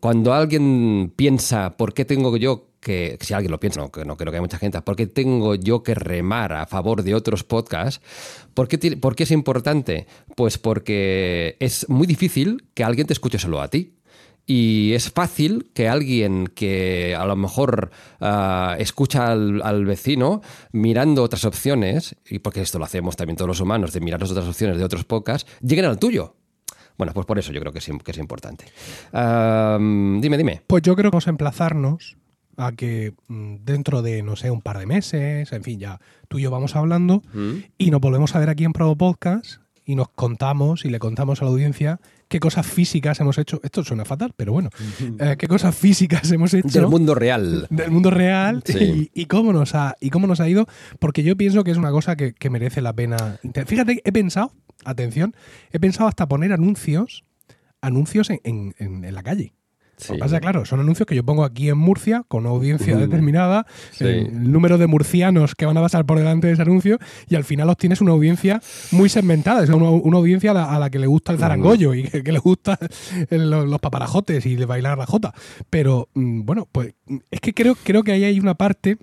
Cuando 0.00 0.32
alguien 0.34 1.12
piensa, 1.14 1.76
¿por 1.76 1.94
qué 1.94 2.04
tengo 2.04 2.36
yo 2.36 2.71
que, 2.82 3.16
si 3.20 3.32
alguien 3.32 3.52
lo 3.52 3.60
piensa, 3.60 3.80
no, 3.80 3.90
no 4.04 4.16
creo 4.16 4.30
que 4.30 4.36
haya 4.36 4.40
mucha 4.40 4.58
gente, 4.58 4.82
¿por 4.82 4.96
qué 4.96 5.06
tengo 5.06 5.54
yo 5.54 5.82
que 5.82 5.94
remar 5.94 6.52
a 6.52 6.66
favor 6.66 7.02
de 7.02 7.14
otros 7.14 7.44
podcasts? 7.44 8.02
¿Por 8.52 8.68
qué, 8.68 8.96
por 8.96 9.14
qué 9.14 9.22
es 9.22 9.30
importante? 9.30 10.06
Pues 10.36 10.58
porque 10.58 11.56
es 11.60 11.88
muy 11.88 12.06
difícil 12.06 12.64
que 12.74 12.84
alguien 12.84 13.06
te 13.06 13.12
escuche 13.12 13.38
solo 13.38 13.62
a 13.62 13.68
ti. 13.68 13.94
Y 14.44 14.92
es 14.94 15.12
fácil 15.12 15.70
que 15.72 15.88
alguien 15.88 16.48
que 16.48 17.14
a 17.16 17.24
lo 17.24 17.36
mejor 17.36 17.92
ah, 18.20 18.74
escucha 18.76 19.30
al, 19.30 19.62
al 19.62 19.84
vecino 19.84 20.42
mirando 20.72 21.22
otras 21.22 21.44
opciones, 21.44 22.16
y 22.28 22.40
porque 22.40 22.60
esto 22.60 22.80
lo 22.80 22.84
hacemos 22.84 23.14
también 23.14 23.36
todos 23.36 23.48
los 23.48 23.60
humanos, 23.60 23.92
de 23.92 24.00
mirar 24.00 24.20
las 24.20 24.32
otras 24.32 24.48
opciones 24.48 24.78
de 24.78 24.84
otros 24.84 25.04
podcasts, 25.04 25.48
lleguen 25.62 25.84
al 25.84 26.00
tuyo. 26.00 26.34
Bueno, 26.98 27.14
pues 27.14 27.24
por 27.24 27.38
eso 27.38 27.52
yo 27.52 27.60
creo 27.60 27.72
que 27.72 27.78
es, 27.78 27.88
que 28.04 28.10
es 28.10 28.18
importante. 28.18 28.64
Ah, 29.12 29.78
dime, 29.80 30.36
dime. 30.36 30.62
Pues 30.66 30.82
yo 30.82 30.96
creo 30.96 31.12
que 31.12 31.14
vamos 31.14 31.28
a 31.28 31.30
emplazarnos 31.30 32.16
a 32.56 32.72
que 32.72 33.14
mm, 33.28 33.56
dentro 33.64 34.02
de, 34.02 34.22
no 34.22 34.36
sé, 34.36 34.50
un 34.50 34.60
par 34.62 34.78
de 34.78 34.86
meses, 34.86 35.52
en 35.52 35.62
fin, 35.64 35.78
ya 35.78 36.00
tú 36.28 36.38
y 36.38 36.42
yo 36.42 36.50
vamos 36.50 36.76
hablando 36.76 37.22
y 37.78 37.90
nos 37.90 38.00
volvemos 38.00 38.34
a 38.34 38.38
ver 38.38 38.50
aquí 38.50 38.64
en 38.64 38.72
Provo 38.72 38.96
Podcast 38.96 39.56
y 39.84 39.96
nos 39.96 40.08
contamos 40.10 40.84
y 40.84 40.90
le 40.90 40.98
contamos 41.00 41.42
a 41.42 41.44
la 41.44 41.50
audiencia 41.50 41.98
qué 42.28 42.38
cosas 42.40 42.64
físicas 42.66 43.18
hemos 43.20 43.36
hecho. 43.36 43.60
Esto 43.64 43.82
suena 43.84 44.04
fatal, 44.04 44.32
pero 44.36 44.52
bueno, 44.52 44.70
eh, 45.18 45.36
qué 45.38 45.48
cosas 45.48 45.74
físicas 45.74 46.30
hemos 46.30 46.54
hecho 46.54 46.68
Del 46.80 46.88
mundo 46.88 47.14
real. 47.14 47.66
del 47.68 47.90
mundo 47.90 48.10
real 48.10 48.62
Sí. 48.64 49.10
y, 49.14 49.22
y 49.22 49.26
cómo 49.26 49.52
nos 49.52 49.74
ha 49.74 49.96
y 50.00 50.10
cómo 50.10 50.26
nos 50.26 50.40
ha 50.40 50.48
ido, 50.48 50.66
porque 50.98 51.22
yo 51.24 51.36
pienso 51.36 51.64
que 51.64 51.72
es 51.72 51.76
una 51.78 51.90
cosa 51.90 52.16
que, 52.16 52.32
que 52.32 52.48
merece 52.48 52.80
la 52.80 52.92
pena. 52.92 53.38
Fíjate, 53.66 54.00
he 54.04 54.12
pensado, 54.12 54.52
atención, 54.84 55.34
he 55.72 55.80
pensado 55.80 56.08
hasta 56.08 56.28
poner 56.28 56.52
anuncios, 56.52 57.24
anuncios 57.80 58.30
en- 58.30 58.40
en- 58.44 59.04
en 59.04 59.14
la 59.14 59.22
calle. 59.22 59.52
Lo 60.08 60.14
que 60.14 60.18
pasa, 60.20 60.40
claro, 60.40 60.64
son 60.64 60.80
anuncios 60.80 61.06
que 61.06 61.14
yo 61.14 61.24
pongo 61.24 61.44
aquí 61.44 61.68
en 61.68 61.78
Murcia 61.78 62.24
con 62.28 62.46
audiencia 62.46 62.96
determinada, 62.96 63.66
Sí. 63.92 64.04
el 64.04 64.50
número 64.52 64.78
de 64.78 64.86
murcianos 64.86 65.54
que 65.54 65.66
van 65.66 65.76
a 65.76 65.80
pasar 65.80 66.04
por 66.06 66.18
delante 66.18 66.46
de 66.46 66.54
ese 66.54 66.62
anuncio 66.62 66.98
y 67.28 67.34
al 67.34 67.44
final 67.44 67.68
obtienes 67.70 68.00
una 68.00 68.12
audiencia 68.12 68.60
muy 68.90 69.08
segmentada, 69.08 69.62
es 69.62 69.70
una, 69.70 69.90
una 69.90 70.16
audiencia 70.18 70.52
a 70.52 70.54
la, 70.54 70.64
a 70.74 70.78
la 70.78 70.90
que 70.90 70.98
le 70.98 71.06
gusta 71.06 71.32
el 71.32 71.38
zarangollo 71.38 71.94
y 71.94 72.04
que, 72.04 72.22
que 72.22 72.32
le 72.32 72.38
gusta 72.38 72.78
el- 73.30 73.50
los, 73.50 73.80
paparajotes 73.80 74.46
y 74.46 74.56
de 74.56 74.64
bailar 74.66 74.96
la 74.98 75.06
jota. 75.06 75.34
Pero 75.70 76.08
mm, 76.14 76.42
bueno, 76.44 76.68
pues 76.70 76.94
es 77.30 77.40
que 77.40 77.52
creo, 77.54 77.76
creo 77.82 78.02
que 78.02 78.12
ahí 78.12 78.24
hay 78.24 78.38
una 78.40 78.54
parte, 78.54 78.96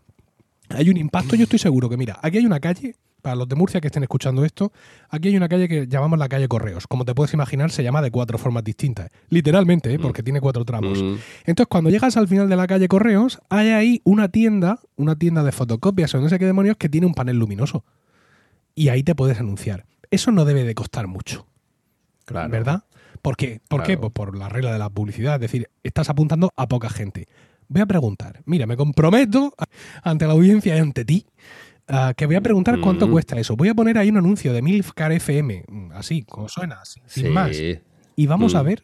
hay 0.69 0.89
un 0.89 0.97
impacto, 0.97 1.35
yo 1.35 1.43
estoy 1.43 1.59
seguro 1.59 1.89
que 1.89 1.97
mira, 1.97 2.19
aquí 2.21 2.37
hay 2.37 2.45
una 2.45 2.59
calle, 2.59 2.95
para 3.21 3.35
los 3.35 3.47
de 3.47 3.55
Murcia 3.55 3.81
que 3.81 3.87
estén 3.87 4.03
escuchando 4.03 4.45
esto, 4.45 4.71
aquí 5.09 5.29
hay 5.29 5.37
una 5.37 5.49
calle 5.49 5.67
que 5.67 5.87
llamamos 5.87 6.19
la 6.19 6.29
calle 6.29 6.47
Correos. 6.47 6.87
Como 6.87 7.05
te 7.05 7.13
puedes 7.13 7.33
imaginar, 7.33 7.71
se 7.71 7.83
llama 7.83 8.01
de 8.01 8.11
cuatro 8.11 8.37
formas 8.37 8.63
distintas. 8.63 9.09
Literalmente, 9.29 9.93
¿eh? 9.93 9.99
porque 9.99 10.23
tiene 10.23 10.41
cuatro 10.41 10.65
tramos. 10.65 11.01
Mm. 11.01 11.15
Entonces, 11.45 11.67
cuando 11.69 11.89
llegas 11.89 12.17
al 12.17 12.27
final 12.27 12.49
de 12.49 12.55
la 12.55 12.67
calle 12.67 12.87
Correos, 12.87 13.39
hay 13.49 13.69
ahí 13.69 14.01
una 14.03 14.29
tienda, 14.29 14.79
una 14.95 15.15
tienda 15.15 15.43
de 15.43 15.51
fotocopias 15.51 16.13
o 16.15 16.21
no 16.21 16.29
sé 16.29 16.39
qué 16.39 16.45
demonios, 16.45 16.77
que 16.77 16.89
tiene 16.89 17.07
un 17.07 17.13
panel 17.13 17.37
luminoso. 17.37 17.83
Y 18.75 18.89
ahí 18.89 19.03
te 19.03 19.15
puedes 19.15 19.39
anunciar. 19.39 19.85
Eso 20.11 20.31
no 20.31 20.45
debe 20.45 20.63
de 20.63 20.73
costar 20.75 21.07
mucho, 21.07 21.45
Claro. 22.25 22.49
¿verdad? 22.49 22.83
¿Por 23.21 23.35
qué? 23.35 23.59
¿Por 23.67 23.83
qué? 23.83 23.97
Pues 23.97 24.13
por 24.13 24.37
la 24.37 24.49
regla 24.49 24.71
de 24.71 24.79
la 24.79 24.89
publicidad. 24.89 25.35
Es 25.35 25.41
decir, 25.41 25.69
estás 25.83 26.09
apuntando 26.09 26.51
a 26.55 26.67
poca 26.67 26.89
gente. 26.89 27.27
Voy 27.67 27.81
a 27.81 27.85
preguntar. 27.85 28.41
Mira, 28.45 28.65
me 28.65 28.77
comprometo 28.77 29.53
ante 30.03 30.25
la 30.25 30.33
audiencia 30.33 30.75
y 30.75 30.79
ante 30.79 31.05
ti. 31.05 31.25
Ah, 31.89 32.13
que 32.15 32.25
voy 32.25 32.35
a 32.35 32.41
preguntar 32.41 32.79
cuánto 32.79 33.07
Mm. 33.07 33.11
cuesta 33.11 33.39
eso. 33.39 33.55
Voy 33.55 33.69
a 33.69 33.73
poner 33.73 33.97
ahí 33.97 34.09
un 34.09 34.17
anuncio 34.17 34.53
de 34.53 34.61
Milfcar 34.61 35.11
FM, 35.11 35.65
mm, 35.67 35.91
así, 35.93 36.23
como 36.23 36.47
suena, 36.49 36.83
sin 36.85 37.03
Sí. 37.07 37.23
más. 37.25 37.57
Y 38.15 38.27
vamos 38.27 38.55
a 38.55 38.63
Mm. 38.63 38.65
ver 38.65 38.83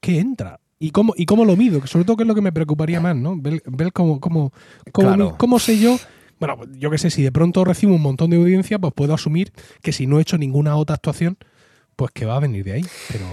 qué 0.00 0.18
entra. 0.18 0.58
Y 0.78 0.90
cómo, 0.90 1.14
y 1.16 1.26
cómo 1.26 1.44
lo 1.44 1.56
mido, 1.56 1.80
que 1.80 1.86
sobre 1.86 2.04
todo 2.04 2.16
que 2.16 2.24
es 2.24 2.26
lo 2.28 2.34
que 2.34 2.40
me 2.42 2.50
preocuparía 2.52 3.00
más, 3.00 3.14
¿no? 3.16 3.36
Ver, 3.36 3.62
ver 3.66 3.92
cómo, 3.92 4.18
cómo, 4.20 4.52
cómo, 4.90 5.08
Claro. 5.08 5.34
cómo 5.38 5.58
sé 5.60 5.78
yo. 5.78 5.96
Bueno, 6.40 6.58
yo 6.76 6.90
qué 6.90 6.98
sé, 6.98 7.08
si 7.10 7.22
de 7.22 7.30
pronto 7.30 7.64
recibo 7.64 7.94
un 7.94 8.02
montón 8.02 8.30
de 8.30 8.36
audiencia, 8.36 8.80
pues 8.80 8.92
puedo 8.92 9.14
asumir 9.14 9.52
que 9.80 9.92
si 9.92 10.08
no 10.08 10.18
he 10.18 10.22
hecho 10.22 10.38
ninguna 10.38 10.74
otra 10.74 10.96
actuación, 10.96 11.36
pues 11.96 12.10
que 12.12 12.24
va 12.26 12.36
a 12.36 12.40
venir 12.40 12.64
de 12.64 12.72
ahí. 12.72 12.84
Pero 13.10 13.24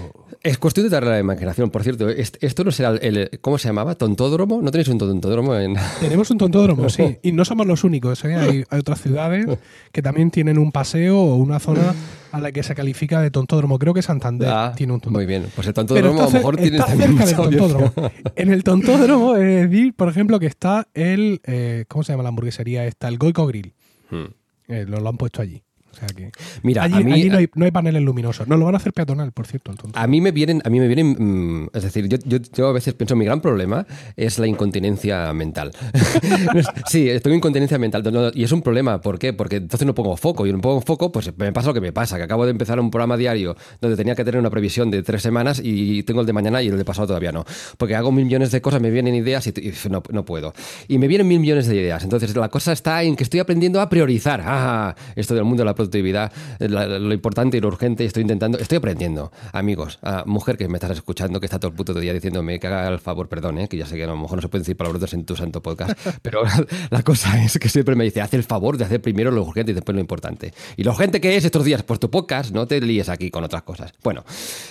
Es 0.42 0.58
cuestión 0.58 0.86
de 0.86 0.90
darle 0.90 1.10
la 1.10 1.18
imaginación. 1.18 1.70
Por 1.70 1.82
cierto, 1.82 2.08
est- 2.08 2.36
esto 2.42 2.64
no 2.64 2.70
será 2.70 2.90
el, 2.90 3.16
el- 3.16 3.40
¿Cómo 3.40 3.58
se 3.58 3.68
llamaba? 3.68 3.94
¿Tontódromo? 3.94 4.60
¿No 4.62 4.70
tenéis 4.70 4.88
un 4.88 4.98
tontódromo 4.98 5.54
en.? 5.56 5.74
tenemos 6.00 6.30
un 6.30 6.38
tontódromo, 6.38 6.88
sí. 6.88 7.18
Y 7.22 7.32
no 7.32 7.44
somos 7.44 7.66
los 7.66 7.84
únicos, 7.84 8.24
¿eh? 8.24 8.34
hay, 8.36 8.64
hay 8.70 8.78
otras 8.78 9.00
ciudades 9.02 9.46
que 9.92 10.02
también 10.02 10.30
tienen 10.30 10.58
un 10.58 10.72
paseo 10.72 11.18
o 11.18 11.36
una 11.36 11.58
zona 11.58 11.94
a 12.32 12.40
la 12.40 12.52
que 12.52 12.62
se 12.62 12.74
califica 12.74 13.20
de 13.20 13.30
tontódromo. 13.30 13.78
Creo 13.78 13.92
que 13.92 14.02
Santander 14.02 14.48
Ah, 14.50 14.72
tiene 14.76 14.92
un 14.92 15.00
tontódromo. 15.00 15.18
Muy 15.18 15.26
bien. 15.26 15.46
Pues 15.54 15.66
el 15.66 15.74
tontódromo 15.74 16.20
a 16.20 16.24
está, 16.24 16.38
lo 16.38 16.38
mejor 16.38 16.56
tiene 16.56 16.76
está 16.76 16.86
también 16.88 17.18
cerca 17.18 17.42
del 17.48 17.56
tontódromo. 17.58 17.92
En 18.36 18.52
el 18.52 18.62
tontódromo, 18.64 19.34
decir, 19.34 19.94
por 19.94 20.08
ejemplo, 20.08 20.38
que 20.38 20.46
está 20.46 20.86
el. 20.94 21.40
eh, 21.44 21.84
¿Cómo 21.88 22.02
se 22.04 22.12
llama 22.12 22.22
la 22.22 22.28
hamburguesería 22.30 22.86
esta? 22.86 23.08
El 23.08 23.18
Goico 23.18 23.46
Grill. 23.46 23.74
Hmm. 24.10 24.26
Eh, 24.68 24.84
lo, 24.88 25.00
lo 25.00 25.08
han 25.08 25.16
puesto 25.16 25.42
allí. 25.42 25.62
O 25.92 25.96
sea 25.96 26.08
que. 26.08 26.30
Mira, 26.62 26.84
allí, 26.84 26.94
a 26.94 27.00
mí- 27.00 27.12
allí 27.12 27.30
no, 27.30 27.38
hay, 27.38 27.48
no 27.54 27.64
hay 27.64 27.70
paneles 27.70 28.02
luminosos. 28.02 28.46
No, 28.48 28.56
lo 28.56 28.64
van 28.66 28.74
a 28.74 28.78
hacer 28.78 28.92
peatonal, 28.92 29.32
por 29.32 29.46
cierto. 29.46 29.70
El 29.72 29.76
tontódromo. 29.78 30.04
A 30.04 30.06
mí 30.06 30.20
me 30.20 30.30
vienen, 30.32 30.62
a 30.64 30.70
mí 30.70 30.78
me 30.80 30.86
vienen, 30.86 31.16
mm, 31.64 31.70
es 31.74 31.82
decir, 31.82 32.08
yo, 32.08 32.18
yo, 32.24 32.38
yo 32.54 32.68
a 32.68 32.72
veces 32.72 32.94
pienso 32.94 33.16
mi 33.16 33.24
gran 33.24 33.40
problema 33.40 33.86
es 34.16 34.38
la 34.38 34.46
incontinencia 34.46 35.32
mental. 35.32 35.72
sí, 36.86 37.08
tengo 37.22 37.36
incontinencia 37.36 37.78
mental 37.78 38.02
no, 38.12 38.30
y 38.34 38.44
es 38.44 38.52
un 38.52 38.62
problema. 38.62 39.00
¿Por 39.00 39.18
qué? 39.18 39.32
Porque 39.32 39.56
entonces 39.56 39.86
no 39.86 39.94
pongo 39.94 40.16
foco 40.16 40.46
y 40.46 40.52
no 40.52 40.60
pongo 40.60 40.80
foco, 40.80 41.12
pues 41.12 41.36
me 41.36 41.52
pasa 41.52 41.68
lo 41.68 41.74
que 41.74 41.80
me 41.80 41.92
pasa, 41.92 42.16
que 42.16 42.22
acabo 42.24 42.44
de 42.44 42.50
empezar 42.52 42.78
un 42.80 42.90
programa 42.90 43.16
diario 43.16 43.56
donde 43.80 43.96
tenía 43.96 44.14
que 44.14 44.24
tener 44.24 44.38
una 44.40 44.50
previsión 44.50 44.90
de 44.90 45.02
tres 45.02 45.22
semanas 45.22 45.60
y 45.62 46.02
tengo 46.04 46.20
el 46.20 46.26
de 46.26 46.32
mañana 46.32 46.62
y 46.62 46.68
el 46.68 46.76
de 46.76 46.84
pasado 46.84 47.08
todavía 47.08 47.32
no, 47.32 47.44
porque 47.76 47.94
hago 47.94 48.12
mil 48.12 48.24
millones 48.24 48.50
de 48.50 48.60
cosas, 48.60 48.80
me 48.80 48.90
vienen 48.90 49.14
ideas 49.14 49.46
y, 49.46 49.50
y 49.50 49.72
no, 49.88 50.02
no 50.10 50.24
puedo. 50.24 50.52
Y 50.88 50.98
me 50.98 51.08
vienen 51.08 51.26
mil 51.28 51.40
millones 51.40 51.66
de 51.66 51.76
ideas. 51.76 52.02
Entonces 52.04 52.34
la 52.34 52.48
cosa 52.48 52.72
está 52.72 53.02
en 53.02 53.16
que 53.16 53.24
estoy 53.24 53.40
aprendiendo 53.40 53.80
a 53.80 53.88
priorizar. 53.88 54.42
Ah, 54.44 54.94
esto 55.16 55.34
del 55.34 55.44
mundo 55.44 55.62
de 55.62 55.66
la 55.66 55.74
productividad, 55.80 56.32
la- 56.58 56.86
lo 56.98 57.14
importante 57.14 57.56
y 57.56 57.60
lo 57.60 57.68
urgente, 57.68 58.04
estoy 58.04 58.22
intentando, 58.22 58.58
estoy 58.58 58.78
aprendiendo, 58.78 59.32
amigos, 59.52 59.98
a 60.02 60.24
mujer 60.26 60.56
que 60.56 60.68
me 60.68 60.76
estás 60.76 60.90
escuchando, 60.92 61.40
que 61.40 61.46
está 61.46 61.58
todo 61.58 61.70
el 61.70 61.76
puto 61.76 61.94
día 61.94 62.12
diciéndome 62.12 62.58
que 62.60 62.66
haga 62.66 62.88
el 62.88 62.98
favor, 62.98 63.28
perdón, 63.28 63.58
¿eh? 63.58 63.68
que 63.68 63.76
ya 63.76 63.86
sé 63.86 63.96
que 63.96 64.04
a 64.04 64.06
lo 64.06 64.16
mejor 64.16 64.36
no 64.36 64.42
se 64.42 64.48
pueden 64.48 64.62
decir 64.62 64.76
palabras 64.76 65.12
en 65.14 65.24
tu 65.24 65.36
santo 65.36 65.62
podcast, 65.62 65.98
pero 66.22 66.42
la 66.90 67.02
cosa 67.02 67.42
es 67.42 67.58
que 67.58 67.68
siempre 67.68 67.94
me 67.94 68.04
dice, 68.04 68.20
haz 68.20 68.34
el 68.34 68.44
favor 68.44 68.76
de 68.76 68.84
hacer 68.84 69.00
primero 69.00 69.30
lo 69.30 69.42
urgente 69.42 69.72
y 69.72 69.74
después 69.74 69.94
lo 69.94 70.00
importante. 70.00 70.52
Y 70.76 70.84
lo 70.84 70.92
urgente 70.92 71.20
que 71.20 71.36
es 71.36 71.44
estos 71.44 71.64
días, 71.64 71.82
pues 71.82 71.98
tu 72.00 72.10
podcast, 72.10 72.52
no 72.52 72.66
te 72.66 72.80
líes 72.80 73.08
aquí 73.08 73.30
con 73.30 73.44
otras 73.44 73.62
cosas. 73.62 73.92
Bueno, 74.02 74.24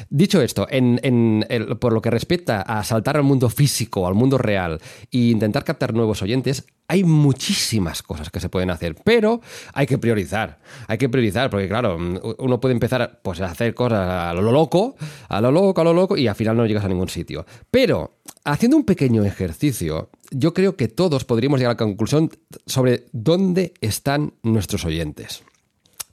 dicho 0.10 0.42
esto, 0.42 0.68
en, 0.70 1.00
en 1.04 1.46
el- 1.50 1.78
por 1.78 1.94
lo 1.94 2.02
que 2.02 2.10
respecta 2.10 2.62
a 2.62 2.84
saltar 2.84 3.18
al 3.18 3.24
mundo 3.24 3.50
físico, 3.50 4.08
al 4.08 4.14
mundo 4.14 4.38
real 4.38 4.80
e 5.12 5.18
intentar 5.18 5.64
captar 5.64 5.94
nuevos 5.94 6.22
oyentes, 6.22 6.66
hay 6.88 7.04
muchísimas 7.04 8.02
cosas 8.02 8.30
que 8.32 8.40
se 8.40 8.50
pueden 8.50 8.72
hacer, 8.72 8.96
pero 9.04 9.42
hay 9.74 9.86
que 9.86 9.98
priorizar. 10.00 10.58
Hay 10.88 10.98
que 11.00 11.10
priorizar, 11.10 11.50
porque 11.50 11.68
claro, 11.68 11.98
uno 12.38 12.60
puede 12.60 12.74
empezar 12.74 13.20
pues, 13.24 13.42
a 13.42 13.46
hacer 13.46 13.74
cosas 13.74 14.08
a 14.08 14.34
lo 14.36 14.52
loco, 14.52 14.96
a 15.28 15.42
lo 15.42 15.52
loco, 15.52 15.82
a 15.82 15.84
lo 15.84 15.94
loco, 15.94 16.16
y 16.16 16.28
al 16.28 16.36
final 16.36 16.56
no 16.56 16.68
llegas 16.68 16.86
a 16.86 16.88
ningún 16.88 17.10
sitio. 17.10 17.48
Pero 17.72 18.20
haciendo 18.44 18.78
un 18.78 18.84
pequeño 18.84 19.24
ejercicio, 19.26 20.12
yo 20.30 20.54
creo 20.54 20.76
que 20.76 20.88
todos 20.88 21.26
podríamos 21.26 21.60
llegar 21.60 21.72
a 21.72 21.74
la 21.74 21.78
conclusión 21.78 22.30
sobre 22.68 23.06
dónde 23.12 23.74
están 23.82 24.34
nuestros 24.44 24.86
oyentes. 24.86 25.44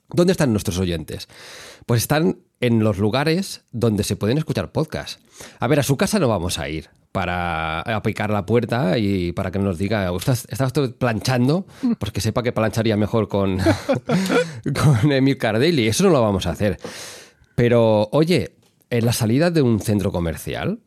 ¿Dónde 0.09 0.31
están 0.31 0.51
nuestros 0.51 0.79
oyentes? 0.79 1.27
Pues 1.85 2.01
están 2.01 2.39
en 2.59 2.79
los 2.79 2.97
lugares 2.97 3.61
donde 3.71 4.03
se 4.03 4.15
pueden 4.15 4.37
escuchar 4.37 4.71
podcasts. 4.71 5.19
A 5.59 5.67
ver, 5.67 5.79
a 5.79 5.83
su 5.83 5.97
casa 5.97 6.17
no 6.17 6.27
vamos 6.27 6.57
a 6.57 6.69
ir 6.69 6.89
para 7.17 7.81
aplicar 7.81 8.29
la 8.29 8.45
puerta 8.45 8.99
y 8.99 9.31
para 9.31 9.49
que 9.49 9.57
nos 9.57 9.79
diga, 9.79 10.15
¿estás, 10.15 10.45
estás 10.51 10.71
planchando? 10.99 11.65
Pues 11.97 12.11
que 12.11 12.21
sepa 12.21 12.43
que 12.43 12.51
plancharía 12.51 12.95
mejor 12.95 13.27
con, 13.27 13.57
con 15.01 15.11
Emil 15.11 15.35
Cardelli. 15.39 15.87
Eso 15.87 16.03
no 16.03 16.11
lo 16.11 16.21
vamos 16.21 16.45
a 16.45 16.51
hacer. 16.51 16.77
Pero, 17.55 18.07
oye, 18.11 18.57
en 18.91 19.03
la 19.03 19.13
salida 19.13 19.49
de 19.49 19.63
un 19.63 19.79
centro 19.79 20.11
comercial, 20.11 20.77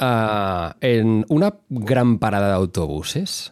ah, 0.00 0.76
en 0.82 1.24
una 1.30 1.54
gran 1.70 2.18
parada 2.18 2.48
de 2.48 2.54
autobuses, 2.56 3.50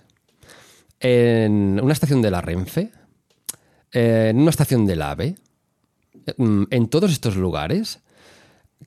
en 1.01 1.81
una 1.83 1.95
estación 1.95 2.21
de 2.21 2.31
la 2.31 2.43
Renfe, 2.43 2.93
en 3.91 4.39
una 4.39 4.51
estación 4.51 4.85
del 4.85 5.01
AVE, 5.01 5.35
mm, 6.37 6.65
en 6.69 6.89
todos 6.89 7.11
estos 7.11 7.37
lugares, 7.37 8.01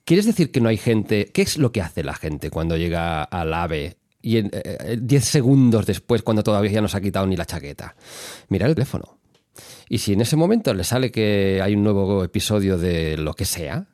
¿quieres 0.06 0.26
decir 0.26 0.52
que 0.52 0.62
no 0.62 0.70
hay 0.70 0.78
gente? 0.78 1.32
¿Qué 1.34 1.42
es 1.42 1.58
lo 1.58 1.72
que 1.72 1.82
hace 1.82 2.04
la 2.04 2.14
gente 2.14 2.50
cuando 2.50 2.78
llega 2.78 3.24
al 3.24 3.54
AVE 3.54 3.98
y 4.22 4.38
en 4.38 4.52
10 5.00 5.26
segundos 5.26 5.86
después, 5.86 6.22
cuando 6.22 6.44
todavía 6.44 6.72
ya 6.72 6.82
no 6.82 6.88
se 6.88 6.98
ha 6.98 7.02
quitado 7.02 7.26
ni 7.26 7.36
la 7.36 7.46
chaqueta. 7.46 7.96
Mira 8.50 8.68
el 8.68 8.76
teléfono. 8.76 9.18
Y 9.90 9.98
si 9.98 10.14
en 10.14 10.22
ese 10.22 10.36
momento 10.36 10.74
le 10.74 10.84
sale 10.84 11.12
que 11.12 11.60
hay 11.62 11.74
un 11.76 11.84
nuevo 11.84 12.24
episodio 12.24 12.78
de 12.78 13.18
lo 13.18 13.34
que 13.34 13.46
sea, 13.46 13.88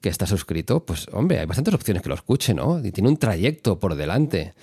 que 0.00 0.08
está 0.08 0.26
suscrito, 0.26 0.84
pues 0.84 1.06
hombre, 1.12 1.38
hay 1.38 1.46
bastantes 1.46 1.74
opciones 1.74 2.02
que 2.02 2.08
lo 2.08 2.14
escuche, 2.14 2.54
¿no? 2.54 2.84
Y 2.84 2.92
tiene 2.92 3.08
un 3.08 3.16
trayecto 3.16 3.78
por 3.78 3.94
delante. 3.94 4.54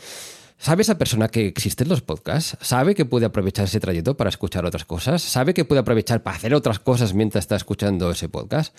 ¿Sabe 0.58 0.84
esa 0.84 0.98
persona 0.98 1.28
que 1.28 1.48
existen 1.48 1.90
los 1.90 2.02
podcasts? 2.02 2.58
¿Sabe 2.62 2.96
que 2.96 3.06
puede 3.06 3.26
aprovechar 3.26 3.66
ese 3.66 3.80
trayecto 3.80 4.16
para 4.16 4.30
escuchar 4.30 4.66
otras 4.66 4.86
cosas? 4.86 5.22
¿Sabe 5.22 5.54
que 5.54 5.66
puede 5.66 5.82
aprovechar 5.82 6.24
para 6.24 6.38
hacer 6.38 6.54
otras 6.56 6.80
cosas 6.80 7.14
mientras 7.14 7.44
está 7.44 7.56
escuchando 7.56 8.10
ese 8.10 8.30
podcast? 8.30 8.76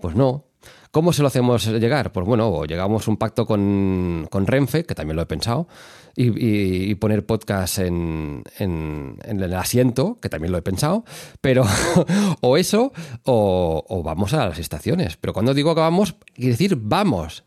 Pues 0.00 0.14
no. 0.14 0.44
¿Cómo 0.94 1.12
se 1.12 1.22
lo 1.22 1.26
hacemos 1.26 1.66
llegar? 1.66 2.12
Pues 2.12 2.24
bueno, 2.24 2.66
llegamos 2.66 3.08
a 3.08 3.10
un 3.10 3.16
pacto 3.16 3.46
con, 3.46 4.28
con 4.30 4.46
Renfe, 4.46 4.84
que 4.84 4.94
también 4.94 5.16
lo 5.16 5.22
he 5.22 5.26
pensado, 5.26 5.66
y, 6.14 6.94
poner 6.94 7.26
podcast 7.26 7.80
en, 7.80 8.44
en, 8.60 9.18
el 9.26 9.52
asiento, 9.54 10.20
que 10.22 10.28
también 10.28 10.52
lo 10.52 10.58
he 10.58 10.62
pensado, 10.62 11.04
pero 11.40 11.64
o 12.42 12.56
eso 12.56 12.92
o, 13.24 13.84
o 13.88 14.02
vamos 14.04 14.34
a 14.34 14.46
las 14.46 14.60
estaciones. 14.60 15.16
Pero 15.16 15.32
cuando 15.32 15.52
digo 15.52 15.74
que 15.74 15.80
vamos, 15.80 16.14
quiere 16.32 16.52
decir 16.52 16.78
vamos. 16.80 17.42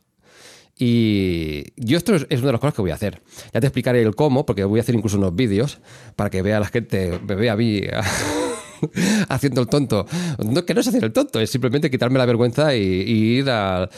Y 0.77 1.71
yo 1.77 1.97
esto 1.97 2.15
es, 2.15 2.25
una 2.29 2.47
de 2.47 2.51
las 2.51 2.59
cosas 2.59 2.73
que 2.73 2.81
voy 2.81 2.91
a 2.91 2.95
hacer. 2.95 3.21
Ya 3.53 3.61
te 3.61 3.67
explicaré 3.67 4.01
el 4.01 4.13
cómo, 4.13 4.45
porque 4.45 4.65
voy 4.65 4.81
a 4.81 4.83
hacer 4.83 4.93
incluso 4.93 5.17
unos 5.17 5.33
vídeos 5.33 5.79
para 6.17 6.29
que 6.29 6.41
vea 6.41 6.59
la 6.59 6.67
gente, 6.67 7.17
me 7.25 7.35
vea 7.35 7.53
a 7.53 7.55
mí 7.55 7.79
haciendo 9.29 9.61
el 9.61 9.67
tonto. 9.67 10.05
No, 10.43 10.65
que 10.65 10.73
no 10.73 10.81
es 10.81 10.87
hacer 10.87 11.03
el 11.03 11.13
tonto, 11.13 11.39
es 11.39 11.49
simplemente 11.49 11.89
quitarme 11.89 12.19
la 12.19 12.25
vergüenza 12.25 12.75
y, 12.75 12.81
ir 12.81 13.49
al, 13.49 13.89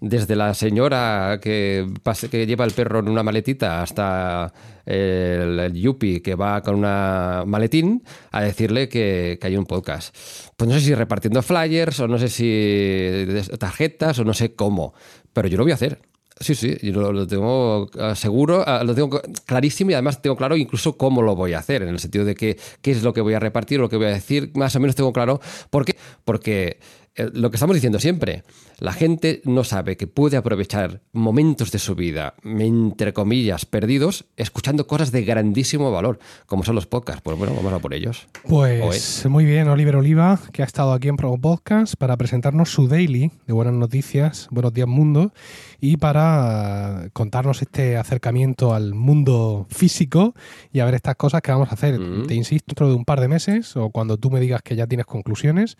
desde 0.00 0.36
la 0.36 0.54
señora 0.54 1.38
que, 1.40 1.86
que 2.30 2.46
lleva 2.46 2.64
el 2.64 2.72
perro 2.72 3.00
en 3.00 3.08
una 3.08 3.22
maletita 3.22 3.82
hasta 3.82 4.52
el, 4.86 5.72
Yupi 5.74 6.20
que 6.20 6.34
va 6.34 6.62
con 6.62 6.76
una 6.76 7.44
maletín 7.46 8.02
a 8.30 8.42
decirle 8.42 8.88
que, 8.88 9.38
que, 9.40 9.46
hay 9.46 9.56
un 9.56 9.66
podcast. 9.66 10.14
Pues 10.56 10.68
no 10.68 10.74
sé 10.74 10.80
si 10.80 10.94
repartiendo 10.94 11.42
flyers 11.42 12.00
o 12.00 12.08
no 12.08 12.18
sé 12.18 12.28
si 12.28 13.26
tarjetas 13.58 14.18
o 14.18 14.24
no 14.24 14.34
sé 14.34 14.54
cómo, 14.54 14.94
pero 15.32 15.48
yo 15.48 15.56
lo 15.56 15.64
voy 15.64 15.72
a 15.72 15.76
hacer. 15.76 16.13
Sí, 16.40 16.56
sí, 16.56 16.76
yo 16.82 17.12
lo, 17.12 17.26
tengo 17.28 17.88
ah, 17.98 18.16
seguro, 18.16 18.64
ah, 18.66 18.82
lo 18.84 18.92
tengo 18.94 19.22
clarísimo 19.46 19.92
y 19.92 19.94
además 19.94 20.20
tengo 20.20 20.34
claro 20.34 20.56
incluso 20.56 20.96
cómo 20.96 21.22
lo 21.22 21.36
voy 21.36 21.52
a 21.52 21.60
hacer, 21.60 21.82
en 21.82 21.90
el 21.90 22.00
sentido 22.00 22.24
de 22.24 22.34
que, 22.34 22.58
qué 22.82 22.90
es 22.90 23.04
lo 23.04 23.12
que 23.12 23.20
voy 23.20 23.34
a 23.34 23.38
repartir, 23.38 23.78
lo 23.78 23.88
que 23.88 23.96
voy 23.96 24.06
a 24.06 24.10
decir, 24.10 24.50
más 24.54 24.74
o 24.74 24.80
menos 24.80 24.96
tengo 24.96 25.12
claro. 25.12 25.40
¿Por 25.70 25.84
qué? 25.84 25.96
Porque 26.24 26.80
lo 27.16 27.50
que 27.50 27.56
estamos 27.56 27.74
diciendo 27.74 28.00
siempre, 28.00 28.42
la 28.78 28.92
gente 28.92 29.40
no 29.44 29.62
sabe 29.62 29.96
que 29.96 30.06
puede 30.06 30.36
aprovechar 30.36 31.00
momentos 31.12 31.70
de 31.70 31.78
su 31.78 31.94
vida, 31.94 32.34
entre 32.42 33.12
comillas, 33.12 33.66
perdidos, 33.66 34.24
escuchando 34.36 34.86
cosas 34.86 35.12
de 35.12 35.22
grandísimo 35.22 35.92
valor, 35.92 36.18
como 36.46 36.64
son 36.64 36.74
los 36.74 36.86
podcasts. 36.86 37.22
Pues 37.22 37.38
bueno, 37.38 37.54
vamos 37.54 37.72
a 37.72 37.78
por 37.78 37.94
ellos. 37.94 38.26
Pues 38.48 39.24
muy 39.26 39.44
bien, 39.44 39.68
Oliver 39.68 39.96
Oliva, 39.96 40.40
que 40.52 40.62
ha 40.62 40.64
estado 40.64 40.92
aquí 40.92 41.08
en 41.08 41.16
Pro 41.16 41.36
Podcast 41.38 41.94
para 41.94 42.16
presentarnos 42.16 42.70
su 42.70 42.88
daily 42.88 43.30
de 43.46 43.52
buenas 43.52 43.74
noticias, 43.74 44.48
Buenos 44.50 44.74
Días 44.74 44.88
Mundo, 44.88 45.32
y 45.80 45.96
para 45.98 47.10
contarnos 47.12 47.62
este 47.62 47.96
acercamiento 47.96 48.74
al 48.74 48.94
mundo 48.94 49.66
físico 49.70 50.34
y 50.72 50.80
a 50.80 50.84
ver 50.84 50.94
estas 50.94 51.14
cosas 51.14 51.42
que 51.42 51.52
vamos 51.52 51.68
a 51.70 51.74
hacer. 51.74 52.00
Mm. 52.00 52.26
Te 52.26 52.34
insisto, 52.34 52.64
dentro 52.68 52.88
de 52.88 52.94
un 52.94 53.04
par 53.04 53.20
de 53.20 53.28
meses 53.28 53.76
o 53.76 53.90
cuando 53.90 54.16
tú 54.16 54.30
me 54.30 54.40
digas 54.40 54.62
que 54.62 54.74
ya 54.74 54.86
tienes 54.86 55.06
conclusiones 55.06 55.76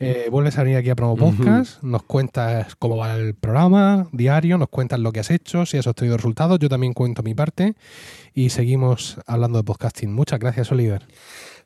eh, 0.00 0.28
vuelves 0.30 0.56
a 0.56 0.62
venir 0.62 0.78
aquí 0.78 0.88
a 0.88 0.96
Promo 0.96 1.14
Podcast, 1.14 1.82
nos 1.82 2.02
cuentas 2.04 2.74
cómo 2.76 2.96
va 2.96 3.14
el 3.16 3.34
programa 3.34 4.08
diario, 4.12 4.56
nos 4.56 4.70
cuentas 4.70 4.98
lo 4.98 5.12
que 5.12 5.20
has 5.20 5.30
hecho, 5.30 5.66
si 5.66 5.76
has 5.76 5.86
obtenido 5.86 6.16
resultados, 6.16 6.58
yo 6.58 6.70
también 6.70 6.94
cuento 6.94 7.22
mi 7.22 7.34
parte 7.34 7.74
y 8.34 8.48
seguimos 8.48 9.18
hablando 9.26 9.58
de 9.58 9.64
podcasting. 9.64 10.12
Muchas 10.12 10.40
gracias, 10.40 10.72
Oliver. 10.72 11.06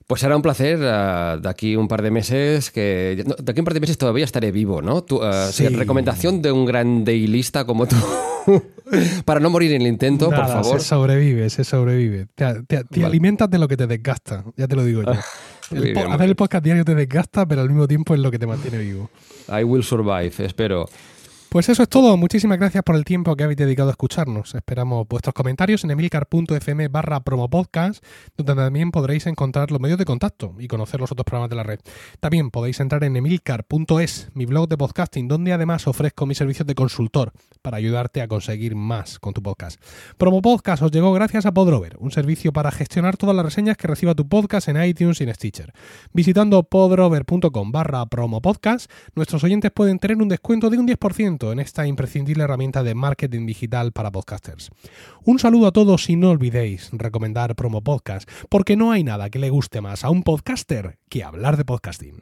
Pues 0.07 0.21
será 0.21 0.37
un 0.37 0.43
placer 0.43 0.79
uh, 0.81 1.41
de 1.41 1.49
aquí 1.49 1.77
un 1.77 1.89
par 1.89 2.03
de 2.03 2.11
meses, 2.11 2.71
que 2.71 3.25
de 3.25 3.53
aquí 3.53 3.61
un 3.61 3.65
par 3.65 3.75
de 3.75 3.81
meses 3.81 3.97
todavía 3.97 4.25
estaré 4.25 4.51
vivo, 4.51 4.83
¿no? 4.83 5.03
Tu, 5.03 5.17
uh, 5.17 5.51
sí. 5.51 5.69
Recomendación 5.69 6.43
de 6.43 6.53
un 6.53 6.67
gran 6.67 7.05
dailista 7.05 7.65
como 7.65 7.87
tú. 7.87 7.97
Para 9.25 9.41
no 9.41 9.49
morir 9.49 9.73
en 9.73 9.83
el 9.83 9.89
intento, 9.89 10.27
por 10.27 10.47
favor. 10.47 10.81
Se 10.81 10.89
sobrevive, 10.89 11.49
se 11.49 11.65
sobrevive. 11.65 12.27
Te, 12.35 13.05
alimentas 13.05 13.49
de 13.49 13.59
lo 13.59 13.67
que 13.67 13.77
te 13.79 13.87
desgasta, 13.87 14.45
ya 14.57 14.69
te 14.69 14.77
lo 14.77 14.85
digo 14.85 15.03
yo. 15.05 15.13
Hacer 15.71 16.29
el 16.29 16.37
podcast 16.37 16.65
diario 16.65 16.85
te 16.85 16.95
desgasta, 16.95 17.47
pero 17.47 17.63
al 17.63 17.69
mismo 17.69 17.87
tiempo 17.89 18.15
es 18.15 18.21
lo 18.21 18.31
que 18.31 18.39
te 18.39 18.47
mantiene 18.47 18.79
vivo. 18.79 19.11
I 19.49 19.65
will 19.65 19.83
survive, 19.83 20.33
espero. 20.39 20.89
Pues 21.55 21.69
eso 21.69 21.85
es 21.85 21.89
todo. 21.89 22.17
Muchísimas 22.17 22.59
gracias 22.59 22.83
por 22.83 22.97
el 22.97 23.05
tiempo 23.05 23.37
que 23.37 23.45
habéis 23.45 23.57
dedicado 23.57 23.89
a 23.89 23.93
escucharnos. 23.93 24.57
Esperamos 24.57 25.07
vuestros 25.07 25.33
comentarios 25.35 25.85
en 25.85 25.93
emilcar.fm 25.93 26.89
barra 26.89 27.21
promopodcast, 27.21 28.05
donde 28.37 28.57
también 28.57 28.91
podréis 28.91 29.29
encontrar 29.29 29.71
los 29.71 29.81
medios 29.81 29.97
de 29.97 30.05
contacto 30.05 30.57
y 30.59 30.67
conocer 30.67 30.99
los 30.99 31.13
otros 31.13 31.25
programas 31.25 31.51
de 31.51 31.55
la 31.55 31.63
red. 31.63 31.79
También 32.19 32.51
podéis 32.51 32.81
entrar 32.81 33.05
en 33.05 33.15
emilcar.es, 33.15 34.31
mi 34.35 34.47
blog 34.47 34.69
de 34.69 34.77
podcasting, 34.77 35.29
donde 35.29 35.53
además 35.53 35.87
ofrezco 35.87 36.27
mis 36.27 36.39
servicios 36.39 36.67
de 36.67 36.75
consultor 36.75 37.31
para 37.63 37.77
ayudarte 37.77 38.21
a 38.21 38.27
conseguir 38.27 38.75
más 38.75 39.21
con 39.21 39.33
tu 39.33 39.41
podcast. 39.41 39.81
Promopodcast 40.19 40.83
os 40.83 40.91
llegó 40.91 41.13
gracias 41.13 41.47
a 41.47 41.55
Podrover, 41.55 41.99
un 42.01 42.11
servicio 42.11 42.53
para 42.53 42.73
gestionar 42.73 43.17
todas 43.17 43.37
las 43.37 43.45
reseñas 43.45 43.77
que 43.77 43.87
reciba 43.87 44.17
tu 44.17 44.29
podcast 44.29 44.67
en 44.67 44.83
iTunes 44.83 45.21
y 45.21 45.23
en 45.23 45.33
Stitcher. 45.33 45.73
Visitando 46.13 46.65
podrover.com 46.65 47.71
barra 47.71 48.07
promopodcast, 48.07 48.91
nuestros 49.15 49.45
oyentes 49.45 49.71
pueden 49.71 50.01
tener 50.01 50.17
un 50.17 50.29
descuento 50.29 50.69
de 50.69 50.79
un 50.79 50.89
10% 50.89 51.44
en 51.53 51.61
esta 51.61 51.87
imprescindible 51.87 52.45
herramienta 52.45 52.83
de 52.83 52.95
marketing 52.95 53.47
digital 53.47 53.93
para 53.93 54.11
podcasters. 54.11 54.71
Un 55.25 55.39
saludo 55.39 55.67
a 55.67 55.73
todos 55.73 56.09
y 56.09 56.17
no 56.17 56.31
olvidéis 56.31 56.91
recomendar 56.93 57.55
Promo 57.55 57.83
Podcast, 57.83 58.29
porque 58.49 58.77
no 58.77 58.93
hay 58.93 59.05
nada 59.05 59.31
que 59.31 59.39
le 59.39 59.51
guste 59.51 59.81
más 59.81 60.05
a 60.05 60.11
un 60.11 60.23
podcaster 60.23 60.99
que 61.09 61.25
hablar 61.25 61.57
de 61.57 61.65
podcasting. 61.65 62.19